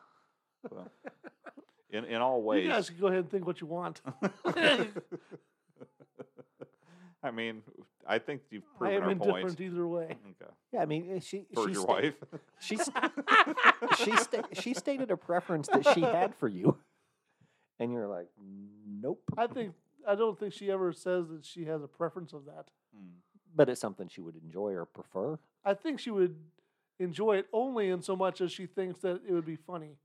[0.68, 0.87] So,
[1.91, 4.03] in in all ways, You guys can go ahead and think what you want.
[7.22, 7.62] I mean,
[8.07, 9.61] I think you've I proven am our indifferent point.
[9.61, 10.05] either way.
[10.41, 10.51] Okay.
[10.72, 12.14] Yeah, I mean, uh, she For she your sta- wife.
[12.61, 12.97] She st-
[14.05, 16.76] she sta- she stated a preference that she had for you,
[17.78, 18.28] and you're like,
[18.86, 19.22] nope.
[19.36, 19.72] I think
[20.06, 22.70] I don't think she ever says that she has a preference of that.
[22.94, 23.18] Hmm.
[23.54, 25.38] But it's something she would enjoy or prefer.
[25.64, 26.36] I think she would
[26.98, 29.96] enjoy it only in so much as she thinks that it would be funny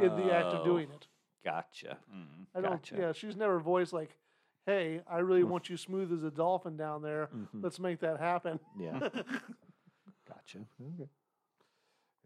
[0.00, 1.06] in the act of doing it.
[1.44, 1.98] Gotcha.
[2.12, 2.46] Mm.
[2.54, 2.72] I don't.
[2.72, 2.96] Gotcha.
[2.98, 4.16] Yeah, she's never voiced like,
[4.64, 7.28] "Hey, I really want you smooth as a dolphin down there.
[7.34, 7.62] Mhm.
[7.62, 8.98] Let's make that happen." Yeah.
[10.28, 10.66] Gotcha.
[10.80, 11.08] Okay.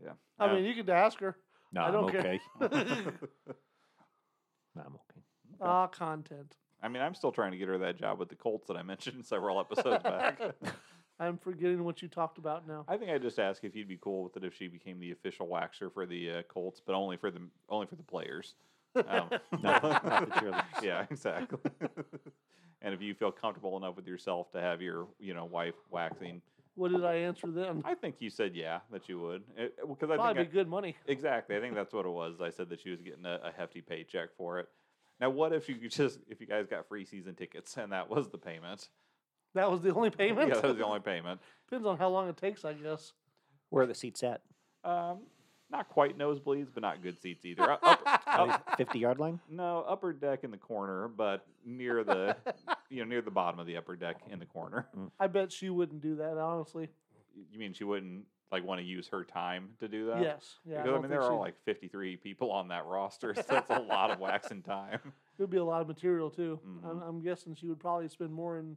[0.03, 0.13] Yeah.
[0.39, 1.37] I mean, you could ask her.
[1.73, 2.41] No, I I'm don't care.
[4.77, 4.83] okay.
[4.83, 5.21] No, I'm okay.
[5.61, 6.57] Ah, content.
[6.83, 8.83] I mean, I'm still trying to get her that job with the Colts that I
[8.83, 10.41] mentioned several episodes back.
[11.21, 12.87] I'm forgetting what you talked about now.
[12.89, 15.11] I think I just asked if you'd be cool with it if she became the
[15.13, 18.55] official waxer for the uh, Colts, but only for the only for the players.
[18.97, 19.29] Um,
[19.61, 20.83] Not- not the cheerleaders.
[20.83, 21.59] yeah, exactly.
[22.81, 26.41] and if you feel comfortable enough with yourself to have your you know wife waxing,
[26.81, 27.83] What did I answer then?
[27.85, 29.43] I think you said yeah that you would
[29.87, 30.97] because I Probably think be good money.
[31.07, 32.41] Exactly I think that's what it was.
[32.41, 34.69] I said that she was getting a, a hefty paycheck for it.
[35.21, 38.09] Now, what if you could just if you guys got free season tickets and that
[38.09, 38.89] was the payment?
[39.55, 40.49] That was the only payment.
[40.49, 41.39] Yeah, that was the only payment.
[41.69, 43.13] Depends on how long it takes, I guess.
[43.69, 44.41] Where are the seats at?
[44.83, 45.19] Um,
[45.71, 47.63] not quite nosebleeds, but not good seats either.
[47.83, 49.39] Uh, Upper, Oh, up- 50 yard line?
[49.51, 52.37] no, upper deck in the corner, but near the
[52.91, 54.87] you know near the bottom of the upper deck in the corner.
[55.19, 56.89] I bet she wouldn't do that, honestly.
[57.51, 60.21] You mean she wouldn't like want to use her time to do that?
[60.21, 60.57] yes.
[60.65, 60.79] Yeah.
[60.79, 63.71] because I, don't mean there are she'd- like 53 people on that roster, so that's
[63.71, 64.99] a lot of waxing time.
[65.39, 66.61] It would be a lot of material too.
[66.85, 67.09] I'm, Mhm.
[67.09, 68.77] I'm guessing she would probably spend more in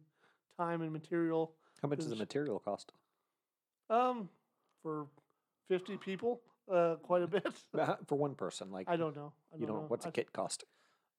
[0.57, 1.55] time and material.
[1.82, 2.93] How much does the material cost?
[3.89, 4.30] Um,
[4.82, 5.07] for
[5.68, 6.39] 50 people,
[6.72, 7.45] uh, quite a bit.
[8.07, 9.34] For one person, like I don't know.
[9.53, 9.88] I you don't know, know.
[9.89, 10.64] what's I, a kit cost?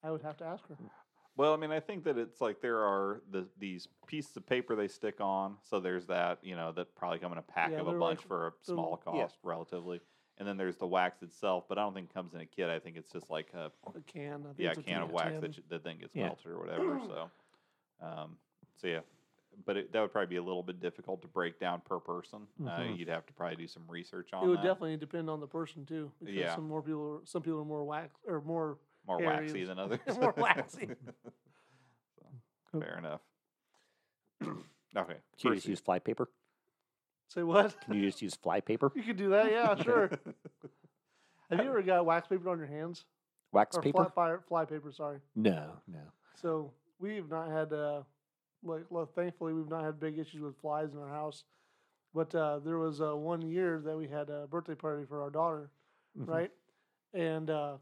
[0.02, 0.76] I would have to ask her.
[1.36, 4.76] Well, I mean, I think that it's like there are the these pieces of paper
[4.76, 5.56] they stick on.
[5.62, 8.20] So there's that, you know, that probably come in a pack Yeah, of a bunch
[8.20, 9.22] like for a small yeah.
[9.22, 10.00] cost, relatively.
[10.38, 12.68] And then there's the wax itself, but I don't think it comes in a kit.
[12.68, 14.42] I think it's just like a A can.
[14.42, 16.22] Think yeah a can of wax that, you, that then gets Yeah.
[16.24, 17.00] melted or whatever.
[17.06, 17.30] so,
[18.00, 18.36] um,
[18.76, 19.00] so yeah,
[19.64, 22.46] but it, that would probably be a little bit difficult to break down per person.
[22.66, 22.98] Uh, Mhm.
[22.98, 24.64] you'd have to probably do some research on It would that.
[24.64, 26.10] definitely depend on the person too.
[26.20, 26.54] Because Yeah.
[26.54, 28.78] some more people, are, some people are more wax or more.
[29.06, 30.00] More waxy than others.
[30.20, 30.88] More waxy.
[32.72, 33.20] So, fair enough.
[34.42, 35.16] okay.
[35.40, 36.28] Can you just use fly paper?
[37.28, 37.80] Say what?
[37.84, 38.90] Can you just use fly paper?
[38.96, 39.50] You could do that.
[39.52, 40.10] Yeah, sure.
[41.50, 43.04] Have you ever got wax paper on your hands?
[43.52, 44.10] Wax or paper?
[44.12, 44.90] Fly, fly, fly paper.
[44.90, 45.18] Sorry.
[45.36, 46.00] No, no.
[46.40, 48.02] So we've not had, uh,
[48.64, 51.44] like, well, thankfully, we've not had big issues with flies in our house.
[52.12, 55.30] But uh, there was uh, one year that we had a birthday party for our
[55.30, 55.70] daughter,
[56.18, 56.28] Mhm.
[56.28, 56.50] right?
[57.12, 57.76] And uh,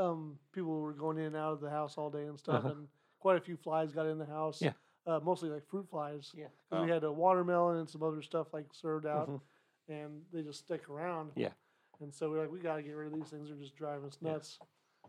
[0.00, 2.68] um, people were going in and out of the house all day and stuff, Uh-huh.
[2.74, 2.88] and
[3.20, 4.62] quite a few flies got in the house.
[4.62, 4.72] Yeah.
[5.06, 6.30] Uh, mostly like fruit flies.
[6.34, 6.48] Yeah.
[6.72, 6.82] Oh.
[6.84, 9.40] we had a watermelon and some other stuff like served out, Mhm.
[9.88, 11.32] and they just stick around.
[11.36, 11.52] Yeah.
[12.00, 13.48] And so we're like, we got to get rid of these things.
[13.48, 14.32] They're just driving us Yeah.
[14.32, 14.58] nuts.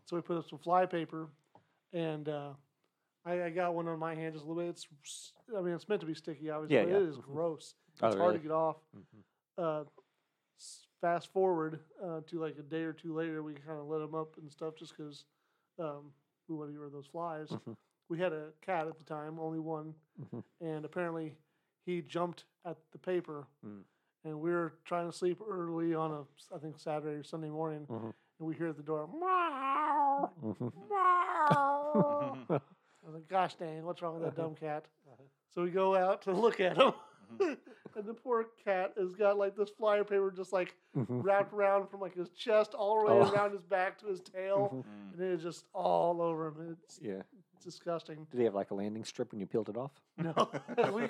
[0.05, 1.29] So we put up some fly paper,
[1.93, 2.53] and uh,
[3.25, 4.69] I, I got one on my hand just a little bit.
[4.71, 6.75] It's, I mean, it's meant to be sticky, obviously.
[6.77, 6.97] Yeah, but yeah.
[6.97, 7.23] It is Mhm.
[7.25, 7.75] gross.
[8.01, 8.37] Oh, It's hard really?
[8.37, 8.77] to get off.
[8.95, 9.23] Mhm.
[9.57, 9.83] Uh,
[11.01, 14.15] fast forward uh, to like a day or two later, we kind of let them
[14.15, 15.25] up and stuff just because
[15.79, 16.11] um,
[16.47, 17.49] we wanted to get rid of those flies.
[17.49, 17.75] Mhm.
[18.09, 20.43] We had a cat at the time, only one, Mhm.
[20.59, 21.35] and apparently
[21.85, 23.47] he jumped at the paper.
[23.65, 23.83] Mm.
[24.23, 27.87] And we were trying to sleep early on a, I think Saturday or Sunday morning,
[27.89, 28.13] Mhm.
[28.39, 30.73] and we hear at the door, meow, Mhm.
[30.89, 32.35] meow.
[32.49, 34.85] I was like, gosh dang, what's wrong with that dumb cat?
[35.49, 36.93] So we go out to look at him,
[37.95, 41.23] and the poor cat has got like this flyer paper just like Mhm.
[41.23, 43.31] wrapped around from like his chest all the way Oh.
[43.31, 44.77] around his back to his tail, Mhm.
[44.83, 45.13] Mm.
[45.13, 46.77] and it is just all over him.
[46.83, 47.21] It's Yeah.
[47.63, 48.25] disgusting.
[48.31, 49.91] Did he have like a landing strip when you peeled it off?
[50.17, 50.33] No,
[50.93, 51.03] we,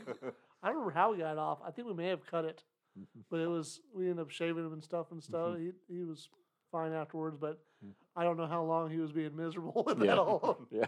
[0.63, 1.59] I don't remember how we got it off.
[1.63, 2.63] I think we may have cut it,
[2.99, 3.23] Mhm.
[3.29, 5.57] but it was we ended up shaving him and stuff and stuff.
[5.57, 6.29] He he was
[6.71, 7.93] fine afterwards, but Mm.
[8.15, 10.05] I don't know how long he was being miserable with Yeah.
[10.07, 10.57] that all.
[10.69, 10.85] Yeah.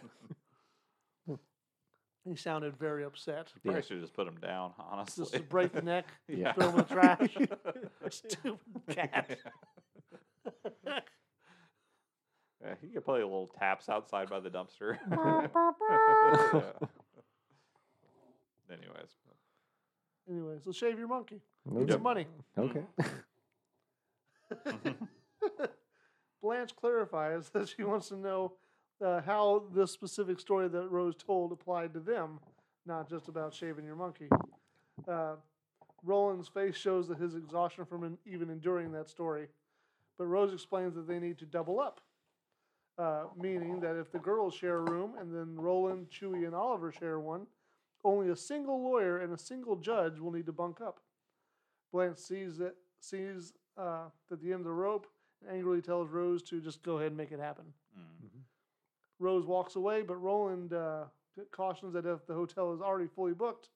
[2.26, 3.52] He sounded very upset.
[3.64, 5.24] Probably should just put him down, honestly.
[5.24, 6.54] Just to break the neck, Yeah.
[6.54, 7.38] throw him in the trash.
[8.10, 8.60] Stupid
[8.90, 9.38] cat.
[12.66, 14.98] Yeah, you could play a little taps outside by the dumpster.
[15.12, 15.48] Yeah.
[18.72, 19.10] Anyways,
[20.30, 21.42] Anyway, so shave your monkey.
[21.68, 21.92] Get Okay.
[21.92, 22.28] some money.
[22.58, 22.84] Okay.
[24.66, 24.90] Hmm.
[26.42, 28.54] Blanche clarifies that she wants to know
[29.04, 32.40] uh, how this specific story that Rose told applied to them,
[32.86, 34.30] not just about shaving your monkey.
[35.08, 35.36] Uh,
[36.04, 39.48] Roland's face shows that his exhaustion from en- even enduring that story,
[40.18, 42.02] but Rose explains that they need to double up,
[42.98, 46.92] uh, meaning that if the girls share a room and then Roland, Chuy, and Oliver
[46.92, 47.48] share one,
[48.04, 51.00] only a single lawyer and a single judge will need to bunk up.
[51.92, 55.08] Blanche sees that sees uh, the end of the rope
[55.42, 57.66] and angrily tells Rose to just go ahead and make it happen.
[57.98, 58.23] mm,
[59.20, 61.06] Rose walks away, but Roland uh,
[61.52, 63.70] cautions that if the hotel is already fully booked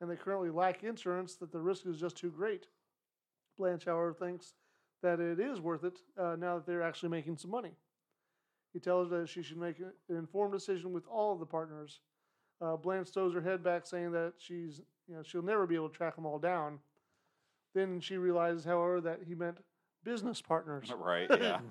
[0.00, 2.68] and they currently lack insurance, that the risk is just too great.
[3.58, 4.54] Blanche, however, thinks
[5.02, 7.72] that it is worth it uh, now that they're actually making some money.
[8.72, 12.00] He tells her that she should make an informed decision with all of the partners.
[12.60, 15.88] Uh, Blanche throws her head back, saying that she's, you know, she'll never be able
[15.88, 16.78] to track them all down.
[17.74, 19.58] Then she realizes, however, that he meant
[20.04, 20.92] business partners.
[20.98, 21.28] right?
[21.30, 21.60] Yeah.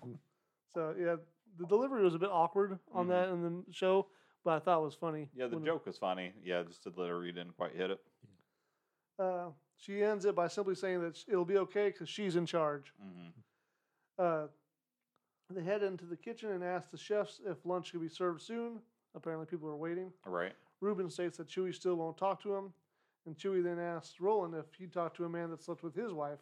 [0.76, 1.16] So yeah,
[1.58, 3.10] the delivery was a bit awkward on Mhm.
[3.10, 4.10] that in the show,
[4.44, 5.30] but I thought it was funny.
[5.34, 6.34] Yeah, the joke was funny.
[6.44, 8.04] Yeah, just the delivery didn't quite hit it.
[9.18, 12.94] Uh, she ends it by simply saying that it'll be okay because she's in charge.
[13.00, 13.30] hmm
[14.18, 14.48] Uh,
[15.50, 18.82] they head into the kitchen and ask the chefs if lunch could be served soon.
[19.14, 20.12] Apparently, people are waiting.
[20.26, 20.56] Right.
[20.82, 22.74] Ruben states that Chuy still won't talk to him,
[23.26, 26.14] and Chuy then asks Roland if he'd talk to a man that slept with his
[26.14, 26.40] wife.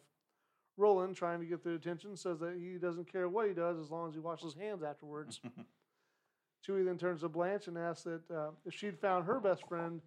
[0.76, 3.90] Roland, trying to get their attention, says that he doesn't care what he does as
[3.90, 5.40] long as he washes his hands afterwards.
[6.66, 10.00] Chuy then turns to Blanche and asks that uh, if she'd found her best friend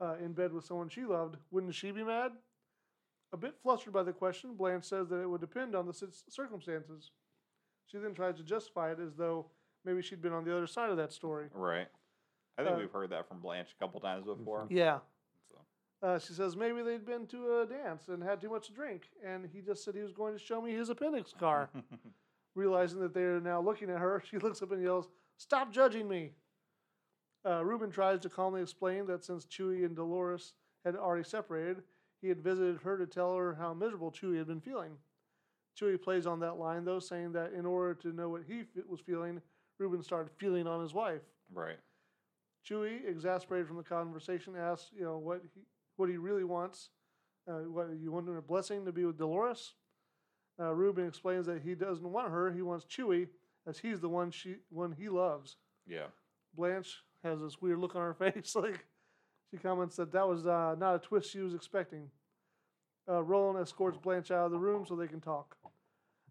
[0.00, 2.32] uh, in bed with someone she loved, wouldn't she be mad?
[3.32, 6.08] A bit flustered by the question, Blanche says that it would depend on the cir-
[6.28, 7.10] circumstances.
[7.86, 9.46] She then tries to justify it as though
[9.84, 11.46] maybe she'd been on the other side of that story.
[11.52, 11.88] Right.
[12.56, 14.66] I think Uh, we've heard that from Blanche a couple times before.
[14.70, 15.00] Yeah.
[16.02, 19.04] Uh, she says maybe they'd been to a dance and had too much to drink,
[19.24, 21.70] and he just said he was going to show me his appendix car.
[22.54, 26.32] Realizing that they're now looking at her, she looks up and yells, Stop judging me!
[27.46, 31.82] Uh, Reuben tries to calmly explain that since Chuy and Dolores had already separated,
[32.20, 34.92] he had visited her to tell her how miserable Chuy had been feeling.
[35.78, 38.84] Chuy plays on that line, though, saying that in order to know what he f-
[38.88, 39.40] was feeling,
[39.78, 41.22] Reuben started feeling on his wife.
[41.54, 41.76] right.
[42.68, 45.60] Chuy, exasperated from the conversation, asks, you know, what he,
[45.96, 46.90] what he really wants.
[47.48, 49.74] Uh, what you want a blessing to be with Dolores?
[50.58, 53.28] Uh, Reuben explains that he doesn't want her; he wants Chuy,
[53.66, 55.56] as he's the one she one he loves.
[55.86, 56.06] Yeah.
[56.54, 58.84] Blanche has this weird look on her face, like
[59.50, 62.10] she comments that that was uh, not a twist she was expecting.
[63.08, 65.56] Uh, Roland escorts Blanche out of the room so they can talk.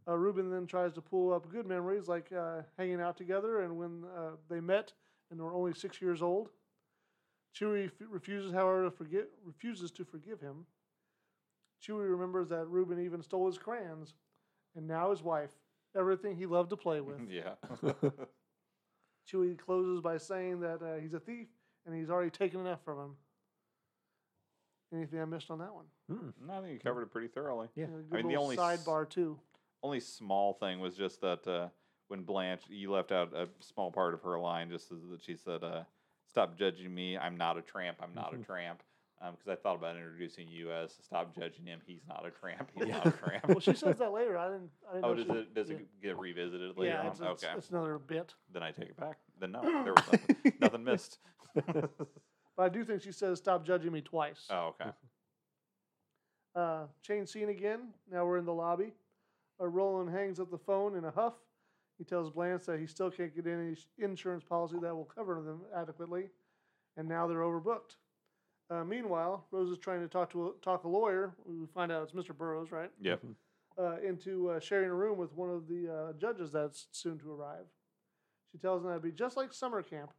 [0.07, 3.77] Uh, Reuben then tries to pull up good memories, like uh, hanging out together and
[3.77, 4.91] when uh, they met
[5.31, 6.49] and were only six years old.
[7.57, 10.65] Chuy f- refuses, however, to forget refuses to forgive him.
[11.85, 14.13] Chuy remembers that Reuben even stole his crayons,
[14.75, 15.51] and now his wife,
[15.95, 17.21] everything he loved to play with.
[17.29, 17.53] yeah.
[19.31, 21.47] Chuy closes by saying that uh, he's a thief
[21.85, 23.15] and he's already taken enough from him.
[24.93, 25.85] Anything I missed on that one?
[26.11, 26.33] Mm.
[26.47, 27.67] No, I think you covered it pretty thoroughly.
[27.75, 27.85] Yeah.
[27.85, 29.39] You know, I mean, the only sidebar too.
[29.81, 31.69] Only small thing was just that uh,
[32.07, 35.63] when Blanche, you left out a small part of her line, just that she said,
[35.63, 35.83] uh,
[36.35, 37.17] "Stop judging me.
[37.17, 37.97] I'm not a tramp.
[38.03, 38.83] I'm not a tramp."
[39.21, 41.79] Because I thought about introducing you as "Stop judging him.
[41.87, 42.69] He's not a tramp.
[42.75, 44.37] He's not a tramp." Well, she says that later.
[44.37, 44.69] I didn't.
[44.89, 45.75] I didn't oh, know does she- it does yeah.
[45.77, 47.07] it get revisited later Yeah, on?
[47.07, 48.33] it's, it's, okay, it's another bit.
[48.53, 49.17] then I take it back.
[49.39, 51.19] Then no, there was nothing, nothing missed.
[51.55, 54.45] But I do think she says, "Stop judging me" twice.
[54.49, 54.91] oh, okay.
[56.55, 57.89] Uh, change scene again.
[58.11, 58.93] Now we're in the lobby.
[59.59, 61.33] Uh, Roland hangs up the phone in a huff.
[61.97, 65.61] He tells Blanche that he still can't get any insurance policy that will cover them
[65.75, 66.29] adequately,
[66.97, 67.95] and now they're overbooked.
[68.69, 71.35] Uh, meanwhile, Rose is trying to talk to a, talk a lawyer.
[71.45, 72.35] We find out it's Mr.
[72.35, 72.91] Burroughs, right?
[73.01, 73.21] Yep.
[73.77, 77.31] Uh, into uh, sharing a room with one of the uh, judges that's soon to
[77.31, 77.65] arrive.
[78.51, 80.11] She tells him that it'd be just like summer camp.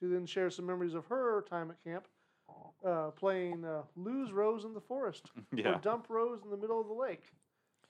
[0.00, 2.06] She then shares some memories of her time at camp,
[2.84, 6.88] uh, playing uh, lose Rose in the forest or dump Rose in the middle of
[6.88, 7.24] the lake.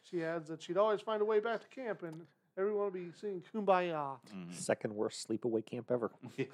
[0.02, 2.22] She adds that she'd always find a way back to camp and
[2.58, 4.16] everyone will be singing Kumbaya.
[4.34, 4.52] Mhm.
[4.52, 6.10] Second worst sleepaway camp ever.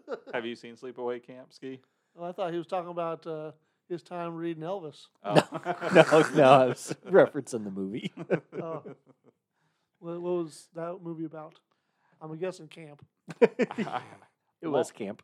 [0.32, 1.80] Have you seen Sleepaway Camp, Ski?
[2.16, 3.52] Oh, I thought he was talking about uh,
[3.88, 5.06] his time reading Elvis.
[5.24, 5.34] Oh.
[5.94, 8.12] no, no, I was referencing the movie.
[8.60, 8.82] Oh.
[9.98, 11.54] What, what was that movie about?
[12.20, 13.04] I'm guessing camp.
[14.62, 15.22] It was camp.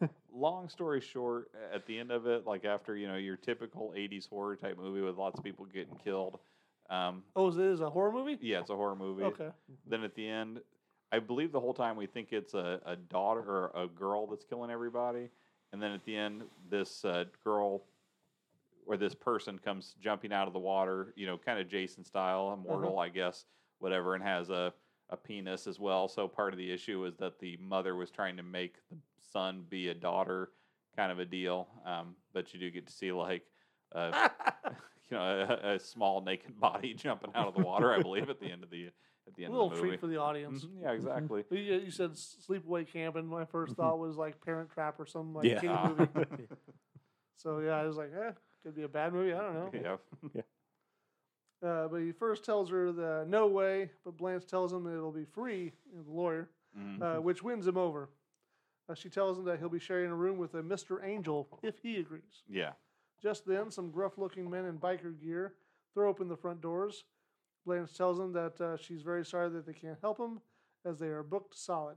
[0.32, 4.28] Long story short, at the end of it, like after you know your typical '80s
[4.28, 6.38] horror type movie with lots of people getting killed,
[6.90, 8.36] Um, Oh, is it is a horror movie?
[8.42, 9.24] yeah, it's a horror movie.
[9.24, 9.48] Okay.
[9.86, 10.60] Then at the end,
[11.10, 14.44] I believe the whole time we think it's a, a daughter or a girl that's
[14.44, 15.30] killing everybody,
[15.72, 17.84] and then at the end, this uh, girl
[18.86, 22.52] or this person comes jumping out of the water, you know, kind of Jason style,
[22.52, 23.44] immortal, I guess,
[23.78, 24.72] whatever, and has a
[25.10, 26.08] a penis as well.
[26.08, 28.96] So part of the issue is that the mother was trying to make the
[29.32, 30.50] son be a daughter,
[30.96, 31.68] kind of a deal.
[31.84, 33.42] Um, but you do get to see like.
[33.94, 34.28] Uh,
[35.10, 37.92] you know, a, a small naked body jumping out of the water.
[37.94, 38.86] I believe at the end of the
[39.28, 39.88] at the a end little of the movie.
[39.90, 40.64] treat for the audience.
[40.64, 41.44] Mhm, Yeah, exactly.
[41.52, 43.76] You, you said sleepaway camp, and my first Mhm.
[43.76, 45.60] thought was like Parent Trap or some like Yeah.
[45.68, 45.94] Ah.
[45.96, 46.48] movie.
[47.36, 48.32] So yeah, I was like, eh,
[48.64, 49.32] could be a bad movie.
[49.32, 49.70] I don't know.
[49.72, 49.96] Yeah.
[50.34, 50.42] yeah.
[51.62, 55.10] Uh, but he first tells her the no way, but Blanche tells him that it'll
[55.12, 57.00] be free, you know, the lawyer, Mhm.
[57.02, 58.10] uh, which wins him over.
[58.88, 61.02] Uh, she tells him that he'll be sharing a room with a Mr.
[61.02, 62.42] Angel if he agrees.
[62.48, 62.72] yeah.
[63.22, 65.54] Just then, some gruff looking men in biker gear
[65.94, 67.04] throw open the front doors.
[67.64, 70.40] Blanche tells them that uh, she's very sorry that they can't help him
[70.84, 71.96] as they are booked solid.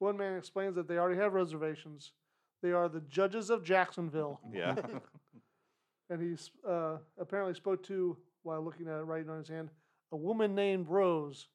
[0.00, 2.12] One man explains that they already have reservations.
[2.60, 4.40] They are the judges of Jacksonville.
[4.52, 4.74] Yeah.
[6.10, 6.36] and he
[6.68, 9.70] uh, apparently spoke to, while looking at it writing on his hand,
[10.12, 11.48] a woman named Rose.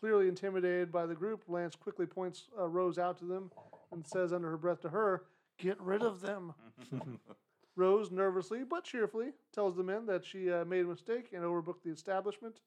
[0.00, 3.50] Clearly intimidated by the group, Lance quickly points uh, Rose out to them
[3.92, 5.24] and says under her breath to her,
[5.58, 6.54] Get rid of them.
[7.76, 11.82] Rose, nervously but cheerfully, tells the men that she uh, made a mistake and overbooked
[11.84, 12.60] the establishment,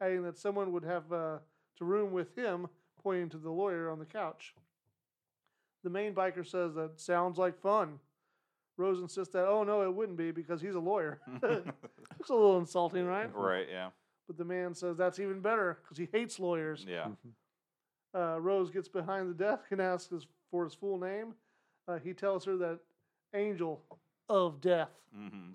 [0.00, 1.38] adding that someone would have uh,
[1.78, 2.68] to room with him,
[3.02, 4.54] pointing to the lawyer on the couch.
[5.84, 8.00] The main biker says that sounds like fun.
[8.76, 11.20] Rose insists that, oh no, it wouldn't be because he's a lawyer.
[11.42, 13.34] it's a little insulting, right?
[13.34, 13.66] right.
[13.70, 13.88] Yeah.
[14.26, 16.84] But the man says that's even better because he hates lawyers.
[16.88, 17.08] Yeah.
[18.14, 21.34] Uh, Rose gets behind the desk and asks his, for his full name.
[21.86, 22.78] Uh, he tells her that
[23.34, 23.82] Angel
[24.30, 24.88] of Death.
[25.14, 25.50] hmm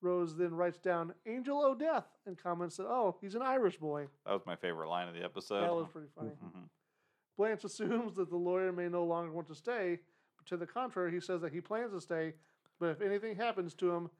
[0.00, 4.06] Rose then writes down Angel of Death and comments that, oh, he's an Irish boy.
[4.24, 5.60] That was my favorite line of the episode.
[5.62, 6.30] that was pretty funny.
[6.42, 6.68] Mhm.
[7.36, 9.98] Blanche assumes that the lawyer may no longer want to stay,
[10.38, 12.32] but to the contrary, he says that he plans to stay,
[12.80, 14.10] but if anything happens to him,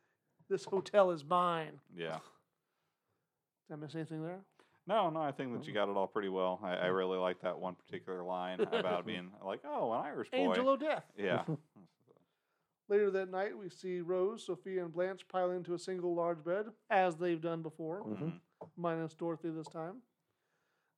[0.49, 1.81] this hotel is mine.
[1.97, 2.19] Yeah.
[3.69, 4.41] Did I miss anything there?
[4.87, 6.59] No, no, I think that you got it all pretty well.
[6.63, 10.39] I, I really like that one particular line about being like, oh, an Irish boy.
[10.39, 11.05] Angel O' Death.
[11.19, 11.43] Yeah.
[12.89, 16.67] Later that night, we see Rose, Sophia, and Blanche pile into a single large bed,
[16.89, 18.41] as they've done before, Mhm.
[18.79, 19.97] minus Dorothy this time.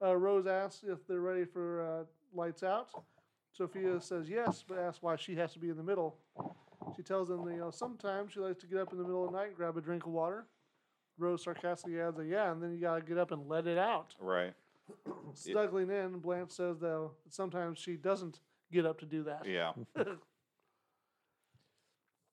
[0.01, 2.91] Uh, Rose asks if they're ready for uh, lights out.
[3.53, 6.17] Sophia says yes, but asks why she has to be in the middle.
[6.97, 9.25] She tells them that you know sometimes she likes to get up in the middle
[9.25, 10.47] of the night and grab a drink of water.
[11.19, 14.15] Rose sarcastically adds that yeah, and then you gotta get up and let it out.
[14.19, 14.55] Right.
[15.35, 18.41] Snuggling in, Blanche says though that sometimes she doesn't
[18.73, 19.47] get up to do that.
[19.47, 19.73] Yeah.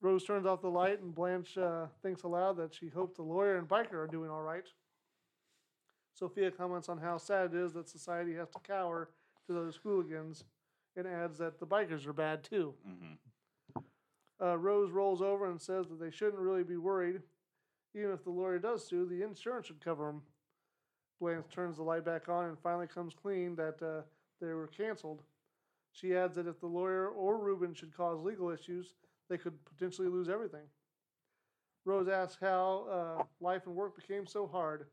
[0.00, 3.56] Rose turns off the light, and Blanche uh, thinks aloud that she hopes the lawyer
[3.56, 4.66] and biker are doing all right.
[6.14, 9.10] Sophia comments on how sad it is that society has to cower
[9.46, 10.44] to those hooligans,
[10.96, 12.74] and adds that the bikers are bad too.
[12.84, 13.14] hmm
[14.40, 17.20] Uh, Rose rolls over and says that they shouldn't really be worried.
[17.94, 20.22] Even if the lawyer does sue, the insurance should cover them.
[21.20, 24.02] Blanche turns the light back on and finally comes clean that uh,
[24.40, 25.22] they were canceled.
[25.92, 28.94] She adds that if the lawyer or Reuben should cause legal issues,
[29.28, 30.66] they could potentially lose everything.
[31.84, 32.86] Rose asks how
[33.18, 34.86] uh, life and work became so hard.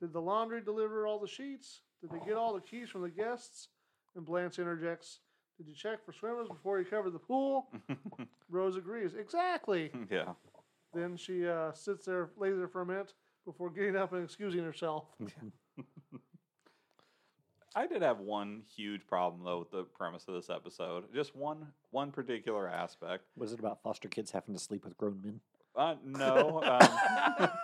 [0.00, 1.80] Did the laundry deliver all the sheets?
[2.00, 3.68] Did they get all the keys from the guests?
[4.14, 5.20] And Blanche interjects,
[5.58, 7.66] Did you check for swimmers before you covered the pool?
[8.48, 9.14] Rose agrees.
[9.18, 9.90] Exactly.
[10.10, 10.32] yeah.
[10.94, 13.12] then she uh, sits there, lays there for a minute
[13.44, 15.06] before getting up and excusing herself.
[17.74, 21.04] I did have one huge problem though with the premise of this episode.
[21.14, 23.24] Just one one particular aspect.
[23.36, 25.40] Was it about foster kids having to sleep with grown men?
[25.76, 26.62] Uh, no.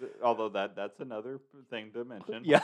[0.00, 2.42] Um, although that that's another thing to mention.
[2.44, 2.60] Yeah.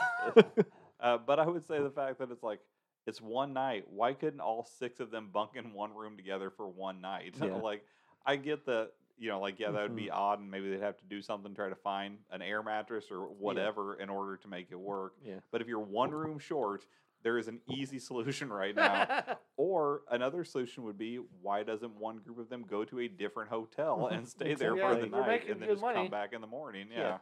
[0.99, 2.59] uh, but I would say the fact that it's like
[3.05, 3.85] it's one night.
[3.89, 7.35] Why couldn't all six of them bunk in one room together for one night?
[7.41, 7.55] Yeah.
[7.55, 7.85] like
[8.25, 9.95] I get the, You know, like yeah, that would Mhm.
[9.95, 13.09] be odd, and maybe they'd have to do something, try to find an air mattress
[13.11, 15.13] or whatever in order to make it work.
[15.23, 15.39] Yeah.
[15.51, 16.85] But if you're one room short,
[17.23, 19.23] there is an easy solution right now.
[19.57, 23.49] or another solution would be why doesn't one group of them go to a different
[23.49, 25.95] hotel and stay there for the night and then just money.
[25.95, 26.87] come back in the morning?
[26.91, 27.19] Yeah.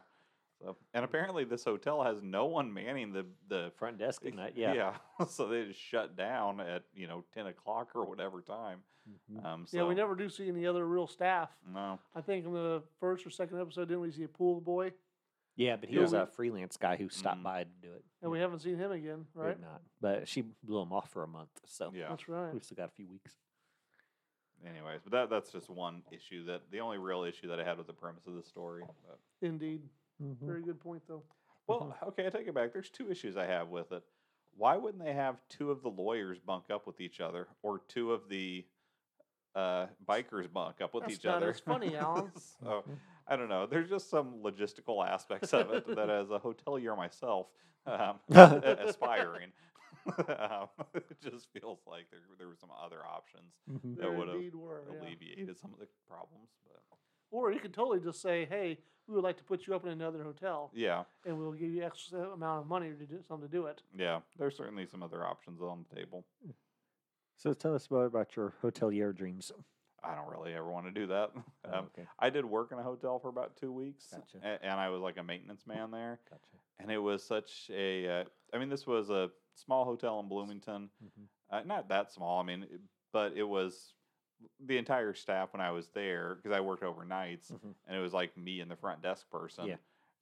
[0.60, 0.66] Yeah.
[0.68, 4.54] So and apparently this hotel has no one manning the the Front desk at night.
[4.56, 4.94] Yeah.
[5.28, 8.78] so they just shut down at you know ten o'clock or whatever time.
[9.30, 9.44] Mhm.
[9.44, 11.50] Um, so, yeah, we never do see any other real staff.
[11.70, 11.98] No.
[12.14, 14.92] I think in the first or second episode, didn't we see a pool boy?
[15.56, 17.44] Yeah, but he Yeah, was a freelance guy who stopped Mhm.
[17.44, 18.02] by to do it.
[18.22, 19.48] And we haven't seen him again, right?
[19.50, 19.82] have not.
[20.00, 22.08] But she blew him off for a month, so Yeah.
[22.08, 22.50] That's right.
[22.52, 23.36] we've still got a few weeks.
[24.66, 27.76] Anyways, but that that's just one issue that the only real issue that I had
[27.76, 28.84] with the premise of the story.
[29.06, 29.82] But, Indeed.
[30.24, 30.38] Mhm.
[30.40, 31.22] Very good point, though.
[31.66, 32.72] Well, okay, I take it back.
[32.72, 34.02] There's two issues I have with it.
[34.56, 38.12] Why wouldn't they have two of the lawyers bunk up with each other, or two
[38.12, 38.64] of the
[39.54, 41.50] uh, bikers bunk up with That's each not other?
[41.50, 42.30] as funny, Allen.
[42.60, 42.84] so
[43.26, 43.66] I don't know.
[43.66, 47.46] There's just some logistical aspects of it that, as a hotelier myself,
[47.86, 49.52] um, a- aspiring,
[50.28, 53.96] um, it just feels like there there were some other options Mhm.
[53.98, 54.82] that would have indeed were.
[54.90, 55.00] yeah.
[55.00, 56.50] alleviated some of the problems.
[56.64, 56.82] But
[57.34, 58.78] Or you could totally just say, "Hey,
[59.08, 61.82] we would like to put you up in another hotel, yeah, and we'll give you
[61.82, 65.26] extra amount of money to do something to do it." yeah, there's certainly some other
[65.26, 66.24] options on the table.
[67.36, 69.50] So tell us about, about your hotelier dreams.
[70.04, 71.30] I don't really ever want to do that.
[71.36, 71.42] Oh,
[71.78, 72.06] Um, okay.
[72.20, 74.38] I did work in a hotel for about two weeks, Gotcha.
[74.44, 76.20] a- and I was like a maintenance man there.
[76.30, 76.42] Gotcha.
[76.78, 80.88] And it was such a, uh, I mean, this was a small hotel in Bloomington,
[81.02, 81.26] Mhm.
[81.50, 82.40] uh, not that small.
[82.40, 82.66] I mean,
[83.12, 83.94] but it was
[84.60, 87.74] the entire staff when I was there because I worked overnights, Mhm.
[87.86, 89.66] and it was like me and the front desk person.
[89.66, 89.76] Yeah.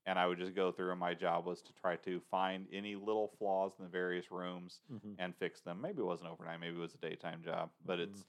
[0.04, 2.96] And I would just go through, and my job was to try to find any
[2.96, 5.14] little flaws in the various rooms Mhm.
[5.18, 5.80] and fix them.
[5.80, 8.02] Maybe it wasn't overnight, maybe it was a daytime job, but Mhm.
[8.02, 8.24] it's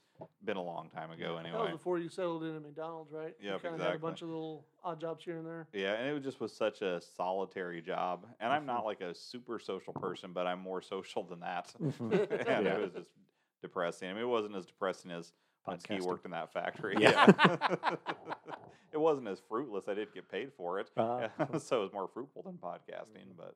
[0.45, 1.71] been a long time ago That was anyway.
[1.71, 3.35] before you settled in at McDonald's, right?
[3.41, 5.67] Yeah, of had a bunch of little odd jobs here and there.
[5.73, 8.27] Yeah, and it was just was such a solitary job.
[8.39, 8.67] And I'm Mhm.
[8.67, 11.73] not like a super social person, but I'm more social than that.
[11.79, 12.11] Mhm.
[12.47, 12.75] and Yeah.
[12.75, 13.09] it was just
[13.61, 14.09] depressing.
[14.09, 15.33] I mean, it wasn't as depressing as
[15.65, 16.95] when he worked in that factory.
[16.99, 17.25] Yeah.
[17.27, 17.57] Yeah.
[18.93, 19.87] it wasn't as fruitless.
[19.87, 20.89] I did get paid for it.
[20.95, 21.27] Uh,
[21.59, 23.35] so it was more fruitful than podcasting.
[23.37, 23.55] But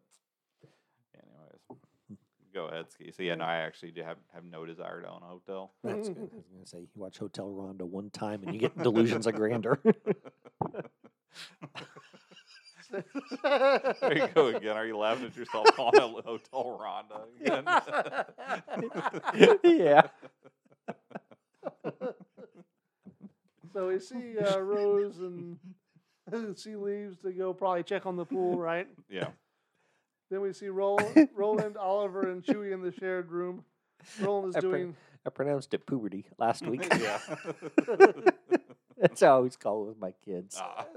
[1.15, 1.81] anyways,
[2.53, 3.11] go ahead, Ski.
[3.15, 5.73] So yeah, no, I actually do have, have no desire to own a hotel.
[5.83, 6.17] That's good.
[6.17, 9.27] I was going to say, you watch Hotel Rwanda one time and you get delusions
[9.27, 9.79] of grandeur.
[12.91, 14.77] There you go again.
[14.77, 17.25] Are you laughing at yourself calling it Hotel Rhonda
[19.35, 19.61] again?
[19.63, 20.01] yeah.
[23.77, 25.59] So we see uh, Rose and
[26.57, 28.87] she leaves to go probably check on the pool, right?
[29.09, 29.27] yeah.
[30.31, 33.63] Then we see Roland, Roland, Oliver, and Chuy in the shared room.
[34.19, 34.95] Roland I is pro- doing.
[35.27, 36.87] I pronounced it puberty last week.
[36.99, 37.19] yeah.
[38.97, 40.57] That's how I always call it with my kids.
[40.59, 40.87] Ah.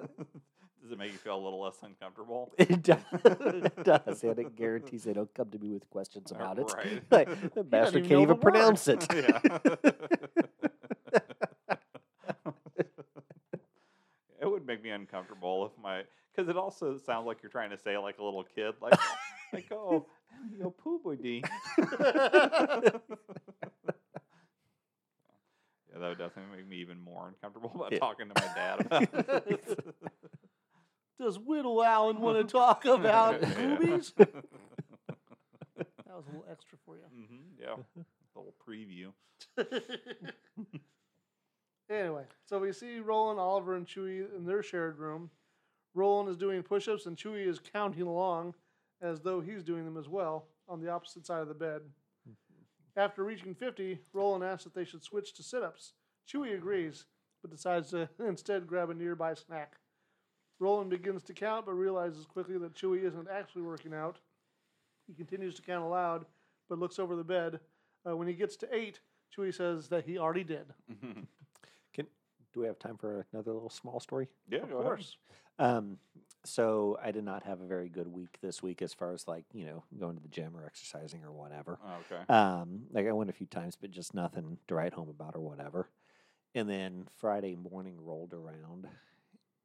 [0.82, 2.50] does it make you feel a little less uncomfortable?
[2.56, 2.96] It does.
[3.12, 4.24] it does.
[4.24, 6.72] And it guarantees they don't come to me with questions about it.
[7.10, 9.06] Like, the bastard even can't know even pronounce it.
[9.14, 9.40] yeah.
[14.40, 16.02] it would make me uncomfortable if my
[16.34, 18.98] because it also sounds like you're trying to say it like a little kid, like
[19.52, 20.06] like oh
[20.58, 21.42] yo poobody.
[25.92, 27.98] Yeah, that would definitely make me even more uncomfortable about Yeah.
[27.98, 29.02] talking to my dad about
[29.48, 29.78] it.
[31.18, 34.12] Does Whittle Allen want to talk about boobies?
[34.16, 34.32] That
[36.06, 37.02] was a little extra for you.
[37.12, 37.74] Mm-hmm, yeah,
[38.36, 39.12] a little preview.
[41.90, 45.28] Anyway, so we see Roland, Oliver, and Chuy in their shared room.
[45.94, 48.54] Roland is doing push ups, and Chuy is counting along
[49.02, 51.80] as though he's doing them as well on the opposite side of the bed.
[52.96, 55.94] After reaching 50, Roland asks if they should switch to sit ups.
[56.32, 57.06] Chuy agrees,
[57.42, 59.74] but decides to instead grab a nearby snack.
[60.60, 64.18] Roland begins to count, but realizes quickly that Chuy isn't actually working out.
[65.08, 66.26] He continues to count aloud,
[66.68, 67.58] but looks over the bed.
[68.08, 69.00] Uh, when he gets to eight,
[69.36, 70.66] Chuy says that he already did.
[72.52, 74.28] Do we have time for another little small story?
[74.48, 74.86] yeah, of go ahead.
[74.86, 75.16] course.
[75.58, 75.98] Um,
[76.44, 79.44] so I did not have a very good week this week as far as like,
[79.52, 81.78] you know, going to the gym or exercising or whatever.
[81.84, 82.32] Oh, okay.
[82.32, 85.40] Um, like I went a few times, but just nothing to write home about or
[85.40, 85.88] whatever.
[86.54, 88.88] And then Friday morning rolled around,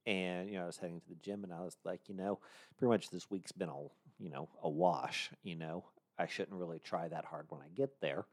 [0.06, 2.40] and you know I was heading to the gym, and I was like, you know,
[2.78, 3.82] pretty much this week's been a
[4.20, 5.32] you know a wash.
[5.44, 5.86] You know,
[6.20, 8.26] I shouldn't really try that hard when I get there.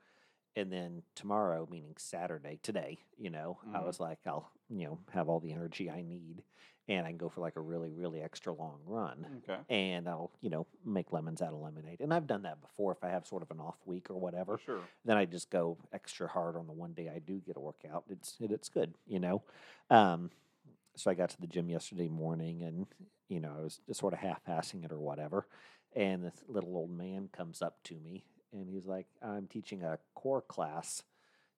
[0.56, 3.82] And then tomorrow, meaning Saturday, today, you know, I Mhm.
[3.82, 6.42] was like, I'll you know have all the energy I need,
[6.88, 9.64] and I can go for like a really really extra long run Okay.
[9.68, 12.00] and I'll, you know, make lemons out of lemonade.
[12.00, 14.60] And I've done that before if I have sort of an off week or whatever.
[14.64, 14.90] Sure.
[15.04, 18.04] Then I just go extra hard on the one day I do get a workout.
[18.10, 19.42] It's it, it's good, you know.
[19.88, 20.30] Um,
[20.96, 22.86] so I got to the gym yesterday morning, and
[23.28, 25.46] you know I was just sort of half-assing it or whatever.
[25.94, 29.98] And this little old man comes up to me, and he's like, "I'm teaching a
[30.14, 31.02] core class,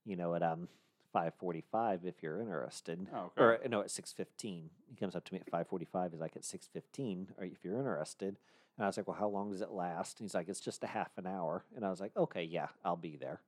[0.05, 0.69] you know, at um
[1.15, 3.43] 5:45 if you're interested." Oh, okay.
[3.43, 4.71] or no, at six fifteen.
[4.89, 6.13] He comes up to me at five forty five.
[6.13, 8.37] He's like, at six fifteen, or if you're interested.
[8.77, 10.19] And I was like, well, how long does it last?
[10.19, 11.65] And he's like, it's just a half an hour.
[11.77, 13.41] And I was like, okay, yeah, I'll be there.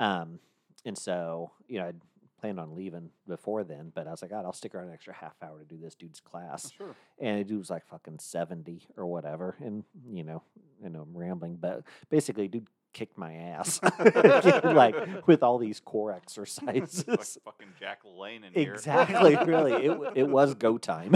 [0.00, 0.38] Um,
[0.86, 2.00] and so you know, I'd
[2.40, 5.14] planned on leaving before then, but I was like, God, I'll stick around an extra
[5.14, 6.72] half hour to do this dude's class.
[6.72, 6.96] Sure.
[7.20, 9.56] And the dude was like fucking seventy or whatever.
[9.60, 10.42] And you know,
[10.84, 13.80] I know I'm rambling, but basically, dude kicked my ass
[14.64, 17.06] like with all these core exercises.
[17.06, 18.74] like fucking Jack LaLanne in here.
[18.74, 19.72] Exactly, really.
[19.72, 21.14] It, it was go time.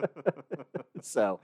[1.02, 1.40] so,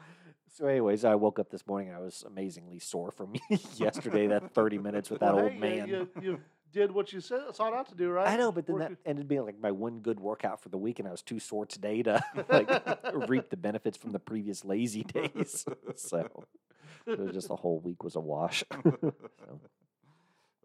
[0.48, 1.92] so anyways, I woke up this morning.
[1.92, 3.34] I was amazingly sore from
[3.76, 4.26] yesterday.
[4.28, 5.88] That thirty minutes with that Well, old hey, man.
[5.88, 6.40] You, you, you
[6.72, 8.28] did what you said, sought out to do, right?
[8.28, 10.78] I know, but then Work that ended being like my one good workout for the
[10.78, 12.68] week, and I was too sore today to like
[13.28, 15.66] reap the benefits from the previous lazy days.
[15.96, 16.28] so
[17.06, 18.64] it was just the whole week was a wash.
[18.84, 19.12] so,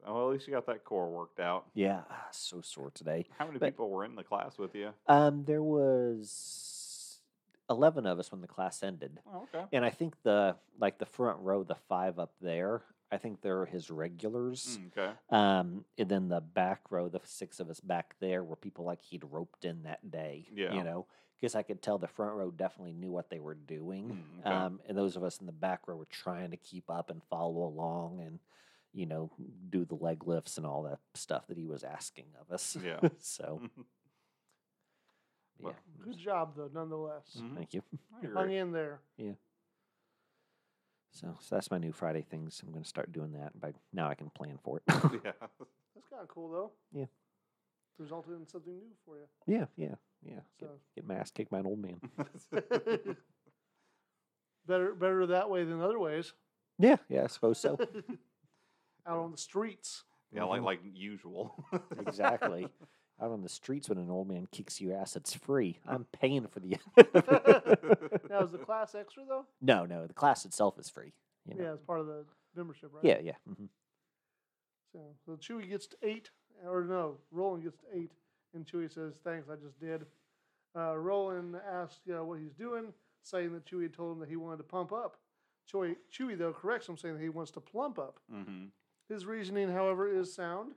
[0.06, 1.66] well, at least you got that core worked out.
[1.74, 3.26] yeah, ah, so sore today.
[3.38, 4.92] How many But- people were in the class with you?
[5.08, 7.20] Um, there was
[7.70, 9.66] eleven of us when the class ended, Oh, okay.
[9.74, 13.66] and I think the like the front row, the five up there, I think they're
[13.66, 14.78] his regulars.
[14.80, 15.12] Mm, okay.
[15.30, 19.02] Um, and then the back row, the six of us back there, were people like
[19.02, 20.48] he'd roped in that day.
[20.54, 20.74] Yeah.
[20.74, 21.08] You know,
[21.40, 24.26] because I could tell the front row definitely knew what they were doing.
[24.44, 24.50] Mm, okay.
[24.56, 27.22] Um, and those of us in the back row were trying to keep up and
[27.30, 28.40] follow along and,
[28.94, 29.32] you know,
[29.70, 32.76] do the leg lifts and all that stuff that he was asking of us.
[32.84, 33.00] Yeah.
[33.20, 33.62] so,
[35.60, 35.66] yeah.
[35.66, 37.38] Well, Good job, though, nonetheless.
[37.40, 37.56] Mhm.
[37.56, 37.84] Thank you.
[38.24, 39.00] I hung in there.
[41.12, 42.62] So, so that's my new Friday things.
[42.64, 43.60] I'm going to start doing that.
[43.60, 44.84] By now, I can plan for it.
[44.88, 45.32] yeah.
[45.96, 46.72] That's kind of cool, though.
[46.92, 47.06] Yeah.
[47.98, 49.24] Resulted in something new for you.
[49.48, 50.40] yeah, yeah, yeah.
[50.60, 52.00] Get, So get my ass kicked by an old man.
[54.68, 56.34] better, better that way than other ways.
[56.80, 57.78] Yeah, yeah, I suppose so.
[59.08, 60.04] Out on the streets.
[60.34, 60.66] yeah, like Mhm.
[60.66, 61.66] like usual.
[62.00, 62.68] exactly.
[63.20, 65.80] Out on the streets when an old man kicks your ass, it's free.
[65.88, 66.78] I'm paying for the.
[68.30, 69.46] Now, is the class extra though?
[69.62, 71.14] no, no, the class itself is free.
[71.48, 71.64] You know?
[71.64, 72.26] Yeah, it's part of the
[72.56, 73.04] membership, right?
[73.04, 73.36] Yeah, yeah.
[73.48, 73.66] hmm
[74.92, 76.30] So, so Chuy gets to eight,
[76.66, 78.12] or no, Roland gets to eight,
[78.58, 80.06] and Chuy says, "Thanks, I just did."
[80.76, 82.94] Uh, Roland asks uh, what he's doing,
[83.24, 85.18] saying that Chuy had told him that he wanted to pump up.
[85.72, 88.20] Chuy, Chuy though corrects him, saying that he wants to plump up.
[88.30, 88.66] hmm
[89.10, 90.74] His reasoning, however, is sound.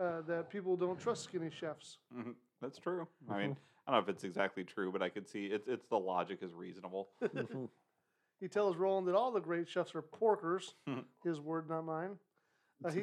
[0.00, 1.98] Uh, that people don't trust skinny chefs.
[2.12, 3.06] hmm That's true.
[3.28, 3.40] I Mm-hmm.
[3.42, 3.56] mean,
[3.86, 6.38] I don't know if it's exactly true, but I could see it's it's the logic
[6.42, 7.10] is reasonable.
[8.40, 10.74] He tells Roland that all the great chefs are porkers.
[10.88, 11.04] Mhm.
[11.22, 12.18] his word, not mine.
[12.84, 13.02] Uh, he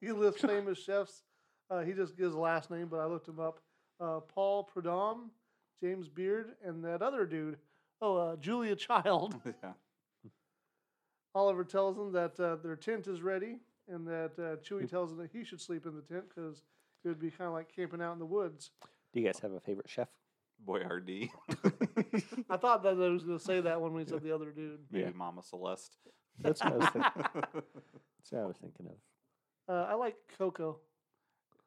[0.00, 1.22] he lists famous chefs.
[1.70, 3.60] Uh, he just gives a last name, but I looked him up.
[4.00, 5.30] Uh, Paul Prudhomme,
[5.82, 7.56] James Beard, and that other dude.
[8.00, 9.34] Oh, uh, Julia Child.
[9.62, 9.72] yeah.
[11.34, 15.18] Oliver tells them that uh, their tent is ready, and that uh, Chuy tells him
[15.18, 16.62] that he should sleep in the tent because
[17.04, 18.70] it would be kind of like camping out in the woods.
[19.12, 20.08] Do you guys have a favorite chef?
[20.66, 21.28] Boyardee.
[22.48, 24.78] I thought that I was going to say that when we said the other dude.
[24.90, 25.10] Maybe Yeah.
[25.14, 25.98] Mama Celeste.
[26.40, 27.12] That's what I was thinking.
[27.34, 29.74] That's what I was thinking of.
[29.74, 30.78] Uh, I like Coco.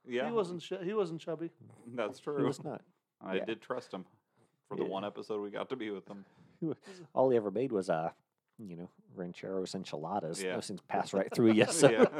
[0.08, 0.26] Yeah.
[0.28, 0.62] He wasn't.
[0.62, 1.50] Sh- he wasn't chubby.
[1.96, 2.34] That's true.
[2.36, 2.48] He true.
[2.48, 2.82] was not.
[3.22, 3.46] I yeah.
[3.46, 4.06] did trust him
[4.68, 4.90] for the Yeah.
[4.90, 6.26] one episode we got to be with him.
[7.14, 8.10] All he ever made was uh,
[8.58, 10.42] you know, rancheros enchiladas.
[10.44, 10.56] Yeah.
[10.56, 11.66] Those things pass right through you.
[11.72, 12.06] So Yeah.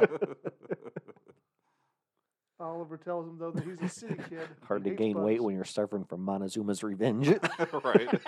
[2.60, 4.46] Oliver tells him though that he's a city kid.
[4.68, 7.28] hard to hates gain weight when you're suffering from Montezuma's revenge.
[7.82, 8.20] right.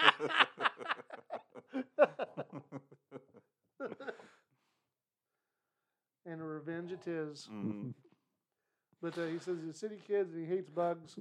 [6.27, 7.49] and a revenge it is.
[7.51, 7.95] Mhm.
[9.03, 11.19] But uh, he says he's a city kid and he hates bugs.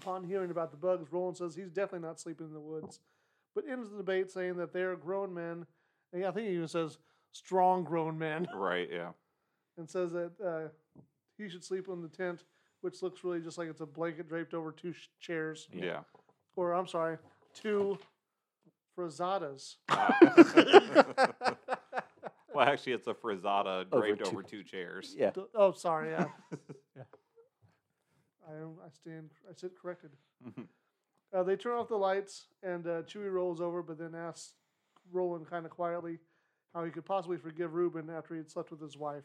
[0.00, 3.00] Upon hearing about the bugs, Roland says he's definitely not sleeping in the woods.
[3.54, 5.66] But ends the debate saying that they are grown men.
[6.12, 6.98] And I think he even says
[7.32, 8.46] strong grown men.
[8.54, 8.88] Right.
[8.92, 9.10] Yeah.
[9.78, 10.68] And says that uh,
[11.36, 12.44] he should sleep in the tent,
[12.82, 15.68] which looks really just like it's a blanket draped over two sh- chairs.
[15.72, 16.00] Yeah.
[16.56, 17.18] Or, I'm sorry,
[17.54, 17.98] two
[18.98, 19.76] frizadas.
[22.56, 25.14] well, actually, it's a frizzata Over draped over two chairs.
[25.16, 25.30] yeah.
[25.30, 26.10] D- Oh, sorry.
[26.10, 26.26] Yeah.
[28.48, 28.74] I am.
[28.84, 29.30] I stand.
[29.48, 30.10] I sit corrected.
[30.46, 30.66] Mhm.
[31.34, 34.54] Uh, they turn off the lights, and uh, Chuy rolls over, but then asks
[35.12, 36.18] Roland kind of quietly
[36.72, 39.24] how he could possibly forgive Reuben after he had slept with his wife.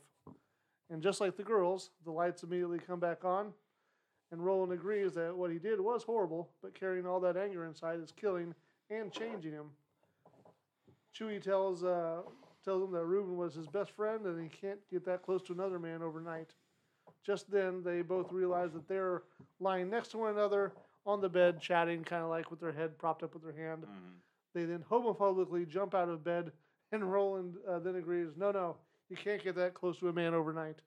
[0.89, 3.53] And just like the girls, the lights immediately come back on,
[4.31, 7.99] and Roland agrees that what he did was horrible, but carrying all that anger inside
[7.99, 8.55] is killing
[8.89, 9.69] and changing him.
[11.15, 12.21] Chuy tells uh,
[12.63, 15.53] tells him that Reuben was his best friend, and he can't get that close to
[15.53, 16.53] another man overnight.
[17.23, 19.23] Just then, they both realize that they're
[19.59, 20.73] lying next to one another
[21.05, 23.83] on the bed, chatting, kind of like with their head propped up with their hand.
[23.85, 24.19] Mhm.
[24.53, 26.51] They then homophobically jump out of bed,
[26.91, 28.77] and Roland uh, then agrees, no, no,
[29.09, 30.81] you can't get that close to a man overnight.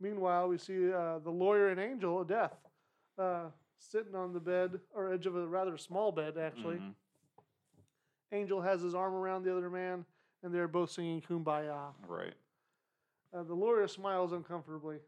[0.00, 2.54] Meanwhile, we see uh, the lawyer and Angel, of Death,
[3.18, 6.76] uh, sitting on the bed, or edge of a rather small bed, actually.
[6.76, 6.94] Mhm.
[8.32, 10.04] Angel has his arm around the other man,
[10.42, 11.92] and they're both singing Kumbaya.
[12.06, 12.34] Right.
[13.34, 14.98] Uh, the lawyer smiles uncomfortably.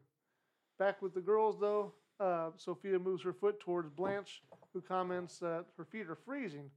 [0.79, 4.43] Back with the girls, though, uh, Sophia moves her foot towards Blanche,
[4.73, 6.71] who comments that her feet are freezing.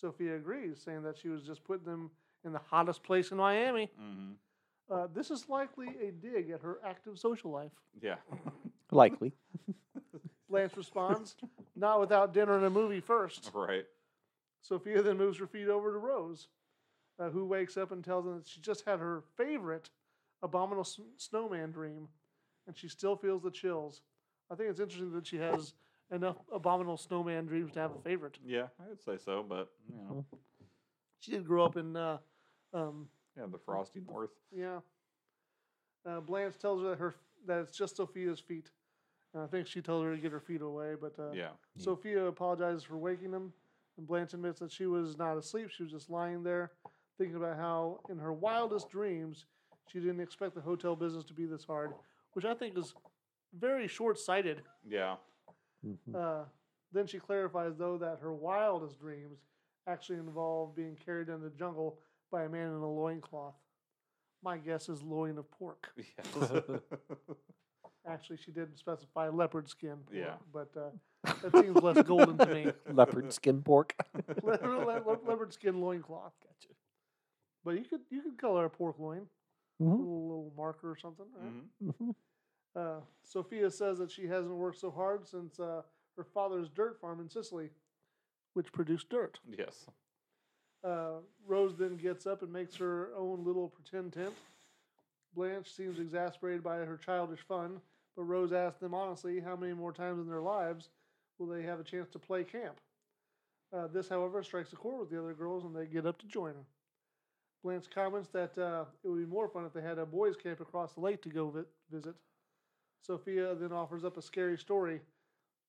[0.00, 2.10] Sophia agrees, saying that she was just putting them
[2.44, 3.90] in the hottest place in Miami.
[3.98, 4.32] hmm
[4.90, 7.72] Uh, this is likely a dig at her active social life.
[8.00, 8.16] Yeah.
[8.90, 9.32] Likely.
[10.50, 11.36] Blanche responds,
[11.76, 13.50] Not without dinner and a movie first.
[13.54, 13.86] right.
[14.60, 16.48] Sophia then moves her feet over to Rose,
[17.22, 19.90] uh, who wakes up and tells them that she just had her favorite
[20.42, 22.08] abominable s- snowman dream,
[22.66, 24.02] and she still feels the chills.
[24.50, 25.74] I think it's interesting that she has
[26.10, 28.38] enough abominable snowman dreams to have a favorite.
[28.44, 30.24] Yeah, I would say so, but you know,
[31.20, 32.18] She did grow up in, uh,
[32.74, 34.30] um, yeah, the frosty north.
[34.50, 34.80] yeah.
[36.04, 37.14] Uh, Blanche tells her that her
[37.46, 38.70] that it's just Sophia's feet.
[39.34, 41.84] And I think she told her to get her feet away, but uh, Yeah, Yeah.
[41.84, 43.52] Sophia apologizes for waking them,
[43.96, 45.70] and Blanche admits that she was not asleep.
[45.70, 46.72] She was just lying there,
[47.18, 49.44] thinking about how, in her wildest dreams,
[49.88, 51.92] she didn't expect the hotel business to be this hard,
[52.32, 52.94] which I think is
[53.58, 54.62] very short sighted.
[54.88, 55.16] yeah,
[55.84, 56.14] Mhm.
[56.14, 56.44] Uh,
[56.92, 59.40] then she clarifies, though, that her wildest dreams
[59.86, 61.98] actually involve being carried in the jungle
[62.30, 63.54] by a man in a loincloth.
[64.42, 65.92] My guess is loin of pork.
[65.96, 66.52] yes.
[68.06, 69.98] Actually, she didn't specify leopard skin.
[70.06, 70.34] pork, Yeah.
[70.52, 70.90] But uh,
[71.42, 72.72] that seems less golden to me.
[72.92, 73.94] Leopard skin pork.
[74.42, 76.32] Le- le- le- leopard skin loincloth.
[76.42, 76.74] Gotcha.
[77.64, 79.28] But you could you could color a pork loin,
[79.80, 79.90] a Mhm.
[79.98, 81.26] little, little marker or something.
[81.34, 81.52] Right?
[81.82, 81.94] Mhm.
[82.00, 82.14] Mhm.
[82.74, 85.82] Uh, Sophia says that she hasn't worked so hard since uh,
[86.16, 87.70] her father's dirt farm in Sicily,
[88.54, 89.38] which produced dirt.
[89.46, 89.86] Yes.
[90.82, 94.34] Uh, Rose then gets up and makes her own little pretend tent.
[95.34, 97.80] Blanche seems exasperated by her childish fun,
[98.16, 100.90] but Rose asks them honestly how many more times in their lives
[101.38, 102.80] will they have a chance to play camp.
[103.72, 106.26] Uh, this, however, strikes a chord with the other girls, and they get up to
[106.26, 106.64] join her.
[107.62, 110.60] Blanche comments that uh, it would be more fun if they had a boys' camp
[110.60, 112.14] across the lake to go vi- visit.
[113.06, 115.00] Sophia then offers up a scary story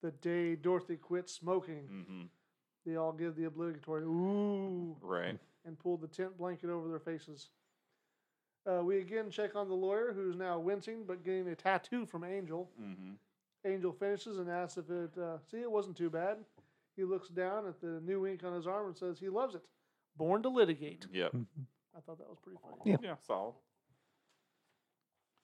[0.01, 2.05] the day Dorothy quit smoking.
[2.07, 2.21] hmm
[2.85, 5.37] They all give the obligatory ooh Right.
[5.65, 7.49] and pull the tent blanket over their faces.
[8.65, 12.23] Uh, we again check on the lawyer, who's now wincing but getting a tattoo from
[12.23, 12.69] Angel.
[12.77, 13.13] hmm
[13.65, 15.17] Angel finishes and asks if it.
[15.17, 16.37] Uh, see, it wasn't too bad.
[16.97, 19.61] He looks down at the new ink on his arm and says he loves it.
[20.17, 21.05] Born to litigate.
[21.13, 21.35] Yep.
[21.95, 22.75] I thought that was pretty funny.
[22.85, 22.97] Yeah.
[23.01, 23.15] Yeah.
[23.25, 23.53] Solid.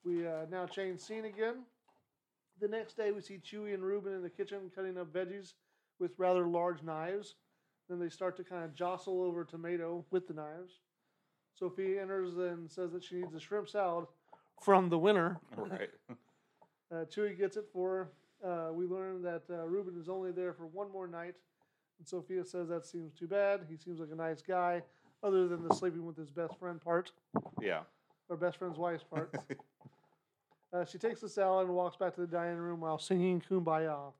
[0.03, 1.63] We uh, now change scene again.
[2.61, 5.53] The next day, we see Chuy and Reuben in the kitchen cutting up veggies
[5.99, 7.35] with rather large knives.
[7.89, 10.79] Then they start to kind of jostle over tomato with the knives.
[11.53, 14.05] Sophie enters and says that she needs a shrimp salad
[14.61, 15.39] from the winner.
[15.55, 15.89] Right.
[16.91, 18.09] Uh, Chuy gets it for
[18.41, 18.49] her.
[18.49, 21.35] Uh, we learn that uh, Reuben is only there for one more night.
[21.99, 23.67] And Sophia says that seems too bad.
[23.69, 24.81] He seems like a nice guy,
[25.23, 27.11] other than the sleeping with his best friend part,
[27.61, 27.81] yeah.
[28.29, 29.33] or best friend's wife's part.
[30.71, 34.13] Uh, she takes the salad and walks back to the dining room while singing Kumbaya.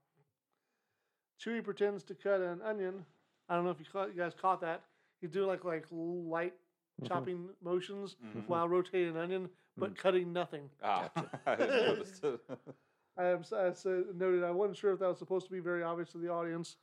[1.40, 3.06] Chuy pretends to cut an onion.
[3.48, 4.82] I don't know if you, caught, you guys caught that.
[5.22, 6.54] He's doing like like light
[7.04, 7.08] Mhm.
[7.08, 8.48] chopping motions Mhm.
[8.48, 10.70] while rotating an onion, but cutting nothing.
[10.82, 11.12] Ah,
[11.46, 12.40] I didn't notice it.
[13.16, 15.60] I am s- I said, noted I wasn't sure if that was supposed to be
[15.60, 16.78] very obvious to the audience.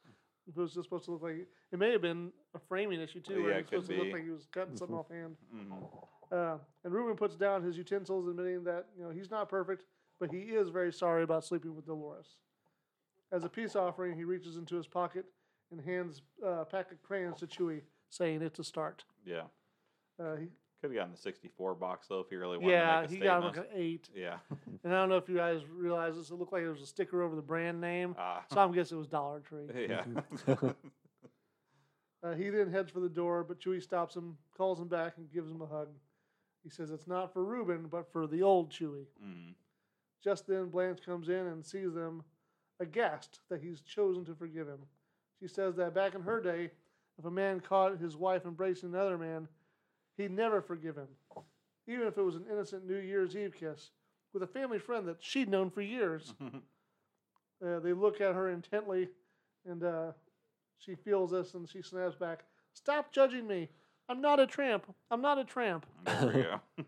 [0.48, 3.20] If it was just supposed to look like it may have been a framing issue
[3.20, 4.12] too, where Yeah, it it was supposed could to look be.
[4.12, 5.01] like he was cutting something Mhm.
[5.01, 5.36] offhand.
[5.52, 6.09] Mhm.
[6.32, 9.85] Uh, and Ruben puts down his utensils, admitting that you know he's not perfect,
[10.18, 12.36] but he is very sorry about sleeping with Dolores.
[13.32, 15.27] As a peace offering, he reaches into his pocket
[15.73, 19.05] and hands uh, a pack of crayons to Chuy, saying it's a start.
[19.24, 19.48] Yeah.
[20.18, 20.48] Uh, he,
[20.81, 23.15] Could have gotten the 64 box though if he really wanted yeah, to make a
[23.15, 23.57] he got statement.
[23.57, 24.09] like an eight.
[24.15, 24.36] Yeah.
[24.85, 26.31] And I don't know if you guys realize this.
[26.31, 28.44] It looked like there was a sticker over the brand name, Ah.
[28.53, 29.66] so I'm guessing it was Dollar Tree.
[29.89, 30.05] yeah.
[32.23, 35.31] Uh, he then heads for the door, but Chuy stops him, calls him back, and
[35.31, 35.89] gives him a hug.
[36.65, 39.07] He says it's not for Reuben, but for the old Chuy.
[39.23, 39.55] Mhm.
[40.24, 42.24] Just then, Blanche comes in and sees them
[42.81, 44.81] aghast that he's chosen to forgive him.
[45.39, 46.70] She says that back in her day,
[47.19, 49.47] if a man caught his wife embracing another man,
[50.16, 51.09] he'd never forgive him,
[51.86, 53.90] even if it was an innocent New Year's Eve kiss
[54.32, 56.34] with a family friend that she'd known for years.
[57.64, 59.09] Uh, they look at her intently,
[59.64, 60.12] and uh,
[60.78, 62.44] she feels this, and she snaps back,
[62.74, 63.70] "Stop judging me!
[64.10, 64.84] I'm not a tramp.
[65.10, 66.60] I'm not a tramp." there.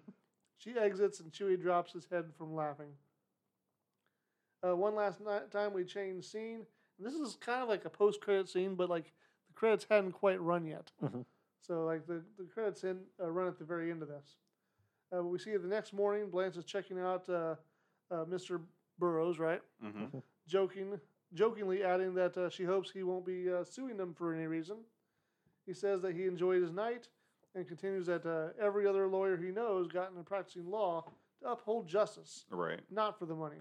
[0.58, 2.88] She exits, and Chuy drops his head from laughing.
[4.66, 6.66] Uh, one last ni- time, we change scene.
[6.98, 9.12] And this is kind of like a post-credit scene, but like
[9.46, 10.90] the credits hadn't quite run yet.
[11.60, 14.36] So like the the credits in, uh, run at the very end of this.
[15.16, 17.54] Uh, we see the next morning, Blanche is checking out uh,
[18.10, 18.60] uh, Mr.
[18.98, 19.62] Burrows, right?
[19.80, 20.04] hmm
[20.48, 20.98] joking,
[21.34, 24.78] jokingly adding that uh, she hopes he won't be uh, suing them for any reason.
[25.66, 27.08] He says that he enjoyed his night
[27.54, 31.04] and continues that uh, every other lawyer he knows got into practicing law
[31.42, 32.80] to uphold justice, Right.
[32.90, 33.58] not for the money.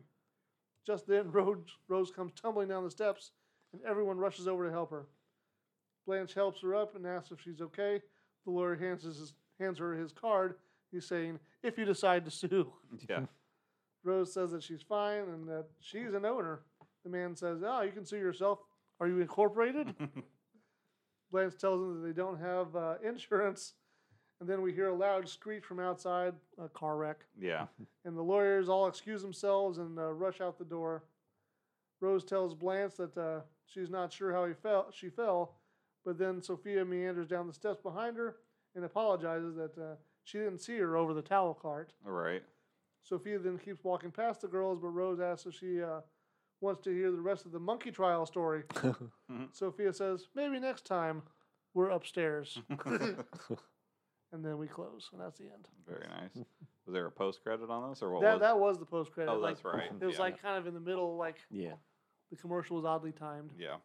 [0.86, 1.58] Just then, Rose,
[1.88, 3.32] Rose comes tumbling down the steps,
[3.74, 5.08] and everyone rushes over to help her.
[6.08, 8.02] Blanche helps her up and asks if she's okay.
[8.46, 10.56] The lawyer hands, his, hands her his card.
[10.92, 12.72] He's saying, if you decide to sue.
[13.10, 13.26] Yeah.
[14.04, 16.62] Rose says that she's fine and that she's an owner.
[17.04, 18.60] The man says, "Oh, you can sue yourself.
[19.02, 19.94] Are you incorporated?"
[21.32, 23.74] Blanche tells him that they don't have uh, insurance,
[24.40, 27.66] and then we hear a loud screech from outside, a car wreck, Yeah.
[28.06, 31.04] and the lawyers all excuse themselves and uh, rush out the door.
[32.00, 34.88] Rose tells Blanche that uh, she's not sure how he fell.
[34.94, 35.56] She fell,
[36.08, 38.38] but then Sophia meanders down the steps behind her
[38.76, 41.92] and apologizes that uh, she didn't see her over the towel cart.
[42.06, 42.42] All right.
[43.04, 46.00] Sophia then keeps walking past the girls, but Rose asks if she uh,
[46.62, 48.64] wants to hear the rest of the monkey trial story.
[49.52, 51.24] Sophia says, maybe next time
[51.74, 52.58] we're upstairs.
[52.86, 55.68] and then we close, and that's the end.
[55.86, 56.46] Very nice.
[56.86, 59.12] Was there a post credit on this or what that, was that was the post
[59.12, 59.30] credit.
[59.30, 59.92] Oh, like, that's right.
[60.00, 60.22] It was Yeah.
[60.22, 61.74] like kind of in the middle, like yeah.
[62.30, 63.52] the commercial was oddly timed.
[63.60, 63.76] Yeah.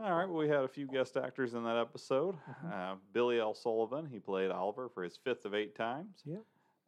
[0.00, 0.28] All right.
[0.28, 2.36] Well, we had a few guest actors in that episode.
[2.72, 3.54] Uh, Billy L.
[3.54, 6.20] Sullivan, he played Oliver for his fifth of eight times.
[6.24, 6.38] Yeah.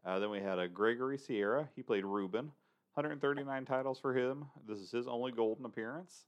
[0.04, 1.68] Uh, then we had a Gregory Sierra.
[1.76, 2.50] He played Ruben.
[2.94, 4.46] 139 titles for him.
[4.66, 6.24] This is his only golden appearance.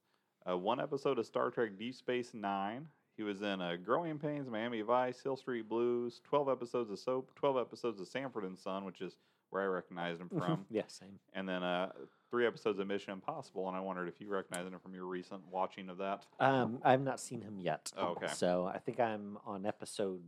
[0.48, 2.86] Uh, one episode of Star Trek Deep Space Nine.
[3.16, 7.30] He was in uh, Growing Pains, Miami Vice, Hill Street Blues, 12 episodes of Soap,
[7.34, 9.16] 12 episodes of Sanford and Son, which is
[9.50, 10.64] where I recognized him from.
[10.70, 11.18] yeah, same.
[11.34, 11.90] and then uh,
[12.30, 13.68] three episodes of Mission Impossible.
[13.68, 16.24] And I wondered if you recognized him from your recent watching of that.
[16.40, 17.90] Um, I've not seen him yet.
[17.96, 18.26] Oh, okay.
[18.28, 20.20] So I think I'm on episode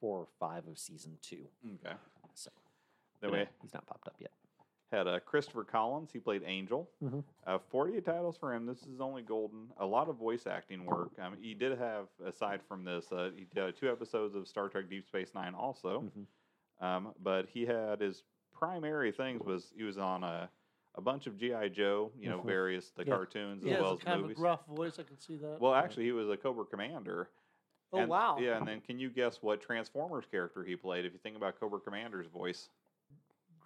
[0.00, 1.46] four or five of season two.
[1.84, 1.94] Okay.
[2.34, 2.50] So
[3.20, 4.30] Then but, we uh, he's not popped up yet.
[4.92, 6.10] had uh, Christopher Collins.
[6.12, 6.88] He played Angel.
[7.02, 7.24] Mhm.
[7.46, 8.66] Uh, 48 titles for him.
[8.66, 9.68] This is only golden.
[9.78, 11.10] A lot of voice acting work.
[11.20, 14.88] Um, he did have, aside from this, uh, he did two episodes of Star Trek
[14.90, 16.02] Deep Space Nine also.
[16.02, 16.26] Mhm.
[16.84, 18.22] Um, but he had his
[18.52, 20.48] primary things was he was on a,
[20.96, 22.46] a bunch of GI Joe, you know, Mhm.
[22.46, 23.14] various the Yeah.
[23.14, 24.36] cartoons as has well a as kind movies.
[24.36, 24.98] of a gruff voice.
[24.98, 25.60] I can see that.
[25.60, 27.30] well, actually, he was a Cobra Commander.
[27.92, 28.38] oh And- wow!
[28.38, 31.04] Yeah, and then can you guess what Transformers character he played?
[31.04, 32.68] If you think about Cobra Commander's voice,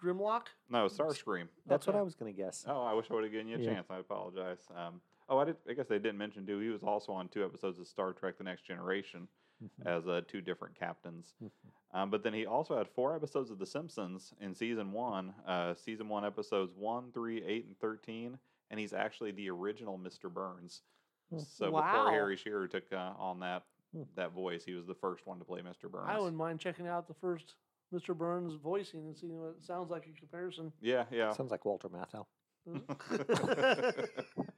[0.01, 0.47] Grimlock.
[0.69, 1.47] no, Starscream.
[1.65, 2.65] That's what I was gonna guess.
[2.67, 3.73] Oh, I wish I would have given you a Yeah.
[3.75, 3.89] chance.
[3.89, 4.67] I apologize.
[4.75, 5.57] Um, oh, I did.
[5.67, 6.59] I guess they didn't mention too.
[6.59, 9.27] He was also on two episodes of Star Trek: The Next Generation
[9.63, 9.85] Mhm.
[9.85, 11.33] as uh, two different captains.
[11.43, 11.51] Mhm.
[11.93, 15.33] Um, but then he also had four episodes of The Simpsons in season one.
[15.45, 18.39] Uh, season one episodes one, three, eight, and thirteen.
[18.69, 20.31] And he's actually the original Mr.
[20.33, 20.81] Burns.
[21.29, 21.39] Hmm.
[21.39, 21.81] So Wow.
[21.81, 24.03] before Harry Shearer took uh, on that Hmm.
[24.15, 25.91] that voice, he was the first one to play Mr.
[25.91, 26.07] Burns.
[26.07, 27.55] I wouldn't mind checking out the first
[27.93, 28.17] Mr.
[28.17, 30.71] Burns voicing and seeing what it sounds like in comparison.
[30.79, 31.31] Yeah, yeah.
[31.33, 32.25] Sounds like Walter Matthau.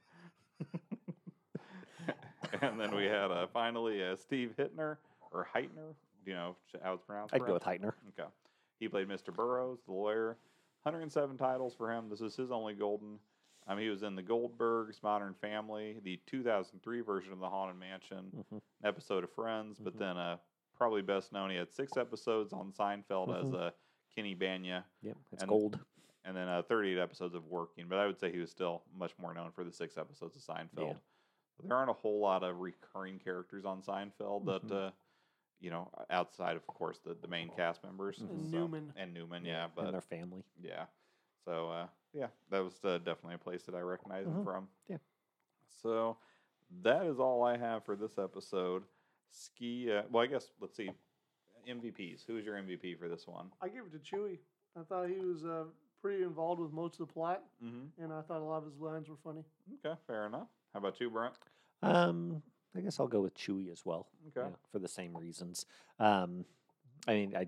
[2.72, 4.96] and then we had uh, finally uh, Steve Hittner
[5.30, 5.94] or Heitner.
[6.24, 7.34] Do you know how it's pronounced?
[7.34, 7.62] I'd go with?
[7.62, 7.92] Heitner.
[8.18, 8.28] Okay.
[8.80, 9.34] He played Mr.
[9.34, 10.36] Burroughs, the lawyer.
[10.82, 12.08] 107 titles for him.
[12.10, 13.18] This is his only golden.
[13.66, 18.30] Um, he was in The Goldbergs, Modern Family, the 2003 version of The Haunted Mansion,
[18.52, 18.56] Mhm.
[18.56, 19.98] an episode of Friends, but Mhm.
[19.98, 20.36] then uh,
[20.76, 23.60] probably best known, he had six episodes on Seinfeld as Mhm.
[23.68, 23.70] uh,
[24.14, 25.78] Kenny Bania, Yep, it's And- gold.
[26.26, 27.88] and then uh, 38 episodes of Working.
[27.88, 30.42] But I would say he was still much more known for the six episodes of
[30.42, 30.98] Seinfeld.
[31.62, 34.88] There aren't a whole lot of recurring characters on Seinfeld that, Mhm.
[34.88, 34.90] uh,
[35.60, 38.20] you know, outside of, of course, the, the main cast members.
[38.20, 38.92] And And so- Newman.
[38.96, 39.64] And Newman, yeah.
[39.64, 40.44] and But their family.
[40.60, 40.86] yeah.
[41.44, 44.44] So, uh, yeah, that was uh, definitely a place that I recognize him Mhm.
[44.44, 44.68] from.
[44.88, 44.98] Yeah.
[45.68, 46.18] So
[46.82, 48.84] that is all I have for this episode.
[49.30, 50.90] Ski, uh, well, I guess, let's see.
[51.66, 52.24] MVPs.
[52.26, 53.50] Who's your MVP for this one?
[53.60, 54.38] I give it to Chuy
[54.76, 55.64] I thought he was uh,
[56.02, 58.02] pretty involved with most of the plot, Mm-hmm.
[58.02, 59.44] and I thought a lot of his lines were funny.
[59.84, 60.48] Okay, fair enough.
[60.74, 61.34] How about you, Brent?
[61.82, 62.42] Um,
[62.76, 64.08] I guess I'll go with Chuy as well.
[64.36, 64.48] Okay.
[64.48, 65.64] yeah, for the same reasons.
[66.00, 66.44] Um,
[67.06, 67.46] I mean, I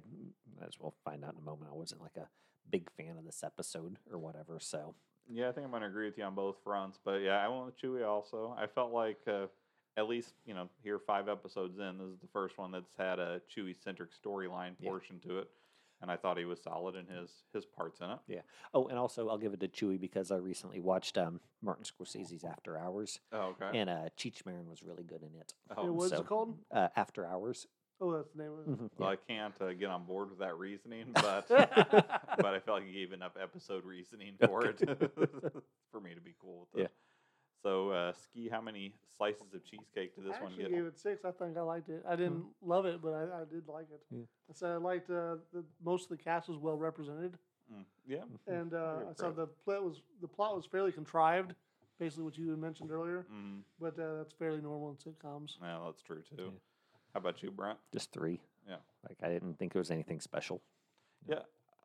[0.65, 1.71] as we'll find out in a moment.
[1.71, 2.29] I wasn't like a
[2.71, 4.59] big fan of this episode or whatever.
[4.61, 4.95] So
[5.29, 6.99] Yeah, I think I'm going to agree with you on both fronts.
[7.05, 8.55] But yeah, I went with Chuy also.
[8.57, 9.47] I felt like uh,
[9.97, 13.19] at least, you know, here five episodes in, this is the first one that's had
[13.19, 14.91] a Chuy centric storyline Yeah.
[14.91, 15.51] portion to it.
[16.03, 18.19] And I thought he was solid in his his parts in it.
[18.29, 18.41] Yeah.
[18.75, 22.45] Oh, and also I'll give it to Chuy because I recently watched um, Martin Scorsese's
[22.45, 23.79] After Hours, Oh, okay.
[23.79, 25.55] and uh, Cheech Marin was really good in it.
[25.71, 26.59] Hey, oh, what's so- it called?
[26.71, 27.67] Uh, After Hours.
[27.99, 28.69] Oh, that's the name of it.
[28.69, 29.15] Mhm, well, yeah.
[29.15, 32.93] I can't uh, get on board with that reasoning, but but I felt like he
[32.93, 34.79] gave enough episode reasoning for it
[35.91, 36.83] for me to be cool with it.
[36.83, 36.89] Yeah.
[37.63, 40.73] So, uh, Ski, how many slices of cheesecake did this I one actually get?
[40.73, 41.25] gave it six.
[41.25, 42.03] I think I liked it.
[42.09, 44.03] I didn't love it, but I, I did like it.
[44.11, 44.21] Yeah.
[44.49, 47.37] I said I liked uh, the most of the cast was well represented,
[47.75, 48.19] Mm, yeah.
[48.47, 49.37] and uh, give I it saw credit.
[49.39, 51.55] the plot was the plot was fairly contrived,
[51.99, 53.27] basically what you had mentioned earlier.
[53.33, 55.57] Mm, But uh, that's fairly normal in sitcoms.
[55.61, 56.37] yeah, that's true too.
[56.39, 56.49] Yeah.
[57.15, 57.79] How about you, Brent?
[57.93, 58.41] Just three.
[58.69, 58.77] Yeah.
[59.09, 60.61] Like I didn't think it was anything special.
[61.29, 61.41] Yeah,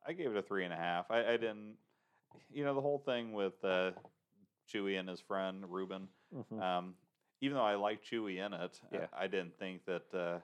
[0.07, 1.09] I gave it a three and a half.
[1.09, 1.77] I, I didn't,
[2.53, 3.91] you know, the whole thing with uh,
[4.71, 6.07] Chuy and his friend Ruben.
[6.35, 6.61] Mhm.
[6.61, 6.95] Um,
[7.41, 9.07] even though I like Chuy in it, Yeah.
[9.13, 10.39] I, I didn't think that uh,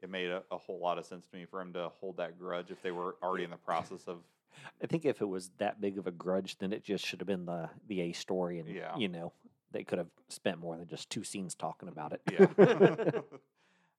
[0.00, 2.38] it made a, a whole lot of sense to me for him to hold that
[2.38, 4.18] grudge if they were already in the process of.
[4.82, 7.26] I think if it was that big of a grudge, then it just should have
[7.26, 8.96] been the the A story, and Yeah.
[8.96, 9.32] you know
[9.70, 12.22] they could have spent more than just two scenes talking about it.
[12.30, 13.20] Yeah.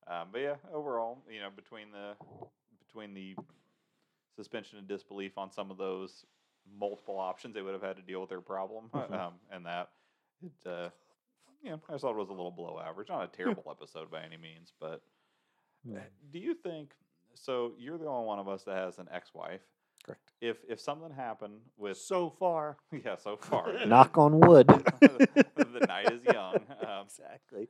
[0.07, 2.15] Um, but yeah, overall, you know, between the
[2.87, 3.35] between the
[4.35, 6.25] suspension of disbelief on some of those
[6.77, 9.13] multiple options, they would have had to deal with their problem, Mhm.
[9.13, 9.89] um, and that
[10.43, 10.89] it, uh,
[11.63, 13.09] you know, I thought it was a little below average.
[13.09, 15.01] Not a terrible episode by any means, but
[15.87, 16.01] Mm,
[16.31, 16.93] do you think?
[17.35, 19.61] So you're the only one of us that has an ex-wife.
[20.05, 20.33] Correct.
[20.41, 24.67] If if something happened with So far, yeah, so far Knock on wood.
[24.67, 26.55] the night is young.
[26.81, 27.69] Um, exactly.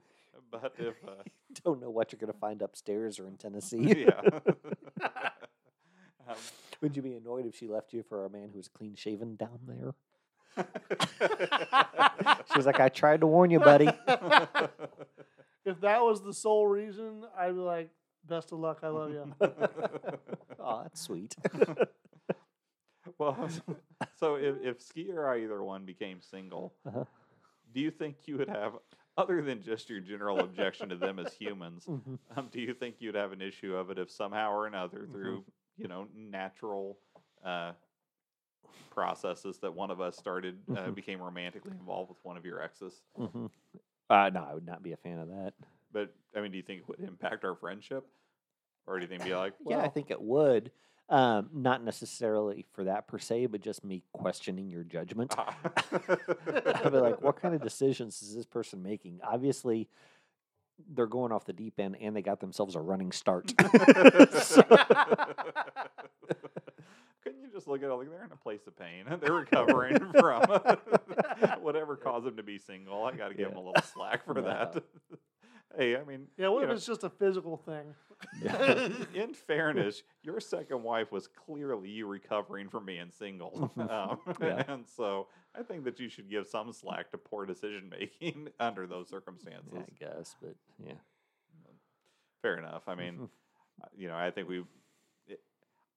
[0.51, 1.21] but if uh,
[1.63, 4.05] Don't know what you're going to find upstairs or in Tennessee.
[4.05, 4.21] yeah,
[6.27, 6.35] um,
[6.81, 9.35] Would you be annoyed if she left you for a man who was clean shaven
[9.35, 9.93] down there?
[12.51, 13.85] She was like, I tried to warn you, buddy.
[14.07, 17.91] if that was the sole reason, I'd be like,
[18.27, 18.80] "Best of luck.
[18.84, 19.31] I love you."
[20.60, 21.35] oh, that's sweet.
[23.18, 23.49] well,
[24.18, 27.06] so if, if Ski or I either one became single, Uh-huh.
[27.73, 28.73] do you think you would have,
[29.18, 32.18] other than just your general objection to them as humans, Mhm.
[32.35, 35.11] um, do you think you'd have an issue of it if somehow or another, Mm-hmm.
[35.11, 35.43] through
[35.80, 36.97] you know natural
[37.43, 37.72] uh,
[38.89, 40.95] processes, that one of us started uh, Mhm.
[40.95, 43.01] became romantically involved with one of your exes?
[43.18, 43.49] Mhm.
[44.10, 45.53] Uh, no, I would not be a fan of that.
[45.91, 48.07] But I mean, do you think it would impact our friendship,
[48.85, 50.72] or do you think be like, yeah, I think it would.
[51.11, 55.34] Um, not necessarily for that per se, but just me questioning your judgment.
[55.35, 55.57] ah.
[55.95, 59.19] I'd be like, what kind of decisions is this person making?
[59.23, 59.89] Obviously,
[60.93, 63.51] they're going off the deep end and they got themselves a running start.
[67.23, 69.06] Couldn't you just look at it like they're in a place of pain?
[69.22, 70.41] They're recovering from
[71.61, 73.03] whatever caused them to be single.
[73.03, 74.41] I got to give them a little slack for No.
[74.43, 74.84] that.
[75.77, 77.93] Hey, I mean, yeah, what if know, it's just a physical thing?
[78.41, 78.89] Yeah.
[79.13, 84.63] in fairness, your second wife was clearly you recovering from being single, um, Yeah.
[84.67, 85.27] and so
[85.57, 89.71] I think that you should give some slack to poor decision making under those circumstances.
[89.75, 90.93] I guess, but yeah.
[92.41, 92.83] Fair enough.
[92.87, 93.27] I mean,
[93.97, 94.63] you know, I think we.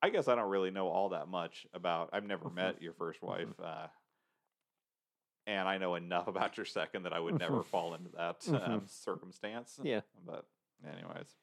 [0.05, 2.11] I guess I don't really know all that much about.
[2.13, 2.55] I've never Mhm.
[2.55, 3.87] met your first wife, uh,
[5.47, 7.65] and I know enough about your second that I would never Mhm.
[7.67, 8.69] fall into that Mhm.
[8.69, 9.81] um, circumstance.
[9.83, 10.03] Yeah.
[10.25, 10.47] But,
[10.85, 11.37] anyways,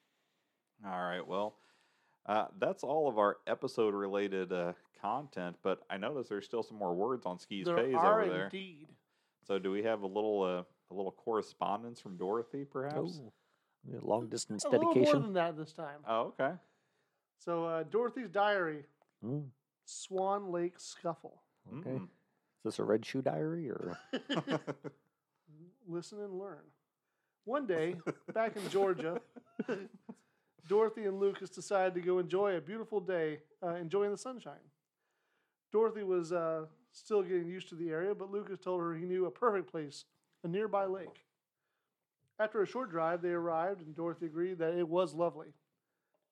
[0.86, 1.26] all right.
[1.26, 1.58] Well,
[2.26, 5.58] uh, that's all of our episode-related uh, content.
[5.62, 8.46] But I notice there's still some more words on Ski's there page over there.
[8.46, 8.88] indeed.
[9.44, 13.22] So, do we have a little uh, a little correspondence from Dorothy, perhaps?
[13.24, 13.34] Oh,
[14.02, 15.22] long distance A little more dedication.
[15.24, 16.04] than that this time.
[16.08, 16.54] Oh, okay.
[17.40, 18.86] So, uh, Dorothy's diary,
[19.24, 19.50] Mm,
[19.86, 21.42] Swan Lake Scuffle.
[21.80, 21.90] okay.
[21.92, 22.10] Mm.
[22.60, 23.98] Is this a red shoe diary or?
[25.88, 26.60] Listen and learn.
[27.46, 27.96] One day,
[28.34, 29.20] back in Georgia,
[30.68, 34.54] Dorothy and Lucas decided to go enjoy a beautiful day, uh, enjoying the sunshine.
[35.72, 39.26] Dorothy was uh, still getting used to the area, but Lucas told her he knew
[39.26, 40.06] a perfect place,
[40.44, 41.26] a nearby lake.
[42.40, 45.48] After a short drive, they arrived, and Dorothy agreed that it was lovely.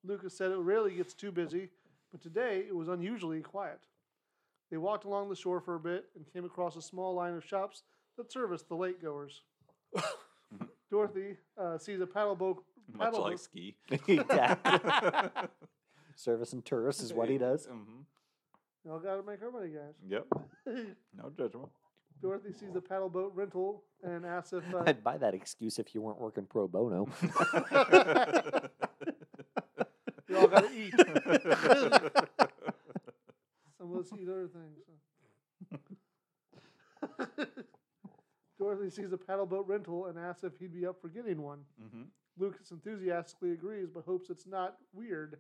[0.04, 1.70] Lucas said it rarely gets too busy,
[2.12, 3.80] but today it was unusually quiet.
[4.72, 7.44] They walked along the shore for a bit and came across a small line of
[7.46, 7.84] shops
[8.18, 9.42] that service the lake goers.
[10.92, 12.64] Dorothy uh, sees a paddle boat.
[12.94, 13.76] Much paddle like boat- ski.
[14.08, 14.80] exactly.
[16.16, 17.68] Service and tourists is what he does.
[17.72, 18.06] Mhm.
[18.86, 19.96] Y'all got to make our money, guys.
[20.08, 20.28] Yep.
[21.14, 21.68] No judgment.
[22.22, 25.94] Dorothy sees a paddle boat rental and asks if uh, I'd buy that excuse if
[25.94, 27.10] you weren't working pro bono.
[30.30, 30.94] you all got to eat.
[34.10, 34.80] Some of us eat other things.
[37.38, 37.46] so.
[38.60, 41.60] Dorothy sees a paddle boat rental and asks if he'd be up for getting one.
[41.80, 42.04] hmm
[42.40, 45.38] Lucas enthusiastically agrees, but hopes it's not weird,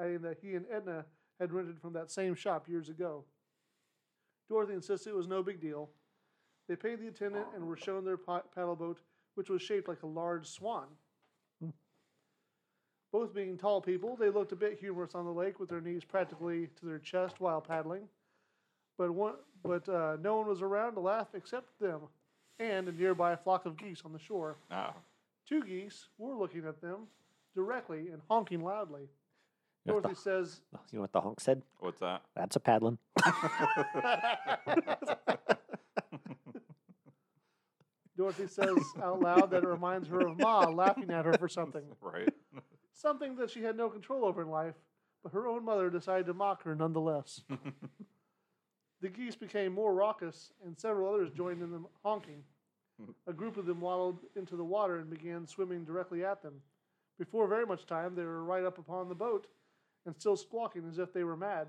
[0.00, 1.04] adding that he and Edna
[1.40, 3.24] had rented from that same shop years ago.
[4.48, 5.90] Dorothy insists it was no big deal.
[6.68, 9.00] They paid the attendant and were shown their pa- paddle boat,
[9.34, 10.86] which was shaped like a large swan.
[13.12, 16.04] Both being tall people, they looked a bit humorous on the lake with their knees
[16.04, 18.02] practically to their chest while paddling.
[18.98, 22.00] But one, but uh, no one was around to laugh except them,
[22.58, 24.56] and a nearby flock of geese on the shore.
[24.70, 24.94] Ah.
[25.48, 27.06] Two geese were looking at them
[27.54, 29.02] directly and honking loudly.
[29.84, 31.62] You know what Dorothy says, the- you know what the honk said?
[31.78, 32.22] What's that?
[32.36, 32.98] That's a paddling.
[38.16, 41.84] Dorothy says out loud that it reminds her of Ma laughing at her for something.
[42.00, 42.28] right.
[42.98, 44.74] Something that she had no control over in life,
[45.22, 47.40] but her own mother decided to mock her nonetheless.
[49.00, 52.42] The geese became more raucous, and several others joined in them honking.
[53.28, 56.54] A group of them waddled into the water and began swimming directly at them.
[57.16, 59.46] Before very much time, they were right up upon the boat
[60.04, 61.68] and still squawking as if they were mad.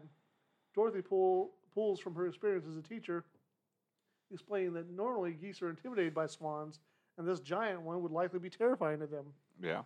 [0.74, 3.26] Dorothy pull, pulls from her experience as a teacher,
[4.34, 6.80] explaining that normally geese are intimidated by swans,
[7.20, 9.26] and this giant one would likely be terrifying to them.
[9.62, 9.84] yeah.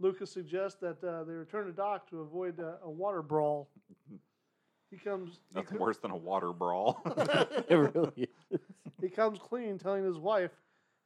[0.00, 3.68] Lucas suggests that uh, they return to dock to avoid uh, a water brawl.
[4.90, 5.40] He comes.
[5.52, 7.00] he Nothing co- worse than a water brawl.
[7.68, 8.60] It really is.
[9.00, 10.50] He comes clean, telling his wife,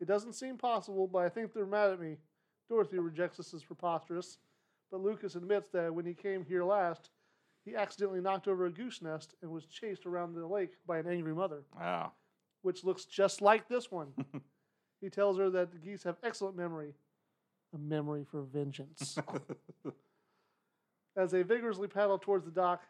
[0.00, 2.16] "It doesn't seem possible, but I think they're mad at me."
[2.68, 4.38] Dorothy rejects this as preposterous,
[4.90, 7.10] but Lucas admits that when he came here last,
[7.64, 11.06] he accidentally knocked over a goose nest and was chased around the lake by an
[11.06, 12.12] angry mother, wow.
[12.62, 14.08] which looks just like this one.
[15.00, 16.94] he tells her that the geese have excellent memory,
[17.74, 19.18] a memory for vengeance.
[21.16, 22.82] As they vigorously paddle towards the dock,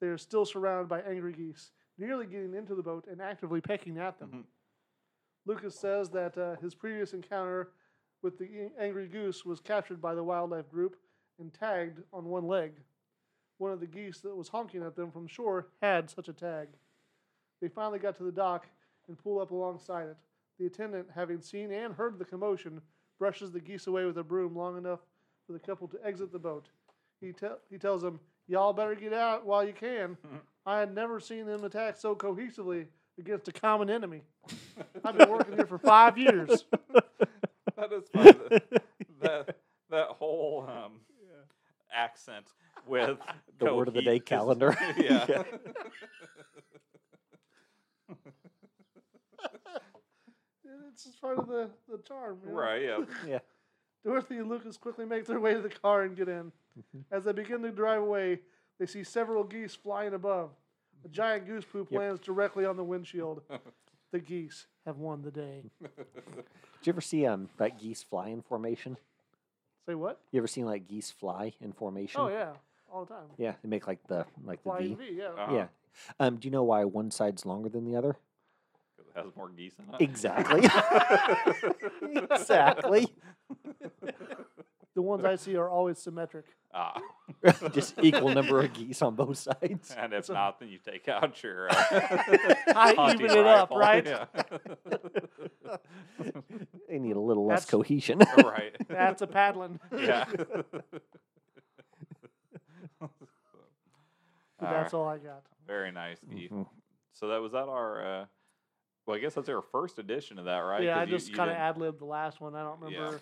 [0.00, 3.98] they are still surrounded by angry geese, nearly getting into the boat and actively pecking
[3.98, 4.30] at them.
[4.32, 4.44] Mhm.
[5.44, 7.70] Lucas says that uh, his previous encounter
[8.22, 10.96] with the angry goose was captured by the wildlife group
[11.40, 12.72] and tagged on one leg.
[13.58, 16.68] One of the geese that was honking at them from shore had such a tag.
[17.60, 18.68] They finally got to the dock
[19.08, 20.16] and pulled up alongside it.
[20.58, 22.80] The attendant, having seen and heard the commotion,
[23.18, 25.00] brushes the geese away with a broom long enough
[25.46, 26.66] for the couple to exit the boat.
[27.20, 30.16] He, te- he tells them, Y'all better get out while you can.
[30.66, 32.86] I had never seen them attack so cohesively
[33.18, 34.22] against a common enemy.
[35.04, 36.64] I've been working here for five years.
[37.76, 38.32] That is funny.
[38.40, 38.82] that,
[39.22, 39.56] that
[39.90, 40.92] that whole um,
[41.92, 42.46] accent
[42.86, 43.18] with
[43.58, 44.76] The word of the day cohe- calendar.
[44.98, 45.26] yeah.
[45.28, 45.42] Yeah.
[50.92, 52.38] It's just part of the, the charm.
[52.44, 52.58] you know?
[52.58, 52.82] right.
[52.82, 52.98] Yeah.
[53.26, 53.38] Yeah.
[54.04, 56.50] Dorothy and Lucas quickly make their way to the car and get in.
[57.12, 58.40] As they begin to drive away,
[58.80, 60.50] they see several geese flying above.
[61.04, 62.00] A giant goose poop Yep.
[62.00, 63.42] lands directly on the windshield.
[64.10, 65.62] The geese have won the day.
[65.80, 65.94] Did
[66.82, 68.96] you ever see um like geese fly in formation?
[69.86, 70.20] Say what?
[70.32, 72.20] You ever seen like geese fly in formation?
[72.20, 72.50] Oh yeah,
[72.92, 73.24] all the time.
[73.38, 74.94] Yeah, they make like the like the V.
[74.94, 75.24] V, yeah.
[75.28, 75.54] Uh-huh.
[75.54, 75.66] Yeah.
[76.18, 78.16] Um, do you know why one side's longer than the other?
[79.14, 80.00] 'Cause it has more geese in it.
[80.00, 80.60] Exactly.
[82.30, 83.06] exactly.
[84.94, 86.44] The ones I see are always symmetric.
[86.74, 87.00] Ah.
[87.72, 89.94] Just equal number of geese on both sides.
[89.96, 91.74] And if It's a- not, then you take out your uh,
[92.74, 94.04] I hunting even it up, right?
[94.06, 94.26] Yeah.
[96.88, 98.20] They need a little less cohesion.
[98.44, 98.74] right.
[98.88, 99.80] That's a paddling.
[99.96, 100.26] Yeah.
[103.00, 104.98] But that's right.
[104.98, 105.42] all I got.
[105.66, 106.50] Very nice, Keith.
[106.50, 106.66] Mhm.
[107.12, 108.04] So that was that our.
[108.22, 108.26] Uh,
[109.06, 110.82] well, I guess that's our first edition of that, right?
[110.82, 112.54] Yeah, I you- just kind of ad libbed the last one.
[112.54, 113.20] I don't remember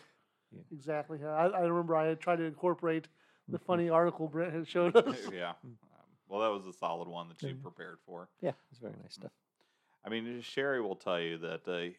[0.53, 0.61] Yeah.
[0.73, 1.29] exactly how.
[1.29, 3.09] I, I remember I had tried to incorporate
[3.49, 3.65] the Mhm.
[3.65, 5.17] funny article Brent had showed us.
[5.33, 5.55] yeah.
[5.65, 5.77] Um,
[6.29, 8.29] well, that was a solid one that you prepared for.
[8.41, 9.33] Yeah, it's very nice stuff.
[10.05, 11.93] I mean, Sherry will tell you that uh,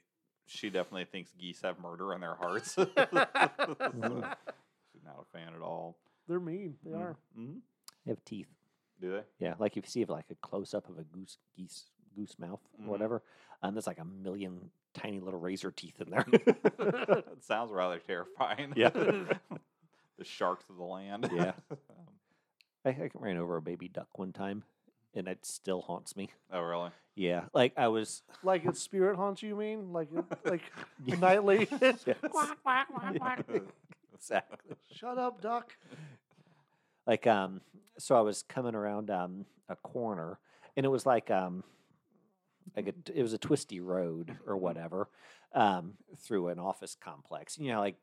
[0.46, 2.76] she definitely thinks geese have murder in their hearts.
[2.76, 4.22] Mm-hmm.
[4.94, 5.98] She's not a fan at all.
[6.28, 6.76] They're mean.
[6.86, 7.16] They are.
[7.38, 7.58] Mm-hmm.
[8.06, 8.48] They have teeth.
[9.00, 9.24] Do they?
[9.46, 11.86] Yeah, like if you see like a close up of a goose geese
[12.16, 12.88] goose mouth Mhm.
[12.88, 13.24] or whatever,
[13.64, 16.26] um, there's like a million tiny little razor teeth in there.
[16.32, 18.74] it sounds rather terrifying.
[18.76, 18.90] Yeah.
[20.18, 21.30] the sharks of the land.
[21.34, 21.54] Yeah.
[21.72, 21.78] Um,
[22.86, 24.64] I, I ran over a baby duck one time,
[25.14, 26.30] and it still haunts me.
[26.52, 26.90] oh, really?
[27.16, 28.24] Yeah, like I was.
[28.42, 29.92] Like its spirit haunts you, you mean?
[29.94, 30.62] Like it- like
[31.20, 31.68] nightly.
[31.82, 32.04] Yes.
[32.04, 33.46] Quack, quack, quack, quack.
[34.16, 34.76] exactly.
[34.94, 35.76] Shut up, duck.
[37.06, 37.62] Like um,
[37.98, 40.40] so I was coming around um a corner,
[40.78, 41.64] and it was like um,
[42.76, 45.10] like a, it was a twisty road or whatever,
[45.54, 47.58] um, through an office complex.
[47.58, 47.96] You know, like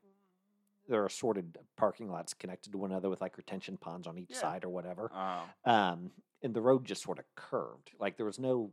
[0.88, 4.30] there are assorted parking lots connected to one another with like retention ponds on each
[4.30, 4.40] Yeah.
[4.40, 5.10] side or whatever.
[5.12, 6.10] Um, um,
[6.42, 7.90] and the road just sort of curved.
[7.98, 8.70] Like there was no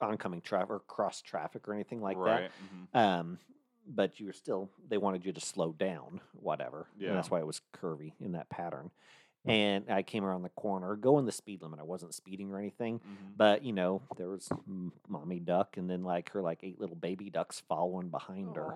[0.00, 2.50] oncoming traffic or cross traffic or anything like right.
[2.92, 2.98] that.
[2.98, 3.38] Um,
[3.86, 6.86] but you were still they wanted you to slow down, whatever.
[6.94, 7.14] And Yeah.
[7.14, 8.90] that's why it was curvy in that pattern.
[9.46, 11.80] And I came around the corner, going the speed limit.
[11.80, 13.36] I wasn't speeding or anything, mhm.
[13.36, 14.48] but you know there was
[15.08, 18.74] mommy duck, and then like her like eight little baby ducks following behind her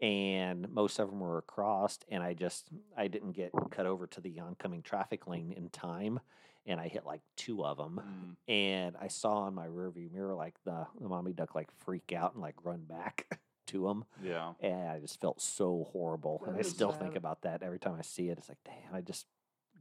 [0.00, 2.66] and most of them were across and i just
[2.96, 6.18] i didn't get cut over to the oncoming traffic lane in time
[6.66, 8.52] and i hit like two of them Mm.
[8.52, 12.32] and i saw in my rearview mirror like the, the mommy duck like freak out
[12.32, 13.38] and like run back
[13.68, 14.04] to them.
[14.24, 14.54] Yeah.
[14.60, 18.02] and i just felt so horrible and i still think about that every time i
[18.02, 19.26] see it it's like damn i just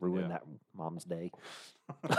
[0.01, 0.37] ruined Yeah.
[0.39, 0.43] that
[0.75, 1.31] mom's day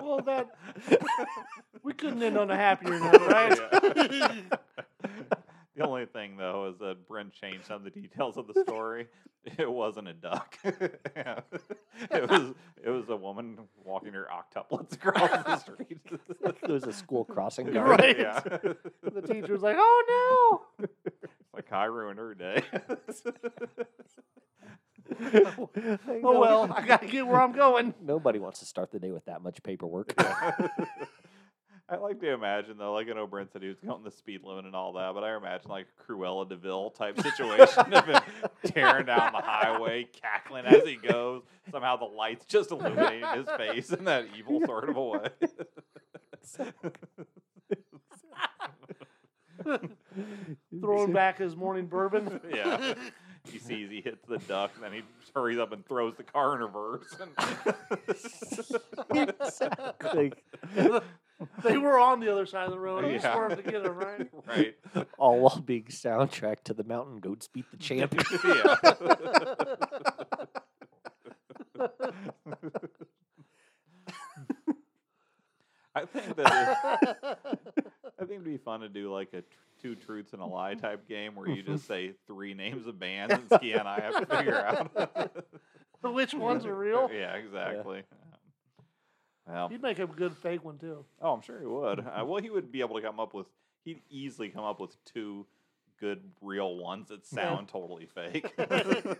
[0.00, 0.48] Well, that
[1.84, 3.58] we couldn't end on a happier note, right?
[4.10, 4.34] Yeah.
[5.76, 9.06] the only thing though is that Brent changed some of the details of the story.
[9.58, 10.56] It wasn't a duck.
[11.16, 11.40] Yeah.
[12.10, 15.98] It was it was a woman walking her octuplets across the street.
[16.40, 18.18] it was a school crossing guard Right.
[18.18, 18.40] Yeah.
[18.40, 20.86] the teacher was like, "Oh no!"
[21.54, 22.62] like I ruined her day.
[26.24, 27.94] Oh well, I gotta get where I'm going.
[28.02, 30.52] nobody wants to start the day with that much paperwork I
[31.88, 34.42] I like to imagine though, like I know Brent said he was going the speed
[34.44, 38.06] limit and all that, but I imagine like a Cruella de Vil type situation of
[38.06, 38.22] him
[38.64, 41.42] tearing down the highway, cackling as he goes.
[41.70, 45.28] Somehow the lights just illuminating his face in that evil sort of a way.
[50.80, 52.40] Throwing back his morning bourbon.
[52.54, 52.94] yeah.
[53.50, 55.02] He sees he hits the duck, and then he
[55.34, 57.16] hurries up and throws the car in reverse.
[57.20, 57.30] And
[59.40, 60.32] exactly.
[61.64, 63.04] they were on the other side of the road.
[63.04, 63.34] He Yeah.
[63.34, 64.30] swerved to get him, right?
[64.46, 64.76] right.
[65.18, 68.14] All while being soundtrack to the Mountain Goats beat the champ.
[68.44, 68.76] yeah.
[75.94, 77.38] I think that it,
[78.18, 79.46] I think it'd be fun to do like a tr-
[79.82, 83.34] two truths and a lie type game where you just say three names of bands
[83.34, 84.56] and Ski and I have to figure
[86.04, 87.10] out Which ones are real?
[87.14, 88.02] Yeah, exactly.
[89.46, 91.04] Well, He'd make a good fake one too.
[91.20, 91.98] oh, I'm sure he would.
[92.06, 93.46] Uh, well, he would be able to come up with.
[93.84, 95.46] He'd easily come up with two
[95.98, 98.52] good real ones that sound totally fake.
[98.56, 99.16] so.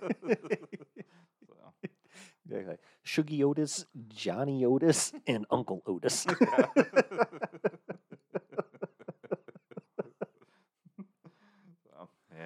[2.48, 2.76] Exactly.
[3.06, 6.20] Shuggy Otis, Johnny Otis, and Uncle Otis.
[6.20, 6.34] So,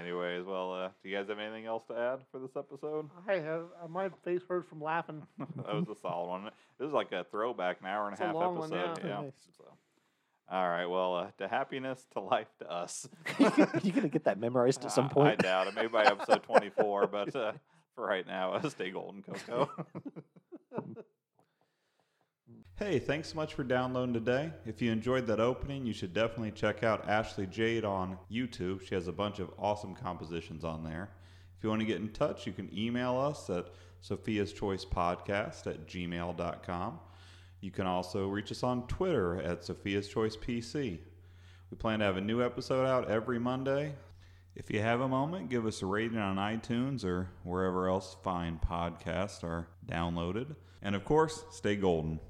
[0.07, 3.09] anyways, well, uh, do you guys have anything else to add for this episode?
[3.28, 5.23] I have uh, my face hurt from laughing.
[5.57, 6.47] that was a solid one.
[6.47, 9.05] It was like a throwback, an hour and It's a a half long one, episode.
[9.05, 9.09] yeah.
[9.09, 9.20] yeah.
[9.23, 9.33] Nice.
[9.59, 9.65] So,
[10.51, 10.87] all right.
[10.87, 13.09] Well, uh, to happiness, to life, to us.
[13.39, 15.28] You're gonna get that memorized at some Uh, point?
[15.28, 15.74] I doubt it.
[15.74, 17.53] Maybe by episode 24, but uh,
[17.95, 19.70] for right now, uh, stay golden, Coco.
[22.77, 24.51] Hey, thanks so much for downloading today.
[24.66, 28.86] If you enjoyed that opening, you should definitely check out Ashley Jade on YouTube.
[28.86, 31.09] She has a bunch of awesome compositions on there.
[31.57, 33.69] If you want to get in touch, you can email us at
[34.03, 37.01] Sophia's Choice Podcast at gmail.com.
[37.62, 40.98] You can also reach us on Twitter at Sophia's Choice PC.
[41.70, 43.94] We plan to have a new episode out every Monday.
[44.55, 48.61] If you have a moment, give us a rating on iTunes or wherever else fine
[48.62, 50.57] podcasts are downloaded.
[50.82, 52.20] And of course, stay golden.